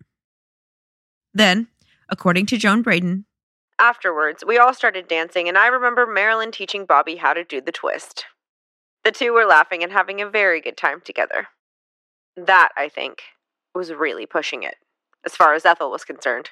Then, 1.34 1.68
according 2.10 2.46
to 2.48 2.58
Joan 2.58 2.82
Braden, 2.82 3.26
Afterwards, 3.80 4.44
we 4.46 4.58
all 4.58 4.74
started 4.74 5.08
dancing, 5.08 5.48
and 5.48 5.56
I 5.56 5.68
remember 5.68 6.08
Marilyn 6.08 6.52
teaching 6.52 6.86
Bobby 6.86 7.18
how 7.18 7.34
to 7.34 7.44
do 7.44 7.62
the 7.62 7.72
twist. 7.72 8.26
The 9.04 9.12
two 9.12 9.34
were 9.34 9.46
laughing 9.46 9.84
and 9.84 9.92
having 9.92 10.20
a 10.20 10.30
very 10.30 10.60
good 10.60 10.78
time 10.78 11.00
together. 11.00 11.48
That, 12.36 12.70
I 12.76 12.90
think, 12.90 13.22
was 13.76 13.94
really 13.94 14.26
pushing 14.26 14.64
it, 14.64 14.78
as 15.24 15.36
far 15.36 15.54
as 15.54 15.64
Ethel 15.64 15.92
was 15.92 16.04
concerned. 16.04 16.50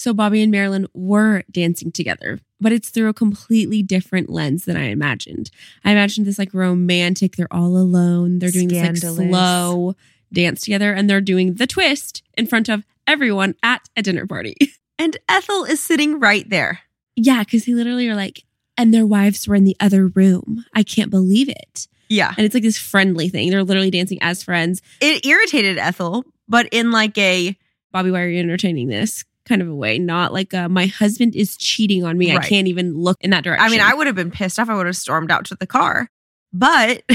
So 0.00 0.14
Bobby 0.14 0.40
and 0.40 0.50
Marilyn 0.50 0.86
were 0.94 1.42
dancing 1.50 1.92
together, 1.92 2.38
but 2.58 2.72
it's 2.72 2.88
through 2.88 3.10
a 3.10 3.12
completely 3.14 3.82
different 3.82 4.30
lens 4.30 4.64
than 4.64 4.74
I 4.74 4.84
imagined. 4.84 5.50
I 5.84 5.92
imagined 5.92 6.26
this 6.26 6.38
like 6.38 6.54
romantic, 6.54 7.36
they're 7.36 7.52
all 7.52 7.76
alone, 7.76 8.38
they're 8.38 8.50
doing 8.50 8.68
this 8.68 9.04
like 9.04 9.28
slow 9.28 9.94
dance 10.32 10.62
together, 10.62 10.94
and 10.94 11.10
they're 11.10 11.20
doing 11.20 11.56
the 11.56 11.66
twist 11.66 12.22
in 12.32 12.46
front 12.46 12.70
of 12.70 12.86
everyone 13.06 13.56
at 13.62 13.90
a 13.94 14.00
dinner 14.00 14.26
party. 14.26 14.56
and 14.98 15.18
Ethel 15.28 15.64
is 15.64 15.80
sitting 15.80 16.18
right 16.18 16.48
there. 16.48 16.80
yeah, 17.14 17.40
because 17.44 17.66
they 17.66 17.74
literally 17.74 18.08
are 18.08 18.16
like, 18.16 18.44
and 18.78 18.94
their 18.94 19.06
wives 19.06 19.46
were 19.46 19.54
in 19.54 19.64
the 19.64 19.76
other 19.80 20.06
room. 20.06 20.64
I 20.72 20.82
can't 20.82 21.10
believe 21.10 21.50
it. 21.50 21.88
Yeah. 22.08 22.32
And 22.38 22.46
it's 22.46 22.54
like 22.54 22.62
this 22.62 22.78
friendly 22.78 23.28
thing. 23.28 23.50
They're 23.50 23.64
literally 23.64 23.90
dancing 23.90 24.18
as 24.22 24.42
friends. 24.42 24.80
It 25.02 25.26
irritated 25.26 25.76
Ethel, 25.76 26.24
but 26.48 26.70
in 26.72 26.90
like 26.90 27.18
a 27.18 27.54
Bobby, 27.92 28.10
why 28.10 28.22
are 28.22 28.28
you 28.28 28.38
entertaining 28.38 28.88
this? 28.88 29.24
Kind 29.50 29.62
of 29.62 29.68
a 29.68 29.74
way, 29.74 29.98
not 29.98 30.32
like 30.32 30.54
uh, 30.54 30.68
my 30.68 30.86
husband 30.86 31.34
is 31.34 31.56
cheating 31.56 32.04
on 32.04 32.16
me. 32.16 32.30
I 32.30 32.38
can't 32.38 32.68
even 32.68 32.96
look 32.96 33.16
in 33.20 33.30
that 33.30 33.42
direction. 33.42 33.66
I 33.66 33.68
mean, 33.68 33.80
I 33.80 33.92
would 33.92 34.06
have 34.06 34.14
been 34.14 34.30
pissed 34.30 34.60
off. 34.60 34.68
I 34.68 34.76
would 34.76 34.86
have 34.86 34.96
stormed 34.96 35.32
out 35.32 35.44
to 35.46 35.56
the 35.56 35.66
car. 35.66 36.08
But, 36.52 37.02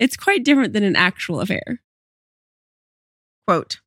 it's 0.00 0.16
quite 0.16 0.44
different 0.44 0.72
than 0.72 0.82
an 0.82 0.96
actual 0.96 1.40
affair. 1.40 1.80
quote, 3.46 3.78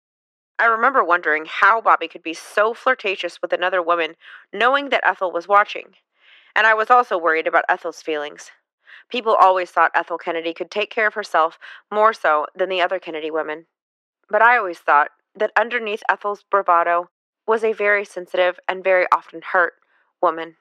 I 0.59 0.63
remember 0.63 1.03
wondering 1.03 1.43
how 1.45 1.81
Bobby 1.81 2.07
could 2.07 2.23
be 2.23 2.33
so 2.33 2.73
flirtatious 2.73 3.41
with 3.41 3.51
another 3.51 3.81
woman, 3.81 4.15
knowing 4.53 4.91
that 4.91 5.05
Ethel 5.05 5.33
was 5.33 5.49
watching. 5.49 5.87
And 6.55 6.65
I 6.65 6.73
was 6.73 6.89
also 6.89 7.17
worried 7.17 7.47
about 7.47 7.65
Ethel's 7.67 8.01
feelings. 8.01 8.49
People 9.09 9.35
always 9.35 9.71
thought 9.71 9.91
Ethel 9.93 10.17
Kennedy 10.17 10.53
could 10.53 10.71
take 10.71 10.89
care 10.89 11.07
of 11.07 11.15
herself 11.15 11.59
more 11.91 12.13
so 12.13 12.45
than 12.55 12.69
the 12.69 12.79
other 12.79 12.97
Kennedy 12.97 13.29
women. 13.29 13.65
But 14.29 14.41
I 14.41 14.55
always 14.55 14.79
thought 14.79 15.09
that 15.35 15.51
underneath 15.59 16.01
Ethel's 16.07 16.45
bravado 16.49 17.09
was 17.51 17.65
a 17.65 17.73
very 17.73 18.05
sensitive 18.05 18.57
and 18.69 18.81
very 18.81 19.05
often 19.13 19.41
hurt 19.51 19.73
woman. 20.21 20.55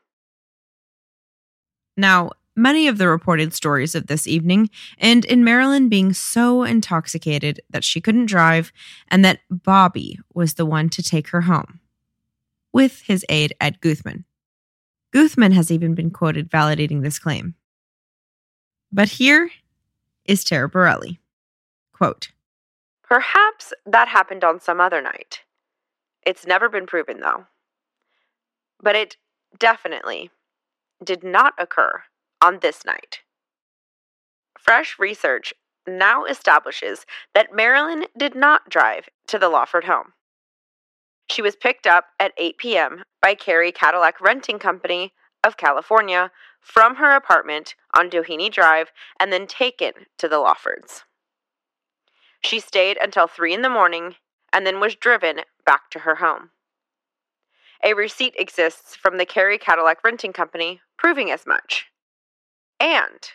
Now, 1.96 2.32
many 2.56 2.88
of 2.88 2.98
the 2.98 3.06
reported 3.06 3.54
stories 3.54 3.94
of 3.94 4.08
this 4.08 4.26
evening 4.26 4.70
end 4.98 5.24
in 5.24 5.44
Marilyn 5.44 5.88
being 5.88 6.12
so 6.12 6.64
intoxicated 6.64 7.60
that 7.70 7.84
she 7.84 8.00
couldn't 8.00 8.26
drive 8.26 8.72
and 9.06 9.24
that 9.24 9.38
Bobby 9.48 10.18
was 10.34 10.54
the 10.54 10.66
one 10.66 10.88
to 10.88 11.00
take 11.00 11.28
her 11.28 11.42
home 11.42 11.78
with 12.72 13.02
his 13.02 13.24
aide, 13.28 13.54
Ed 13.60 13.80
Guthman. 13.80 14.24
Guthman 15.14 15.52
has 15.52 15.70
even 15.70 15.94
been 15.94 16.10
quoted 16.10 16.50
validating 16.50 17.04
this 17.04 17.20
claim. 17.20 17.54
But 18.90 19.10
here 19.10 19.48
is 20.24 20.44
Taraborrelli. 20.44 21.18
Quote, 21.92 22.32
Perhaps 23.04 23.72
that 23.86 24.08
happened 24.08 24.42
on 24.42 24.58
some 24.58 24.80
other 24.80 25.00
night. 25.00 25.42
It's 26.26 26.46
never 26.46 26.68
been 26.68 26.86
proven, 26.86 27.20
though. 27.20 27.46
But 28.82 28.96
it 28.96 29.16
definitely 29.58 30.30
did 31.02 31.24
not 31.24 31.54
occur 31.58 32.04
on 32.42 32.58
this 32.60 32.84
night. 32.84 33.20
Fresh 34.58 34.98
research 34.98 35.54
now 35.86 36.24
establishes 36.24 37.06
that 37.34 37.54
Marilyn 37.54 38.04
did 38.16 38.34
not 38.34 38.68
drive 38.68 39.08
to 39.26 39.38
the 39.38 39.48
Lawford 39.48 39.84
home. 39.84 40.12
She 41.30 41.42
was 41.42 41.56
picked 41.56 41.86
up 41.86 42.06
at 42.18 42.32
8 42.36 42.58
p.m. 42.58 43.04
by 43.22 43.34
Carey 43.34 43.72
Cadillac 43.72 44.20
Renting 44.20 44.58
Company 44.58 45.12
of 45.44 45.56
California 45.56 46.30
from 46.60 46.96
her 46.96 47.14
apartment 47.14 47.74
on 47.96 48.10
Doheny 48.10 48.52
Drive 48.52 48.92
and 49.18 49.32
then 49.32 49.46
taken 49.46 49.92
to 50.18 50.28
the 50.28 50.36
Lawfords. 50.36 51.04
She 52.42 52.60
stayed 52.60 52.98
until 53.00 53.26
3 53.26 53.54
in 53.54 53.62
the 53.62 53.70
morning 53.70 54.16
and 54.52 54.66
then 54.66 54.80
was 54.80 54.94
driven 54.94 55.40
back 55.64 55.90
to 55.90 56.00
her 56.00 56.16
home. 56.16 56.50
A 57.82 57.94
receipt 57.94 58.34
exists 58.38 58.94
from 58.94 59.16
the 59.16 59.24
Carey 59.24 59.58
Cadillac 59.58 60.04
Renting 60.04 60.32
Company 60.32 60.80
proving 60.98 61.30
as 61.30 61.46
much. 61.46 61.86
And 62.78 63.30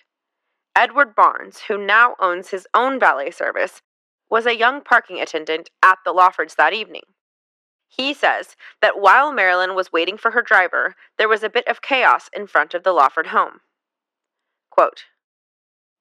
Edward 0.75 1.15
Barnes, 1.15 1.61
who 1.67 1.83
now 1.83 2.15
owns 2.19 2.49
his 2.49 2.67
own 2.73 2.99
valet 2.99 3.31
service, 3.31 3.81
was 4.29 4.45
a 4.45 4.57
young 4.57 4.81
parking 4.81 5.19
attendant 5.19 5.69
at 5.83 5.99
the 6.05 6.13
Lawfords 6.13 6.55
that 6.55 6.73
evening. 6.73 7.03
He 7.87 8.13
says 8.13 8.55
that 8.81 8.99
while 8.99 9.31
Marilyn 9.31 9.75
was 9.75 9.91
waiting 9.91 10.17
for 10.17 10.31
her 10.31 10.41
driver, 10.41 10.95
there 11.17 11.29
was 11.29 11.43
a 11.43 11.49
bit 11.49 11.67
of 11.67 11.81
chaos 11.81 12.29
in 12.35 12.45
front 12.47 12.73
of 12.73 12.83
the 12.83 12.91
Lawford 12.91 13.27
home. 13.27 13.61
Quote, 14.69 15.05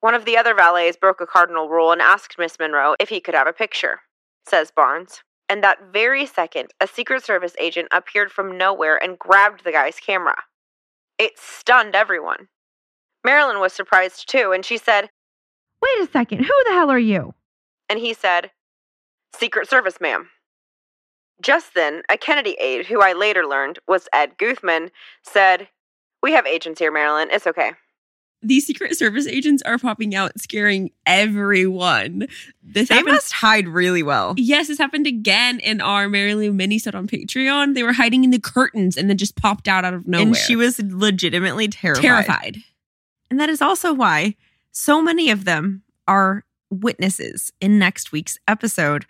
one 0.01 0.15
of 0.15 0.27
the 0.27 0.37
other 0.37 0.55
valets 0.55 0.99
broke 0.99 1.21
a 1.23 1.27
cardinal 1.27 1.69
rule 1.71 1.91
and 1.91 2.03
asked 2.03 2.39
Miss 2.39 2.59
Monroe 2.59 2.95
if 3.01 3.09
he 3.09 3.21
could 3.21 3.35
have 3.35 3.47
a 3.47 3.55
picture, 3.55 4.01
says 4.47 4.71
Barnes. 4.75 5.23
And 5.49 5.63
that 5.63 5.93
very 5.93 6.27
second, 6.27 6.71
a 6.81 6.87
Secret 6.87 7.25
Service 7.25 7.55
agent 7.61 7.89
appeared 7.93 8.33
from 8.33 8.57
nowhere 8.57 8.97
and 9.03 9.19
grabbed 9.19 9.65
the 9.65 9.73
guy's 9.73 9.97
camera. 10.01 10.43
It 11.19 11.39
stunned 11.39 11.95
everyone. 11.95 12.49
Marilyn 13.23 13.61
was 13.61 13.73
surprised 13.73 14.29
too, 14.29 14.53
and 14.53 14.65
she 14.65 14.79
said, 14.79 15.11
Wait 15.83 16.09
a 16.09 16.11
second, 16.11 16.39
who 16.45 16.65
the 16.67 16.73
hell 16.73 16.91
are 16.91 16.99
you? 16.99 17.35
and 17.89 17.99
he 17.99 18.15
said, 18.15 18.51
Secret 19.35 19.69
Service, 19.69 20.01
ma'am. 20.01 20.31
Just 21.43 21.75
then, 21.75 22.03
a 22.11 22.17
Kennedy 22.17 22.57
aide, 22.61 22.87
who 22.87 23.01
I 23.03 23.13
later 23.13 23.45
learned 23.47 23.79
was 23.87 24.09
Ed 24.13 24.39
Guthman, 24.39 24.91
said, 25.23 25.69
We 26.23 26.33
have 26.33 26.47
agents 26.47 26.79
here, 26.79 26.93
Marilyn. 26.93 27.29
It's 27.31 27.47
okay. 27.47 27.73
These 28.47 28.67
Secret 28.67 28.97
Service 28.97 29.27
agents 29.27 29.63
are 29.63 29.79
popping 29.79 30.15
out, 30.15 30.39
scaring 30.41 30.91
everyone. 31.07 32.27
This 32.63 32.89
they 32.89 32.97
happened- 32.97 33.15
must 33.15 33.33
hide 33.33 33.69
really 33.69 34.03
well. 34.03 34.35
Yes, 34.37 34.69
this 34.69 34.79
happened 34.79 35.07
again 35.07 35.61
in 35.61 35.81
our 35.81 36.09
Marilyn 36.09 36.59
minisode 36.59 36.95
on 36.95 37.07
Patreon. 37.07 37.75
They 37.75 37.83
were 37.83 37.93
hiding 37.93 38.25
in 38.25 38.31
the 38.31 38.39
curtains 38.39 38.97
and 38.97 39.09
then 39.09 39.17
just 39.17 39.37
popped 39.37 39.69
out 39.69 39.85
out 39.85 39.95
of 39.95 40.07
nowhere. 40.07 40.27
And 40.27 40.37
she 40.37 40.57
was 40.57 40.79
legitimately 40.81 41.69
terrified. 41.69 42.03
terrified. 42.03 42.57
And 43.31 43.41
that 43.41 43.49
is 43.49 43.63
also 43.63 43.93
why 43.93 44.37
so 44.73 45.03
many 45.03 45.31
of 45.31 45.45
them 45.45 45.83
are 46.07 46.45
witnesses 46.71 47.53
in 47.61 47.79
next 47.79 48.13
week's 48.13 48.39
episode 48.49 49.07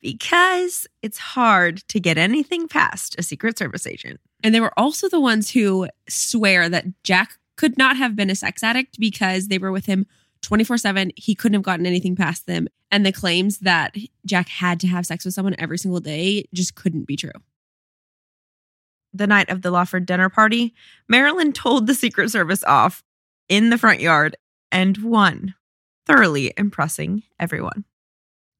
because 0.00 0.86
it's 1.02 1.18
hard 1.18 1.78
to 1.88 2.00
get 2.00 2.18
anything 2.18 2.68
past 2.68 3.16
a 3.18 3.22
Secret 3.22 3.58
Service 3.58 3.86
agent. 3.86 4.20
And 4.44 4.54
they 4.54 4.60
were 4.60 4.72
also 4.78 5.08
the 5.08 5.20
ones 5.20 5.50
who 5.50 5.88
swear 6.08 6.68
that 6.68 6.86
Jack 7.02 7.37
could 7.58 7.76
not 7.76 7.96
have 7.96 8.16
been 8.16 8.30
a 8.30 8.34
sex 8.34 8.62
addict 8.62 8.98
because 8.98 9.48
they 9.48 9.58
were 9.58 9.72
with 9.72 9.84
him 9.84 10.06
24 10.42 10.78
7. 10.78 11.12
He 11.16 11.34
couldn't 11.34 11.54
have 11.54 11.62
gotten 11.62 11.84
anything 11.84 12.16
past 12.16 12.46
them. 12.46 12.68
And 12.90 13.04
the 13.04 13.12
claims 13.12 13.58
that 13.58 13.94
Jack 14.24 14.48
had 14.48 14.80
to 14.80 14.86
have 14.86 15.04
sex 15.04 15.24
with 15.26 15.34
someone 15.34 15.56
every 15.58 15.76
single 15.76 16.00
day 16.00 16.44
just 16.54 16.74
couldn't 16.76 17.06
be 17.06 17.16
true. 17.16 17.32
The 19.12 19.26
night 19.26 19.50
of 19.50 19.62
the 19.62 19.70
Lawford 19.70 20.06
dinner 20.06 20.30
party, 20.30 20.74
Marilyn 21.08 21.52
told 21.52 21.86
the 21.86 21.94
Secret 21.94 22.30
Service 22.30 22.62
off 22.64 23.02
in 23.48 23.70
the 23.70 23.78
front 23.78 24.00
yard 24.00 24.36
and 24.70 24.96
won, 24.98 25.54
thoroughly 26.06 26.52
impressing 26.56 27.24
everyone. 27.40 27.84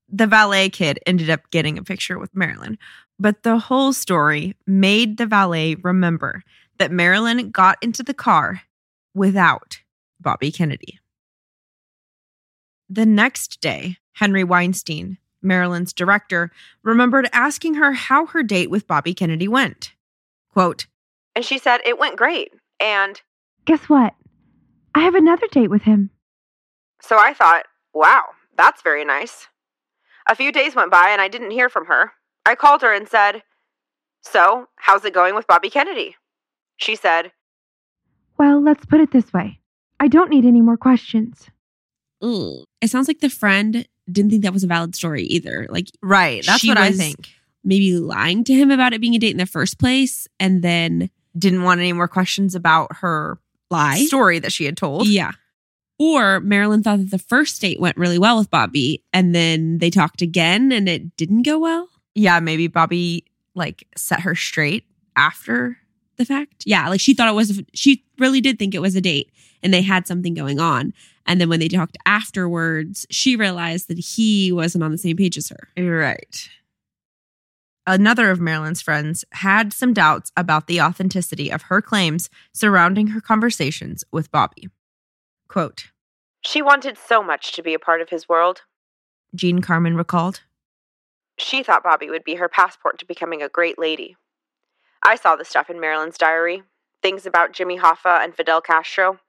The 0.09 0.26
valet 0.26 0.70
kid 0.70 0.99
ended 1.07 1.30
up 1.30 1.51
getting 1.51 1.78
a 1.78 1.84
picture 1.84 2.18
with 2.18 2.34
Marilyn, 2.34 2.78
But 3.18 3.42
the 3.44 3.59
whole 3.59 3.92
story 3.92 4.57
made 4.66 5.18
the 5.18 5.26
valet 5.26 5.76
remember 5.76 6.42
that 6.78 6.90
Marilyn 6.90 7.51
got 7.51 7.76
into 7.82 8.03
the 8.03 8.14
car 8.14 8.62
without 9.14 9.80
Bobby 10.20 10.50
Kennedy. 10.52 10.98
The 12.88 13.06
next 13.06 13.61
day, 13.61 13.96
Henry 14.12 14.44
Weinstein, 14.44 15.18
Marilyn's 15.42 15.92
director, 15.92 16.50
remembered 16.82 17.28
asking 17.32 17.74
her 17.74 17.92
how 17.92 18.26
her 18.26 18.42
date 18.42 18.70
with 18.70 18.86
Bobby 18.86 19.14
Kennedy 19.14 19.46
went. 19.48 19.92
Quote, 20.52 20.86
And 21.36 21.44
she 21.44 21.59
said 21.59 21.80
it 21.84 21.98
went 21.98 22.16
great. 22.16 22.52
And 22.80 23.20
Guess 23.64 23.88
what? 23.88 24.14
I 24.94 25.00
have 25.00 25.14
another 25.14 25.46
date 25.50 25.68
with 25.68 25.82
him. 25.82 26.11
so 27.02 27.18
I 27.18 27.34
thought, 27.34 27.66
wow, 27.92 28.24
that's 28.56 28.82
very 28.82 29.04
nice. 29.04 29.46
A 30.28 30.34
few 30.34 30.50
days 30.50 30.74
went 30.74 30.90
by 30.90 31.11
and 31.11 31.20
I 31.20 31.28
didn't 31.28 31.50
hear 31.52 31.68
from 31.68 31.86
her. 31.86 32.12
I 32.46 32.54
called 32.54 32.82
her 32.82 32.92
and 32.94 33.06
said, 33.09 33.42
So, 34.22 34.68
how's 34.76 35.04
it 35.04 35.12
going 35.14 35.34
with 35.34 35.46
Bobby 35.46 35.70
Kennedy? 35.70 36.16
She 36.78 36.96
said, 36.96 37.32
Well, 38.39 38.62
let's 38.62 38.86
put 38.86 39.01
it 39.01 39.11
this 39.12 39.32
way 39.32 39.59
I 40.01 40.09
don't 40.09 40.30
need 40.30 40.45
any 40.45 40.61
more 40.61 40.76
questions. 40.76 41.49
Ugh. 42.22 42.64
It 42.80 42.89
sounds 42.91 43.09
like 43.09 43.20
the 43.20 43.30
friend 43.30 43.86
didn't 44.11 44.30
think 44.30 44.43
that 44.45 44.53
was 44.53 44.64
a 44.64 44.68
valid 44.68 44.95
story 44.95 45.24
either. 45.24 45.66
Like 45.70 45.89
Right, 46.03 46.45
that's 46.45 46.66
what 46.66 46.78
I 46.78 46.93
think. 46.93 47.28
maybe 47.64 47.95
lying 47.99 48.45
to 48.45 48.55
him 48.55 48.70
about 48.70 48.93
it 48.93 49.01
being 49.01 49.14
a 49.14 49.18
date 49.18 49.32
in 49.32 49.36
the 49.39 49.47
first 49.47 49.78
place 49.78 50.26
and 50.41 50.62
then 50.62 51.11
Didn't 51.36 51.62
want 51.62 51.80
any 51.80 51.93
more 51.93 52.09
questions 52.09 52.55
about 52.55 52.97
her 52.97 53.39
lie. 53.70 54.05
story 54.07 54.39
that 54.39 54.53
she 54.53 54.64
had 54.64 54.76
told. 54.76 55.07
Yeah. 55.09 55.32
Or 56.01 56.39
Marilyn 56.41 56.82
thought 56.84 56.99
that 57.01 57.11
the 57.11 57.18
first 57.18 57.61
date 57.61 57.80
went 57.80 57.97
really 57.97 58.18
well 58.18 58.39
with 58.39 58.51
Bobby 58.51 59.03
and 59.12 59.34
then 59.34 59.78
they 59.78 59.91
talked 59.91 60.22
again 60.22 60.70
and 60.72 60.89
it 60.89 61.16
didn't 61.16 61.43
go 61.43 61.59
well. 61.59 61.89
Yeah, 62.14 62.39
maybe 62.41 62.66
Bobby 62.68 63.24
like 63.55 63.84
set 63.97 64.20
her 64.20 64.34
straight 64.36 64.84
after. 65.16 65.76
The 66.18 66.24
fact. 66.24 66.64
Yeah. 66.66 66.88
Like 66.88 67.00
she 67.00 67.14
thought 67.14 67.28
it 67.28 67.34
was, 67.34 67.62
she 67.72 68.04
really 68.18 68.40
did 68.40 68.58
think 68.58 68.74
it 68.74 68.82
was 68.82 68.96
a 68.96 69.00
date 69.00 69.30
and 69.62 69.72
they 69.72 69.82
had 69.82 70.06
something 70.06 70.34
going 70.34 70.60
on. 70.60 70.92
And 71.26 71.40
then 71.40 71.48
when 71.48 71.60
they 71.60 71.68
talked 71.68 71.96
afterwards, 72.06 73.06
she 73.10 73.36
realized 73.36 73.88
that 73.88 73.98
he 73.98 74.50
wasn't 74.52 74.84
on 74.84 74.92
the 74.92 74.98
same 74.98 75.16
page 75.16 75.36
as 75.36 75.48
her. 75.48 75.68
Right. 75.76 76.48
Another 77.86 78.30
of 78.30 78.40
Marilyn's 78.40 78.82
friends 78.82 79.24
had 79.32 79.72
some 79.72 79.94
doubts 79.94 80.30
about 80.36 80.66
the 80.66 80.80
authenticity 80.80 81.50
of 81.50 81.62
her 81.62 81.80
claims 81.80 82.28
surrounding 82.52 83.08
her 83.08 83.20
conversations 83.20 84.04
with 84.12 84.30
Bobby. 84.30 84.68
Quote, 85.48 85.84
She 86.42 86.60
wanted 86.60 86.98
so 86.98 87.22
much 87.22 87.52
to 87.52 87.62
be 87.62 87.72
a 87.72 87.78
part 87.78 88.02
of 88.02 88.10
his 88.10 88.28
world. 88.28 88.62
Jeanne 89.34 89.62
Carmen 89.62 89.96
recalled. 89.96 90.40
She 91.38 91.62
thought 91.62 91.82
Bobby 91.82 92.10
would 92.10 92.24
be 92.24 92.34
her 92.34 92.48
passport 92.48 92.98
to 92.98 93.06
becoming 93.06 93.42
a 93.42 93.48
great 93.48 93.78
lady. 93.78 94.16
I 95.03 95.16
saw 95.16 95.36
the 95.36 95.44
stuff 95.44 95.70
in 95.70 95.80
Marilyn's 95.80 96.18
diary 96.18 96.62
things 97.03 97.26
about 97.26 97.53
Jimmy 97.53 97.78
Hoffa 97.78 98.22
and 98.24 98.34
Fidel 98.34 98.61
Castro. 98.61 99.20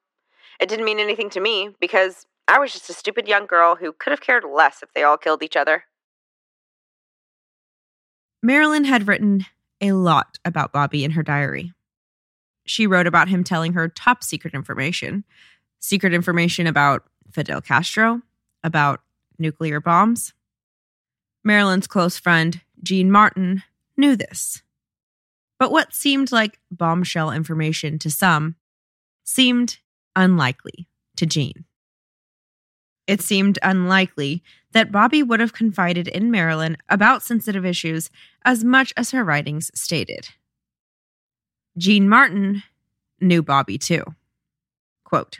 It 0.59 0.69
didn't 0.69 0.85
mean 0.85 0.99
anything 0.99 1.29
to 1.31 1.39
me 1.39 1.69
because 1.79 2.25
I 2.47 2.57
was 2.59 2.73
just 2.73 2.89
a 2.89 2.93
stupid 2.93 3.27
young 3.27 3.45
girl 3.45 3.75
who 3.75 3.93
could 3.93 4.11
have 4.11 4.21
cared 4.21 4.43
less 4.43 4.81
if 4.81 4.91
they 4.93 5.03
all 5.03 5.17
killed 5.17 5.43
each 5.43 5.55
other. 5.55 5.83
Marilyn 8.41 8.85
had 8.85 9.07
written 9.07 9.45
a 9.81 9.91
lot 9.91 10.39
about 10.43 10.73
Bobby 10.73 11.03
in 11.03 11.11
her 11.11 11.23
diary. 11.23 11.73
She 12.65 12.87
wrote 12.87 13.07
about 13.07 13.29
him 13.29 13.43
telling 13.43 13.73
her 13.73 13.87
top 13.87 14.23
secret 14.23 14.53
information 14.53 15.23
secret 15.79 16.13
information 16.13 16.67
about 16.67 17.03
Fidel 17.31 17.61
Castro, 17.61 18.21
about 18.63 19.01
nuclear 19.37 19.79
bombs. 19.79 20.33
Marilyn's 21.43 21.87
close 21.87 22.19
friend, 22.19 22.59
Jeanne 22.83 23.11
Martin, 23.11 23.63
knew 23.95 24.15
this. 24.15 24.61
But 25.59 25.71
what 25.71 25.93
seemed 25.93 26.31
like 26.31 26.59
bombshell 26.71 27.31
information 27.31 27.99
to 27.99 28.09
some 28.09 28.55
seemed 29.23 29.79
unlikely 30.15 30.87
to 31.17 31.25
Jeanne. 31.25 31.65
It 33.05 33.21
seemed 33.21 33.59
unlikely 33.61 34.43
that 34.71 34.91
Bobby 34.91 35.21
would 35.23 35.39
have 35.39 35.51
confided 35.51 36.07
in 36.07 36.31
Marilyn 36.31 36.77
about 36.87 37.23
sensitive 37.23 37.65
issues 37.65 38.09
as 38.45 38.63
much 38.63 38.93
as 38.95 39.11
her 39.11 39.23
writings 39.23 39.71
stated. 39.73 40.29
Jeanne 41.77 42.07
Martin 42.07 42.63
knew 43.19 43.41
Bobby 43.41 43.77
too. 43.77 44.03
Quote, 45.03 45.39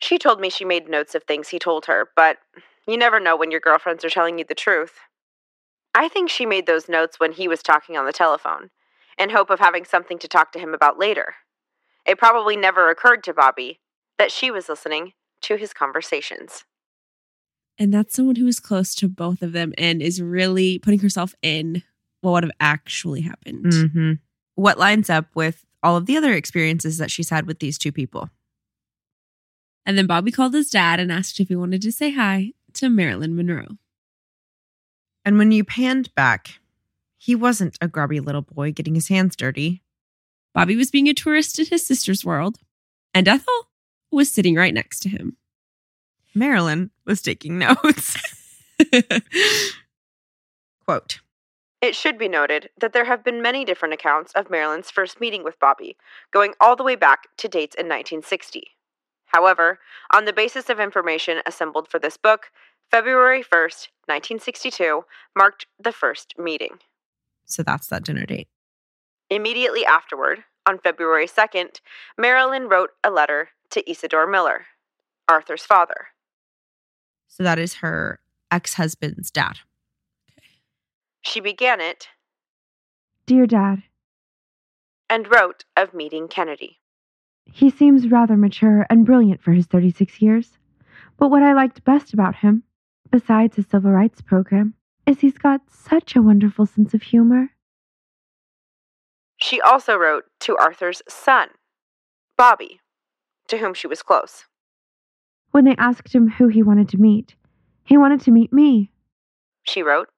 She 0.00 0.18
told 0.18 0.40
me 0.40 0.50
she 0.50 0.64
made 0.64 0.88
notes 0.88 1.14
of 1.14 1.22
things 1.24 1.48
he 1.48 1.58
told 1.58 1.86
her, 1.86 2.08
but 2.16 2.38
you 2.86 2.96
never 2.96 3.20
know 3.20 3.36
when 3.36 3.50
your 3.50 3.60
girlfriends 3.60 4.04
are 4.04 4.10
telling 4.10 4.38
you 4.38 4.44
the 4.44 4.54
truth. 4.54 4.98
I 5.94 6.08
think 6.08 6.28
she 6.28 6.44
made 6.44 6.66
those 6.66 6.88
notes 6.88 7.20
when 7.20 7.32
he 7.32 7.48
was 7.48 7.62
talking 7.62 7.96
on 7.96 8.04
the 8.04 8.12
telephone, 8.12 8.70
in 9.18 9.30
hope 9.30 9.50
of 9.50 9.60
having 9.60 9.84
something 9.84 10.18
to 10.18 10.28
talk 10.28 10.52
to 10.52 10.58
him 10.58 10.74
about 10.74 10.98
later. 10.98 11.34
It 12.06 12.18
probably 12.18 12.56
never 12.56 12.90
occurred 12.90 13.22
to 13.24 13.34
Bobby 13.34 13.80
that 14.18 14.32
she 14.32 14.50
was 14.50 14.68
listening 14.68 15.12
to 15.42 15.56
his 15.56 15.72
conversations. 15.72 16.64
And 17.78 17.94
that's 17.94 18.14
someone 18.14 18.36
who 18.36 18.46
is 18.46 18.60
close 18.60 18.94
to 18.96 19.08
both 19.08 19.42
of 19.42 19.52
them 19.52 19.72
and 19.78 20.02
is 20.02 20.20
really 20.20 20.78
putting 20.78 20.98
herself 21.00 21.34
in 21.42 21.82
what 22.20 22.32
would 22.32 22.44
have 22.44 22.52
actually 22.58 23.20
happened. 23.20 23.66
mm-hmm. 23.66 24.12
what 24.56 24.78
lines 24.78 25.08
up 25.08 25.26
with 25.34 25.64
all 25.82 25.96
of 25.96 26.06
the 26.06 26.16
other 26.16 26.32
experiences 26.32 26.98
that 26.98 27.10
she's 27.10 27.30
had 27.30 27.46
with 27.46 27.60
these 27.60 27.78
two 27.78 27.92
people. 27.92 28.30
And 29.86 29.96
then 29.96 30.06
Bobby 30.06 30.32
called 30.32 30.54
his 30.54 30.70
dad 30.70 30.98
and 30.98 31.12
asked 31.12 31.38
if 31.38 31.48
he 31.48 31.56
wanted 31.56 31.82
to 31.82 31.92
say 31.92 32.10
hi 32.10 32.52
to 32.74 32.88
Marilyn 32.88 33.36
Monroe. 33.36 33.78
And 35.24 35.38
when 35.38 35.52
you 35.52 35.62
panned 35.62 36.14
back, 36.14 36.58
he 37.18 37.34
wasn't 37.34 37.76
a 37.80 37.88
grubby 37.88 38.20
little 38.20 38.42
boy 38.42 38.72
getting 38.72 38.94
his 38.94 39.08
hands 39.08 39.36
dirty. 39.36 39.82
Bobby 40.54 40.76
was 40.76 40.90
being 40.90 41.08
a 41.08 41.14
tourist 41.14 41.58
in 41.58 41.66
his 41.66 41.84
sister's 41.84 42.24
world, 42.24 42.58
and 43.12 43.28
Ethel 43.28 43.68
was 44.10 44.32
sitting 44.32 44.54
right 44.54 44.72
next 44.72 45.00
to 45.00 45.08
him. 45.08 45.36
Marilyn 46.34 46.90
was 47.04 47.20
taking 47.20 47.58
notes. 47.58 48.16
Quote, 50.86 51.20
It 51.82 51.94
should 51.94 52.16
be 52.16 52.28
noted 52.28 52.70
that 52.80 52.92
there 52.92 53.04
have 53.04 53.24
been 53.24 53.42
many 53.42 53.64
different 53.64 53.94
accounts 53.94 54.32
of 54.34 54.48
Marilyn's 54.48 54.90
first 54.90 55.20
meeting 55.20 55.44
with 55.44 55.60
Bobby, 55.60 55.96
going 56.32 56.54
all 56.60 56.76
the 56.76 56.84
way 56.84 56.96
back 56.96 57.24
to 57.38 57.48
dates 57.48 57.74
in 57.74 57.86
1960. 57.86 58.68
However, 59.26 59.80
on 60.14 60.24
the 60.24 60.32
basis 60.32 60.70
of 60.70 60.80
information 60.80 61.42
assembled 61.44 61.88
for 61.88 61.98
this 61.98 62.16
book, 62.16 62.50
February 62.90 63.42
1st, 63.42 63.88
1962, 64.06 65.04
marked 65.36 65.66
the 65.78 65.92
first 65.92 66.34
meeting. 66.38 66.78
So 67.48 67.62
that's 67.62 67.88
that 67.88 68.04
dinner 68.04 68.24
date. 68.26 68.48
Immediately 69.30 69.84
afterward, 69.84 70.44
on 70.66 70.78
February 70.78 71.26
2nd, 71.26 71.80
Marilyn 72.16 72.68
wrote 72.68 72.90
a 73.02 73.10
letter 73.10 73.50
to 73.70 73.90
Isidore 73.90 74.26
Miller, 74.26 74.66
Arthur's 75.28 75.64
father. 75.64 76.08
So 77.26 77.42
that 77.42 77.58
is 77.58 77.74
her 77.74 78.20
ex 78.50 78.74
husband's 78.74 79.30
dad. 79.30 79.58
She 81.22 81.40
began 81.40 81.80
it 81.80 82.08
Dear 83.26 83.46
Dad, 83.46 83.82
and 85.10 85.30
wrote 85.30 85.64
of 85.76 85.92
meeting 85.92 86.28
Kennedy. 86.28 86.78
he 87.50 87.68
seems 87.70 88.08
rather 88.10 88.36
mature 88.36 88.86
and 88.88 89.04
brilliant 89.04 89.42
for 89.42 89.52
his 89.52 89.66
36 89.66 90.20
years. 90.22 90.56
But 91.18 91.30
what 91.30 91.42
I 91.42 91.52
liked 91.52 91.84
best 91.84 92.14
about 92.14 92.36
him, 92.36 92.62
besides 93.10 93.56
his 93.56 93.66
civil 93.66 93.90
rights 93.90 94.20
program, 94.20 94.74
is 95.08 95.20
he's 95.20 95.38
got 95.38 95.62
such 95.70 96.14
a 96.14 96.22
wonderful 96.22 96.66
sense 96.66 96.92
of 96.92 97.02
humor. 97.02 97.48
She 99.38 99.58
also 99.60 99.96
wrote 99.96 100.24
to 100.40 100.56
Arthur's 100.58 101.00
son, 101.08 101.48
Bobby, 102.36 102.80
to 103.48 103.58
whom 103.58 103.72
she 103.72 103.86
was 103.86 104.02
close. 104.02 104.44
When 105.50 105.64
they 105.64 105.76
asked 105.78 106.14
him 106.14 106.28
who 106.28 106.48
he 106.48 106.62
wanted 106.62 106.90
to 106.90 106.98
meet, 106.98 107.36
he 107.84 107.96
wanted 107.96 108.20
to 108.22 108.30
meet 108.30 108.52
me. 108.52 108.92
She 109.62 109.82
wrote, 109.82 110.08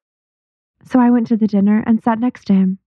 So 0.85 0.99
I 0.99 1.11
went 1.11 1.29
to 1.29 1.37
the 1.37 1.47
dinner 1.47 1.85
and 1.87 2.03
sat 2.03 2.19
next 2.19 2.47
to 2.47 2.55
him. 2.55 2.79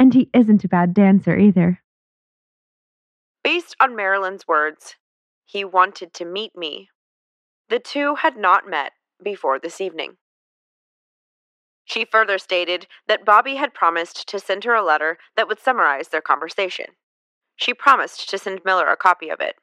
And 0.00 0.12
he 0.14 0.30
isn't 0.34 0.64
a 0.64 0.68
bad 0.68 0.94
dancer 0.94 1.36
either. 1.36 1.80
Based 3.44 3.76
on 3.80 3.94
Marilyn's 3.94 4.48
words, 4.48 4.96
he 5.44 5.64
wanted 5.64 6.12
to 6.14 6.24
meet 6.24 6.56
me. 6.56 6.88
The 7.68 7.78
two 7.78 8.16
had 8.16 8.36
not 8.36 8.68
met 8.68 8.92
before 9.22 9.60
this 9.60 9.80
evening. 9.80 10.16
She 11.88 12.04
further 12.04 12.36
stated 12.36 12.86
that 13.06 13.24
Bobby 13.24 13.54
had 13.54 13.72
promised 13.72 14.28
to 14.28 14.38
send 14.38 14.64
her 14.64 14.74
a 14.74 14.84
letter 14.84 15.16
that 15.36 15.48
would 15.48 15.58
summarize 15.58 16.08
their 16.08 16.20
conversation. 16.20 16.86
She 17.56 17.72
promised 17.72 18.28
to 18.28 18.38
send 18.38 18.60
Miller 18.62 18.88
a 18.88 18.96
copy 18.96 19.30
of 19.30 19.40
it. 19.40 19.56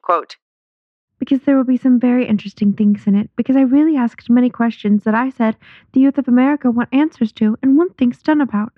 Quote, 0.00 0.36
Because 1.18 1.40
there 1.40 1.56
will 1.56 1.64
be 1.64 1.76
some 1.76 1.98
very 1.98 2.24
interesting 2.24 2.72
things 2.72 3.08
in 3.08 3.16
it, 3.16 3.30
because 3.36 3.56
I 3.56 3.62
really 3.62 3.96
asked 3.96 4.30
many 4.30 4.48
questions 4.48 5.02
that 5.02 5.14
I 5.14 5.28
said 5.30 5.56
the 5.92 5.98
youth 5.98 6.18
of 6.18 6.28
America 6.28 6.70
want 6.70 6.88
answers 6.92 7.32
to 7.32 7.58
and 7.60 7.76
want 7.76 7.98
things 7.98 8.22
done 8.22 8.40
about. 8.40 8.72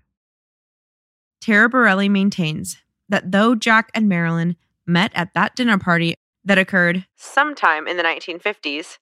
Taraborrelli 1.45 2.11
maintains 2.11 2.79
that 3.11 3.33
though 3.33 3.55
Jack 3.55 3.91
and 3.95 4.09
Marilyn 4.09 4.57
met 4.87 5.13
at 5.15 5.35
that 5.35 5.55
dinner 5.55 5.79
party 5.79 6.15
that 6.43 6.57
occurred, 6.57 7.07
sometime 7.17 7.87
in 7.87 7.99
the 7.99 8.03
1950s, 8.03 8.97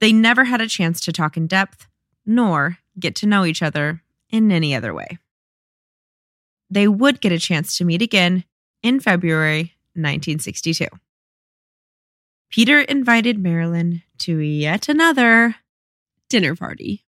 they 0.00 0.12
never 0.14 0.44
had 0.44 0.62
a 0.62 0.66
chance 0.66 0.98
to 1.02 1.12
talk 1.12 1.36
in 1.36 1.46
depth 1.46 1.88
nor 2.28 2.78
get 2.98 3.14
to 3.16 3.26
know 3.26 3.44
each 3.44 3.62
other 3.62 4.02
in 4.30 4.50
any 4.52 4.74
other 4.74 4.92
way. 4.94 5.18
They 6.70 6.86
would 6.88 7.20
get 7.20 7.32
a 7.32 7.38
chance 7.38 7.76
to 7.78 7.84
meet 7.84 8.02
again 8.02 8.44
in 8.82 9.00
February 9.00 9.74
1962. 9.94 10.86
Peter 12.50 12.80
invited 12.80 13.38
Marilyn 13.38 14.02
to 14.18 14.38
yet 14.38 14.88
another 14.88 15.56
Dinner 16.28 16.54
party. 16.54 17.04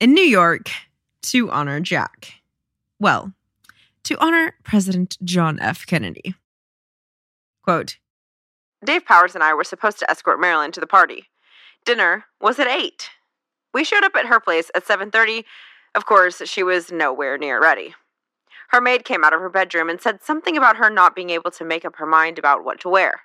in 0.00 0.12
New 0.12 0.24
York 0.24 0.70
to 1.22 1.50
honor 1.50 1.78
Jack. 1.80 2.34
Well, 2.98 3.32
to 4.04 4.18
honor 4.18 4.54
President 4.64 5.16
John 5.22 5.60
F. 5.60 5.86
Kennedy. 5.86 6.34
Quote 7.62 7.98
Dave 8.84 9.04
Powers 9.04 9.34
and 9.34 9.44
I 9.44 9.54
were 9.54 9.62
supposed 9.64 9.98
to 10.00 10.10
escort 10.10 10.40
Marilyn 10.40 10.72
to 10.72 10.80
the 10.80 10.86
party. 10.86 11.26
Dinner 11.84 12.24
was 12.40 12.58
at 12.58 12.66
8. 12.66 13.10
We 13.72 13.84
showed 13.84 14.04
up 14.04 14.16
at 14.16 14.26
her 14.26 14.40
place 14.40 14.70
at 14.74 14.86
7:30. 14.86 15.44
Of 15.94 16.06
course, 16.06 16.42
she 16.44 16.62
was 16.62 16.92
nowhere 16.92 17.38
near 17.38 17.60
ready. 17.60 17.94
Her 18.68 18.80
maid 18.80 19.04
came 19.04 19.24
out 19.24 19.32
of 19.32 19.40
her 19.40 19.48
bedroom 19.48 19.90
and 19.90 20.00
said 20.00 20.22
something 20.22 20.56
about 20.56 20.76
her 20.76 20.88
not 20.88 21.16
being 21.16 21.30
able 21.30 21.50
to 21.50 21.64
make 21.64 21.84
up 21.84 21.96
her 21.96 22.06
mind 22.06 22.38
about 22.38 22.64
what 22.64 22.78
to 22.80 22.88
wear. 22.88 23.22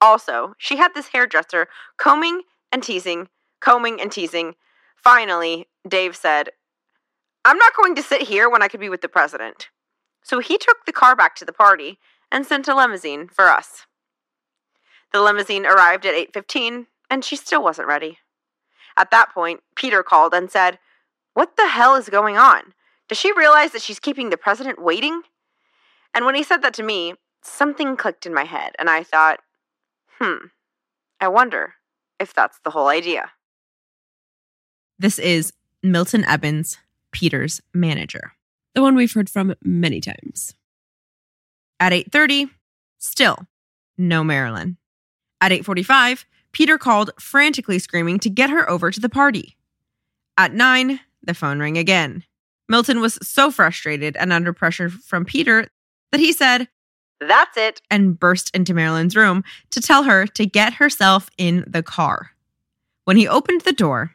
Also, 0.00 0.54
she 0.58 0.76
had 0.76 0.94
this 0.94 1.08
hairdresser 1.08 1.68
combing 1.96 2.42
and 2.70 2.82
teasing, 2.82 3.28
combing 3.60 4.00
and 4.00 4.12
teasing. 4.12 4.54
Finally, 4.96 5.68
Dave 5.88 6.14
said, 6.14 6.50
I'm 7.44 7.58
not 7.58 7.74
going 7.74 7.94
to 7.94 8.02
sit 8.02 8.22
here 8.22 8.48
when 8.48 8.62
I 8.62 8.68
could 8.68 8.80
be 8.80 8.88
with 8.88 9.00
the 9.00 9.08
president. 9.08 9.68
So 10.22 10.40
he 10.40 10.58
took 10.58 10.84
the 10.84 10.92
car 10.92 11.14
back 11.16 11.36
to 11.36 11.44
the 11.44 11.52
party 11.52 11.98
and 12.30 12.44
sent 12.44 12.68
a 12.68 12.74
limousine 12.74 13.28
for 13.28 13.46
us. 13.46 13.86
The 15.12 15.22
limousine 15.22 15.64
arrived 15.64 16.04
at 16.04 16.14
8:15 16.14 16.86
and 17.08 17.24
she 17.24 17.36
still 17.36 17.62
wasn't 17.62 17.88
ready. 17.88 18.18
At 18.96 19.10
that 19.10 19.32
point, 19.32 19.60
Peter 19.74 20.02
called 20.02 20.34
and 20.34 20.50
said, 20.50 20.78
"What 21.34 21.56
the 21.56 21.68
hell 21.68 21.94
is 21.96 22.08
going 22.08 22.36
on? 22.36 22.74
Does 23.08 23.18
she 23.18 23.32
realize 23.32 23.72
that 23.72 23.82
she's 23.82 24.00
keeping 24.00 24.30
the 24.30 24.36
president 24.36 24.80
waiting?" 24.80 25.22
And 26.14 26.24
when 26.24 26.34
he 26.34 26.42
said 26.42 26.62
that 26.62 26.74
to 26.74 26.82
me, 26.82 27.14
something 27.42 27.96
clicked 27.96 28.26
in 28.26 28.34
my 28.34 28.44
head 28.44 28.74
and 28.78 28.88
I 28.88 29.02
thought, 29.02 29.40
"Hmm. 30.18 30.46
I 31.20 31.28
wonder 31.28 31.74
if 32.18 32.32
that's 32.32 32.58
the 32.60 32.70
whole 32.70 32.88
idea." 32.88 33.32
This 34.98 35.18
is 35.18 35.52
Milton 35.82 36.22
Ebbins, 36.24 36.78
Peter's 37.12 37.60
manager. 37.74 38.32
The 38.74 38.82
one 38.82 38.94
we've 38.94 39.12
heard 39.12 39.30
from 39.30 39.54
many 39.62 40.00
times. 40.00 40.54
At 41.78 41.92
8:30, 41.92 42.50
still 42.98 43.46
no 43.98 44.24
Marilyn. 44.24 44.78
At 45.40 45.52
8:45, 45.52 46.24
Peter 46.56 46.78
called 46.78 47.10
frantically 47.20 47.78
screaming 47.78 48.18
to 48.18 48.30
get 48.30 48.48
her 48.48 48.68
over 48.70 48.90
to 48.90 48.98
the 48.98 49.10
party. 49.10 49.58
At 50.38 50.54
9, 50.54 50.98
the 51.22 51.34
phone 51.34 51.60
rang 51.60 51.76
again. 51.76 52.24
Milton 52.66 53.02
was 53.02 53.18
so 53.20 53.50
frustrated 53.50 54.16
and 54.16 54.32
under 54.32 54.54
pressure 54.54 54.88
from 54.88 55.26
Peter 55.26 55.68
that 56.12 56.20
he 56.20 56.32
said, 56.32 56.68
"That's 57.20 57.58
it," 57.58 57.82
and 57.90 58.18
burst 58.18 58.56
into 58.56 58.72
Marilyn's 58.72 59.14
room 59.14 59.44
to 59.68 59.82
tell 59.82 60.04
her 60.04 60.26
to 60.28 60.46
get 60.46 60.72
herself 60.72 61.28
in 61.36 61.62
the 61.66 61.82
car. 61.82 62.30
When 63.04 63.18
he 63.18 63.28
opened 63.28 63.60
the 63.60 63.74
door, 63.74 64.14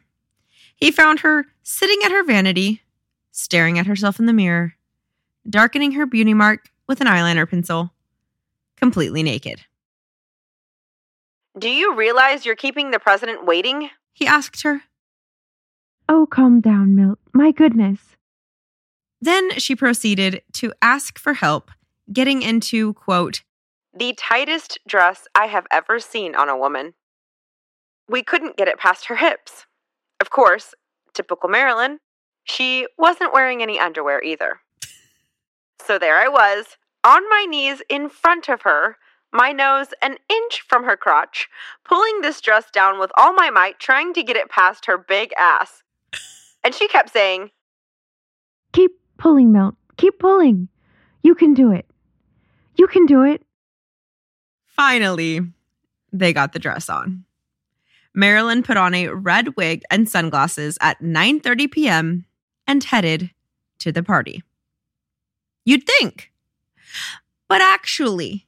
he 0.74 0.90
found 0.90 1.20
her 1.20 1.46
sitting 1.62 2.00
at 2.04 2.10
her 2.10 2.24
vanity, 2.24 2.82
staring 3.30 3.78
at 3.78 3.86
herself 3.86 4.18
in 4.18 4.26
the 4.26 4.32
mirror, 4.32 4.74
darkening 5.48 5.92
her 5.92 6.06
beauty 6.06 6.34
mark 6.34 6.72
with 6.88 7.00
an 7.00 7.06
eyeliner 7.06 7.48
pencil, 7.48 7.94
completely 8.76 9.22
naked. 9.22 9.64
Do 11.58 11.68
you 11.68 11.94
realize 11.94 12.46
you're 12.46 12.56
keeping 12.56 12.90
the 12.90 12.98
president 12.98 13.44
waiting? 13.44 13.90
He 14.12 14.26
asked 14.26 14.62
her. 14.62 14.82
Oh, 16.08 16.26
calm 16.26 16.60
down, 16.60 16.94
Milt. 16.94 17.18
My 17.32 17.52
goodness. 17.52 18.16
Then 19.20 19.58
she 19.58 19.76
proceeded 19.76 20.42
to 20.54 20.72
ask 20.80 21.18
for 21.18 21.34
help 21.34 21.70
getting 22.12 22.42
into, 22.42 22.94
quote, 22.94 23.42
the 23.94 24.14
tightest 24.14 24.78
dress 24.88 25.28
I 25.34 25.46
have 25.46 25.66
ever 25.70 26.00
seen 26.00 26.34
on 26.34 26.48
a 26.48 26.56
woman. 26.56 26.94
We 28.08 28.22
couldn't 28.22 28.56
get 28.56 28.68
it 28.68 28.78
past 28.78 29.06
her 29.06 29.16
hips. 29.16 29.66
Of 30.20 30.30
course, 30.30 30.74
typical 31.12 31.50
Marilyn, 31.50 31.98
she 32.44 32.86
wasn't 32.96 33.34
wearing 33.34 33.62
any 33.62 33.78
underwear 33.78 34.22
either. 34.22 34.60
So 35.84 35.98
there 35.98 36.16
I 36.16 36.28
was, 36.28 36.76
on 37.02 37.28
my 37.28 37.44
knees 37.48 37.82
in 37.88 38.08
front 38.08 38.48
of 38.48 38.62
her, 38.62 38.98
my 39.32 39.52
nose 39.52 39.88
an 40.02 40.16
inch 40.28 40.62
from 40.68 40.84
her 40.84 40.96
crotch, 40.96 41.48
pulling 41.84 42.20
this 42.20 42.40
dress 42.40 42.70
down 42.70 42.98
with 42.98 43.10
all 43.16 43.32
my 43.32 43.50
might, 43.50 43.78
trying 43.78 44.12
to 44.14 44.22
get 44.22 44.36
it 44.36 44.50
past 44.50 44.86
her 44.86 44.98
big 44.98 45.32
ass. 45.38 45.82
And 46.64 46.72
she 46.76 46.86
kept 46.86 47.12
saying, 47.12 47.50
Keep 48.72 48.92
pulling, 49.18 49.50
Milt. 49.50 49.74
Keep 49.96 50.20
pulling. 50.20 50.68
You 51.24 51.34
can 51.34 51.54
do 51.54 51.72
it. 51.72 51.86
You 52.76 52.86
can 52.86 53.04
do 53.04 53.22
it. 53.22 53.44
Finally, 54.66 55.40
they 56.12 56.32
got 56.32 56.52
the 56.52 56.60
dress 56.60 56.88
on. 56.88 57.24
Marilyn 58.14 58.62
put 58.62 58.76
on 58.76 58.94
a 58.94 59.08
red 59.08 59.56
wig 59.56 59.82
and 59.90 60.08
sunglasses 60.08 60.78
at 60.80 61.00
9:30 61.00 61.70
p.m. 61.70 62.26
and 62.66 62.84
headed 62.84 63.30
to 63.78 63.92
the 63.92 64.02
party. 64.02 64.42
You'd 65.64 65.86
think. 65.86 66.32
But 67.48 67.60
actually, 67.60 68.46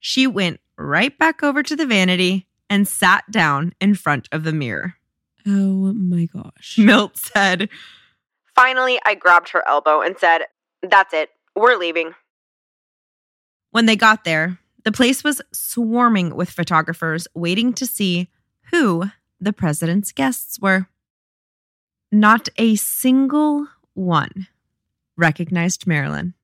she 0.00 0.26
went 0.26 0.60
right 0.76 1.16
back 1.16 1.42
over 1.42 1.62
to 1.62 1.76
the 1.76 1.86
vanity 1.86 2.46
and 2.68 2.88
sat 2.88 3.30
down 3.30 3.74
in 3.80 3.94
front 3.94 4.28
of 4.32 4.44
the 4.44 4.52
mirror. 4.52 4.94
Oh 5.46 5.92
my 5.92 6.26
gosh. 6.26 6.76
Milt 6.78 7.16
said, 7.16 7.68
Finally, 8.54 8.98
I 9.04 9.14
grabbed 9.14 9.50
her 9.50 9.66
elbow 9.68 10.00
and 10.00 10.18
said, 10.18 10.42
That's 10.82 11.14
it. 11.14 11.30
We're 11.54 11.76
leaving. 11.76 12.14
When 13.70 13.86
they 13.86 13.96
got 13.96 14.24
there, 14.24 14.58
the 14.84 14.92
place 14.92 15.22
was 15.22 15.42
swarming 15.52 16.34
with 16.34 16.50
photographers 16.50 17.28
waiting 17.34 17.72
to 17.74 17.86
see 17.86 18.28
who 18.70 19.10
the 19.40 19.52
president's 19.52 20.12
guests 20.12 20.58
were. 20.60 20.88
Not 22.10 22.48
a 22.56 22.76
single 22.76 23.68
one 23.94 24.48
recognized 25.16 25.86
Marilyn. 25.86 26.34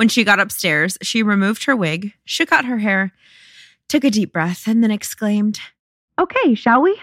When 0.00 0.08
she 0.08 0.24
got 0.24 0.40
upstairs, 0.40 0.96
she 1.02 1.22
removed 1.22 1.64
her 1.64 1.76
wig, 1.76 2.14
shook 2.24 2.52
out 2.52 2.64
her 2.64 2.78
hair, 2.78 3.12
took 3.86 4.02
a 4.02 4.08
deep 4.08 4.32
breath, 4.32 4.66
and 4.66 4.82
then 4.82 4.90
exclaimed, 4.90 5.60
Okay, 6.18 6.54
shall 6.54 6.80
we? 6.80 6.98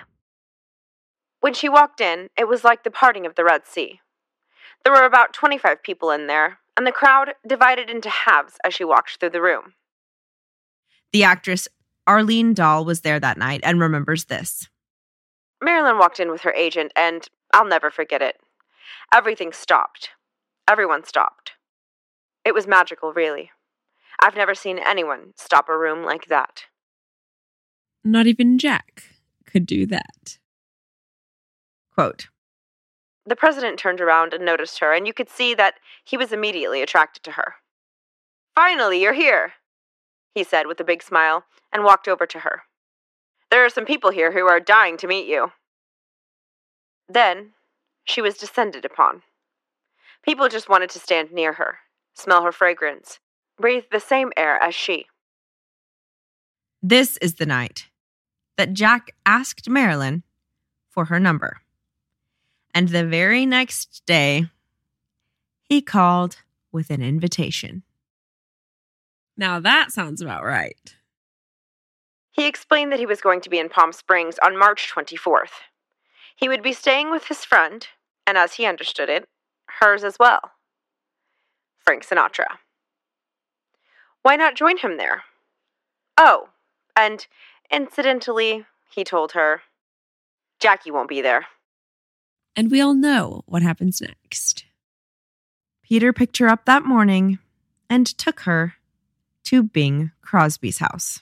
When 1.40 1.54
she 1.54 1.70
walked 1.70 2.02
in, 2.02 2.30
it 2.36 2.48
was 2.48 2.64
like 2.64 2.84
the 2.84 2.90
parting 2.90 3.28
of 3.28 3.36
the 3.36 3.44
Red 3.44 3.68
Sea. 3.68 4.00
There 4.84 4.92
were 4.92 5.06
about 5.06 5.32
25 5.32 5.84
people 5.84 6.10
in 6.10 6.26
there, 6.26 6.58
and 6.76 6.88
the 6.88 6.92
crowd 6.92 7.36
divided 7.48 7.88
into 7.88 8.10
halves 8.10 8.58
as 8.66 8.74
she 8.74 8.84
walked 8.84 9.20
through 9.20 9.30
the 9.30 9.44
room. 9.44 9.76
The 11.14 11.24
actress 11.24 11.68
Arlene 12.08 12.56
Dahl 12.56 12.84
was 12.84 13.02
there 13.02 13.20
that 13.20 13.38
night 13.38 13.60
and 13.62 13.80
remembers 13.80 14.26
this. 14.26 14.70
Marilyn 15.62 16.00
walked 16.00 16.20
in 16.20 16.32
with 16.32 16.42
her 16.42 16.54
agent, 16.54 16.94
and 16.96 17.28
I'll 17.54 17.68
never 17.68 17.92
forget 17.92 18.24
it. 18.24 18.38
Everything 19.14 19.54
stopped. 19.54 20.10
Everyone 20.68 21.04
stopped. 21.04 21.47
It 22.48 22.54
was 22.54 22.66
magical, 22.66 23.12
really. 23.12 23.52
I've 24.22 24.38
never 24.38 24.56
seen 24.56 24.80
anyone 24.80 25.34
stop 25.36 25.68
a 25.68 25.78
room 25.78 26.06
like 26.06 26.28
that. 26.28 26.64
Not 28.06 28.26
even 28.26 28.58
Jack 28.58 29.04
could 29.46 29.66
do 29.66 29.86
that. 29.88 30.38
Quote 31.94 32.30
The 33.26 33.36
president 33.36 33.78
turned 33.78 34.00
around 34.00 34.34
and 34.34 34.46
noticed 34.46 34.80
her, 34.80 34.94
and 34.94 35.06
you 35.06 35.12
could 35.12 35.30
see 35.30 35.56
that 35.56 35.74
he 36.06 36.16
was 36.16 36.32
immediately 36.32 36.82
attracted 36.82 37.22
to 37.24 37.32
her. 37.32 37.56
Finally, 38.56 39.02
you're 39.02 39.12
here, 39.12 39.56
he 40.34 40.42
said 40.42 40.68
with 40.68 40.80
a 40.80 40.86
big 40.86 41.04
smile, 41.04 41.44
and 41.74 41.84
walked 41.84 42.08
over 42.08 42.26
to 42.26 42.40
her. 42.40 42.62
There 43.52 43.66
are 43.66 43.70
some 43.70 43.84
people 43.84 44.12
here 44.12 44.32
who 44.32 44.48
are 44.48 44.62
dying 44.62 44.96
to 45.00 45.08
meet 45.08 45.28
you. 45.28 45.52
Then 47.10 47.56
she 48.06 48.22
was 48.22 48.38
descended 48.38 48.86
upon. 48.86 49.24
People 50.24 50.48
just 50.48 50.70
wanted 50.70 50.90
to 50.92 51.00
stand 51.00 51.34
near 51.34 51.52
her, 51.52 51.80
smell 52.18 52.44
her 52.44 52.52
fragrance, 52.52 53.20
breathe 53.58 53.86
the 53.92 54.00
same 54.00 54.32
air 54.38 54.58
as 54.62 54.76
she. 54.76 55.08
This 56.82 57.18
is 57.18 57.36
the 57.36 57.46
night 57.46 57.88
that 58.58 58.74
Jack 58.74 59.12
asked 59.26 59.70
Marilyn 59.70 60.24
for 60.90 61.06
her 61.06 61.20
number. 61.20 61.62
And 62.74 62.90
the 62.90 63.06
very 63.06 63.46
next 63.46 64.04
day, 64.06 64.46
he 65.64 65.82
called 65.82 66.38
with 66.72 66.90
an 66.90 67.02
invitation. 67.02 67.84
Now 69.36 69.60
that 69.60 69.92
sounds 69.92 70.22
about 70.22 70.44
right. 70.44 70.96
He 72.32 72.46
explained 72.46 72.92
that 72.92 73.00
he 73.00 73.06
was 73.06 73.22
going 73.22 73.42
to 73.42 73.50
be 73.50 73.58
in 73.58 73.70
Palm 73.70 73.92
Springs 73.92 74.38
on 74.44 74.58
March 74.58 74.92
24th. 74.94 75.62
He 76.36 76.48
would 76.48 76.62
be 76.62 76.74
staying 76.74 77.10
with 77.10 77.28
his 77.28 77.44
friend, 77.44 77.88
and 78.28 78.38
as 78.38 78.54
he 78.54 78.66
understood 78.66 79.10
it, 79.10 79.28
hers 79.80 80.04
as 80.04 80.18
well. 80.20 80.52
Frank 81.88 82.06
Sinatra. 82.06 82.58
Why 84.22 84.36
not 84.36 84.58
join 84.58 84.76
him 84.76 84.98
there? 84.98 85.24
Oh, 86.18 86.50
and 86.98 87.26
incidentally, 87.72 88.66
he 88.94 89.06
told 89.06 89.32
her, 89.32 89.62
Jackie 90.60 90.92
won't 90.92 91.08
be 91.08 91.22
there. 91.22 91.46
And 92.58 92.70
we 92.70 92.82
all 92.82 92.94
know 92.94 93.44
what 93.46 93.62
happens 93.62 94.02
next. 94.02 94.66
Peter 95.82 96.12
picked 96.12 96.40
her 96.40 96.50
up 96.50 96.66
that 96.66 96.84
morning 96.84 97.40
and 97.90 98.06
took 98.06 98.42
her 98.42 98.74
to 99.46 99.64
Bing 99.64 100.12
Crosby's 100.22 100.80
house. 100.80 101.22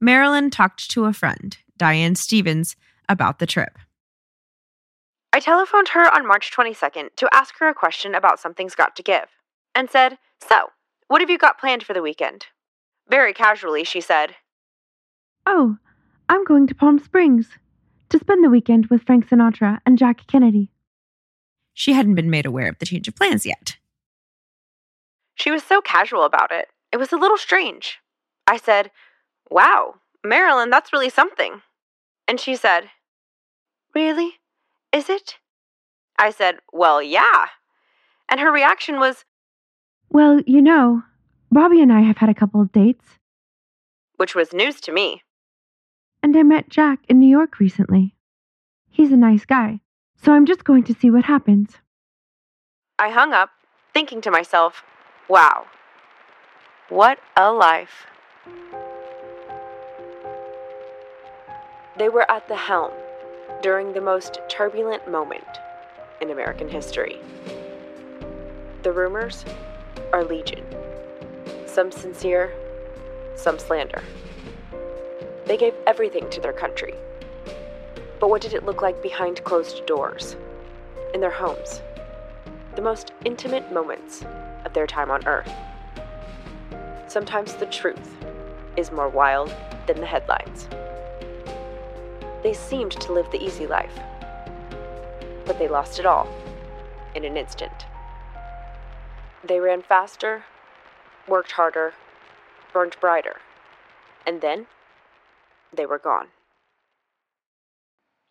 Marilyn 0.00 0.50
talked 0.50 0.90
to 0.90 1.04
a 1.04 1.12
friend, 1.12 1.56
Diane 1.76 2.16
Stevens, 2.16 2.74
about 3.08 3.38
the 3.38 3.46
trip. 3.46 3.78
I 5.32 5.38
telephoned 5.38 5.88
her 5.90 6.12
on 6.12 6.26
March 6.26 6.50
22nd 6.50 7.10
to 7.16 7.28
ask 7.32 7.58
her 7.58 7.68
a 7.68 7.74
question 7.74 8.14
about 8.14 8.40
Something's 8.40 8.74
Got 8.74 8.96
to 8.96 9.02
Give 9.02 9.26
and 9.74 9.88
said, 9.88 10.18
So, 10.40 10.70
what 11.06 11.20
have 11.20 11.30
you 11.30 11.38
got 11.38 11.58
planned 11.58 11.84
for 11.84 11.94
the 11.94 12.02
weekend? 12.02 12.46
Very 13.08 13.32
casually, 13.32 13.84
she 13.84 14.00
said, 14.00 14.36
Oh, 15.46 15.76
I'm 16.28 16.44
going 16.44 16.66
to 16.66 16.74
Palm 16.74 16.98
Springs 16.98 17.48
to 18.08 18.18
spend 18.18 18.44
the 18.44 18.50
weekend 18.50 18.86
with 18.86 19.04
Frank 19.04 19.28
Sinatra 19.28 19.78
and 19.86 19.96
Jack 19.96 20.26
Kennedy. 20.26 20.72
She 21.74 21.92
hadn't 21.92 22.16
been 22.16 22.30
made 22.30 22.46
aware 22.46 22.68
of 22.68 22.78
the 22.78 22.86
change 22.86 23.06
of 23.06 23.14
plans 23.14 23.46
yet. 23.46 23.76
She 25.36 25.50
was 25.50 25.62
so 25.62 25.80
casual 25.80 26.24
about 26.24 26.50
it. 26.50 26.68
It 26.92 26.96
was 26.96 27.12
a 27.12 27.16
little 27.16 27.38
strange. 27.38 28.00
I 28.48 28.56
said, 28.56 28.90
Wow, 29.48 29.94
Marilyn, 30.24 30.70
that's 30.70 30.92
really 30.92 31.08
something. 31.08 31.62
And 32.26 32.40
she 32.40 32.56
said, 32.56 32.90
Really? 33.94 34.39
Is 34.92 35.08
it? 35.08 35.36
I 36.18 36.30
said, 36.30 36.56
Well, 36.72 37.02
yeah. 37.02 37.46
And 38.28 38.40
her 38.40 38.52
reaction 38.52 38.98
was, 38.98 39.24
Well, 40.08 40.40
you 40.46 40.60
know, 40.62 41.02
Bobby 41.50 41.80
and 41.80 41.92
I 41.92 42.00
have 42.02 42.18
had 42.18 42.28
a 42.28 42.34
couple 42.34 42.60
of 42.60 42.72
dates, 42.72 43.18
which 44.16 44.34
was 44.34 44.52
news 44.52 44.80
to 44.82 44.92
me. 44.92 45.22
and 46.22 46.36
I 46.36 46.42
met 46.42 46.68
Jack 46.68 47.00
in 47.08 47.18
New 47.18 47.28
York 47.30 47.58
recently. 47.58 48.14
He's 48.90 49.12
a 49.12 49.16
nice 49.16 49.44
guy, 49.46 49.80
so 50.16 50.32
I'm 50.32 50.44
just 50.46 50.64
going 50.64 50.84
to 50.84 50.94
see 50.94 51.10
what 51.10 51.24
happens. 51.24 51.78
I 52.98 53.08
hung 53.10 53.32
up, 53.32 53.50
thinking 53.94 54.20
to 54.22 54.30
myself, 54.30 54.82
Wow, 55.28 55.66
what 56.88 57.18
a 57.36 57.50
life. 57.52 58.06
They 61.96 62.08
were 62.08 62.30
at 62.30 62.48
the 62.48 62.56
helm 62.56 62.92
during 63.62 63.92
the 63.92 64.00
most 64.00 64.40
turbulent 64.48 65.10
moment 65.10 65.44
in 66.20 66.30
American 66.30 66.68
history. 66.68 67.18
The 68.82 68.92
rumors 68.92 69.44
are 70.12 70.24
legion, 70.24 70.64
some 71.66 71.92
sincere, 71.92 72.52
some 73.36 73.58
slander. 73.58 74.02
They 75.44 75.58
gave 75.58 75.74
everything 75.86 76.30
to 76.30 76.40
their 76.40 76.52
country. 76.52 76.94
But 78.18 78.30
what 78.30 78.40
did 78.40 78.54
it 78.54 78.64
look 78.64 78.82
like 78.82 79.02
behind 79.02 79.44
closed 79.44 79.84
doors, 79.86 80.36
in 81.12 81.20
their 81.20 81.30
homes, 81.30 81.82
the 82.76 82.82
most 82.82 83.12
intimate 83.24 83.72
moments 83.72 84.24
of 84.64 84.72
their 84.72 84.86
time 84.86 85.10
on 85.10 85.26
Earth? 85.26 85.52
Sometimes 87.08 87.54
the 87.54 87.66
truth 87.66 88.16
is 88.76 88.92
more 88.92 89.08
wild 89.08 89.52
than 89.86 90.00
the 90.00 90.06
headlines. 90.06 90.68
They 92.42 92.54
seemed 92.54 92.92
to 92.92 93.12
live 93.12 93.30
the 93.30 93.42
easy 93.42 93.66
life, 93.66 93.98
but 95.44 95.58
they 95.58 95.68
lost 95.68 95.98
it 95.98 96.06
all 96.06 96.28
in 97.14 97.24
an 97.24 97.36
instant. 97.36 97.86
They 99.44 99.60
ran 99.60 99.82
faster, 99.82 100.44
worked 101.28 101.52
harder, 101.52 101.94
burned 102.72 102.96
brighter, 103.00 103.36
and 104.26 104.40
then 104.40 104.66
they 105.74 105.86
were 105.86 105.98
gone. 105.98 106.28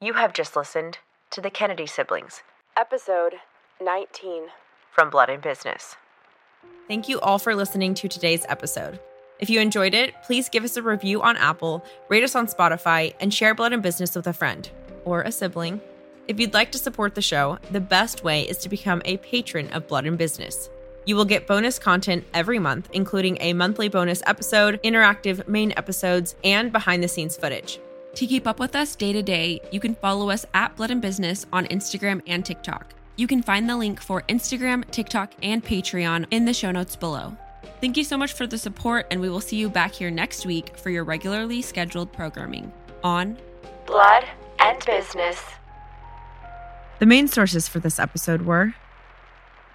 You 0.02 0.14
have 0.14 0.34
just 0.34 0.56
listened 0.56 1.00
to 1.32 1.42
the 1.42 1.50
Kennedy 1.50 1.86
Siblings, 1.86 2.42
episode 2.78 3.36
19 3.82 4.44
from 4.92 5.10
Blood 5.10 5.30
and 5.30 5.42
Business. 5.42 5.96
Thank 6.88 7.08
you 7.08 7.20
all 7.20 7.38
for 7.38 7.56
listening 7.56 7.94
to 7.96 8.08
today's 8.08 8.46
episode. 8.50 9.00
If 9.40 9.50
you 9.50 9.62
enjoyed 9.62 9.94
it, 9.94 10.14
please 10.24 10.50
give 10.50 10.66
us 10.66 10.76
a 10.76 10.84
review 10.84 11.22
on 11.22 11.38
Apple, 11.38 11.84
rate 12.10 12.26
us 12.26 12.36
on 12.36 12.48
Spotify, 12.48 13.14
and 13.22 13.34
share 13.34 13.56
Blood 13.56 13.72
and 13.72 13.82
Business 13.82 14.14
with 14.14 14.28
a 14.28 14.34
friend 14.34 14.70
or 15.06 15.22
a 15.22 15.32
sibling. 15.32 15.80
If 16.28 16.40
you'd 16.40 16.54
like 16.54 16.74
to 16.74 16.78
support 16.78 17.16
the 17.16 17.22
show, 17.22 17.58
the 17.72 17.80
best 17.80 18.24
way 18.24 18.44
is 18.44 18.58
to 18.60 18.70
become 18.70 19.02
a 19.06 19.18
patron 19.18 19.70
of 19.70 19.88
Blood 19.88 20.06
and 20.06 20.18
Business. 20.18 20.70
You 21.06 21.16
will 21.16 21.26
get 21.26 21.48
bonus 21.48 21.80
content 21.80 22.26
every 22.34 22.60
month, 22.60 22.90
including 22.92 23.38
a 23.40 23.54
monthly 23.54 23.88
bonus 23.88 24.22
episode, 24.28 24.80
interactive 24.84 25.48
main 25.48 25.74
episodes, 25.78 26.36
and 26.44 26.72
behind 26.72 27.02
the 27.02 27.08
scenes 27.08 27.38
footage. 27.38 27.80
To 28.16 28.28
keep 28.28 28.46
up 28.46 28.60
with 28.60 28.76
us 28.76 28.96
day 28.96 29.14
to 29.14 29.24
day, 29.24 29.62
you 29.72 29.80
can 29.80 29.96
follow 29.96 30.30
us 30.30 30.46
at 30.54 30.76
Blood 30.76 30.92
and 30.92 31.02
Business 31.02 31.46
on 31.54 31.66
Instagram 31.68 32.22
and 32.28 32.46
TikTok. 32.46 32.94
You 33.16 33.26
can 33.26 33.42
find 33.42 33.70
the 33.70 33.78
link 33.78 34.02
for 34.02 34.22
Instagram, 34.24 34.90
TikTok, 34.92 35.34
and 35.42 35.64
Patreon 35.64 36.26
in 36.30 36.44
the 36.44 36.54
show 36.54 36.72
notes 36.72 36.96
below. 36.96 37.38
Thank 37.82 37.98
you 37.98 38.04
so 38.04 38.18
much 38.18 38.34
for 38.34 38.46
the 38.46 38.58
support, 38.58 39.08
and 39.10 39.22
we 39.22 39.30
will 39.30 39.42
see 39.42 39.56
you 39.56 39.70
back 39.70 39.94
here 39.94 40.12
next 40.12 40.46
week 40.46 40.78
for 40.78 40.90
your 40.90 41.04
regularly 41.04 41.62
scheduled 41.62 42.12
programming 42.12 42.72
on 43.04 43.38
Blood 43.86 44.26
and 44.60 44.84
Business. 44.86 45.42
The 47.00 47.06
main 47.06 47.28
sources 47.28 47.68
for 47.68 47.80
this 47.80 48.00
episode 48.00 48.42
were 48.42 48.74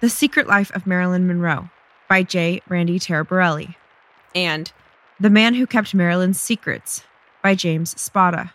The 0.01 0.09
Secret 0.09 0.47
Life 0.47 0.71
of 0.75 0.85
Marilyn 0.85 1.27
Monroe 1.27 1.69
by 2.07 2.21
J. 2.21 2.61
Randy 2.69 2.99
Taraborrelli 2.99 3.75
and 4.35 4.71
The 5.19 5.31
Man 5.31 5.55
Who 5.55 5.65
Kept 5.65 5.95
Marilyn's 5.95 6.39
Secrets 6.39 7.03
by 7.41 7.55
James 7.55 7.99
Spada. 7.99 8.53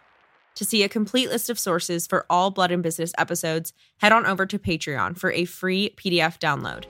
To 0.54 0.64
see 0.64 0.82
a 0.82 0.88
complete 0.88 1.28
list 1.28 1.50
of 1.50 1.58
sources 1.58 2.06
for 2.06 2.26
all 2.30 2.50
Blood 2.50 2.70
and 2.70 2.82
Business 2.82 3.12
episodes, 3.18 3.72
head 3.98 4.12
on 4.12 4.26
over 4.26 4.46
to 4.46 4.58
Patreon 4.58 5.16
for 5.16 5.32
a 5.32 5.44
free 5.44 5.94
PDF 5.96 6.38
download. 6.38 6.84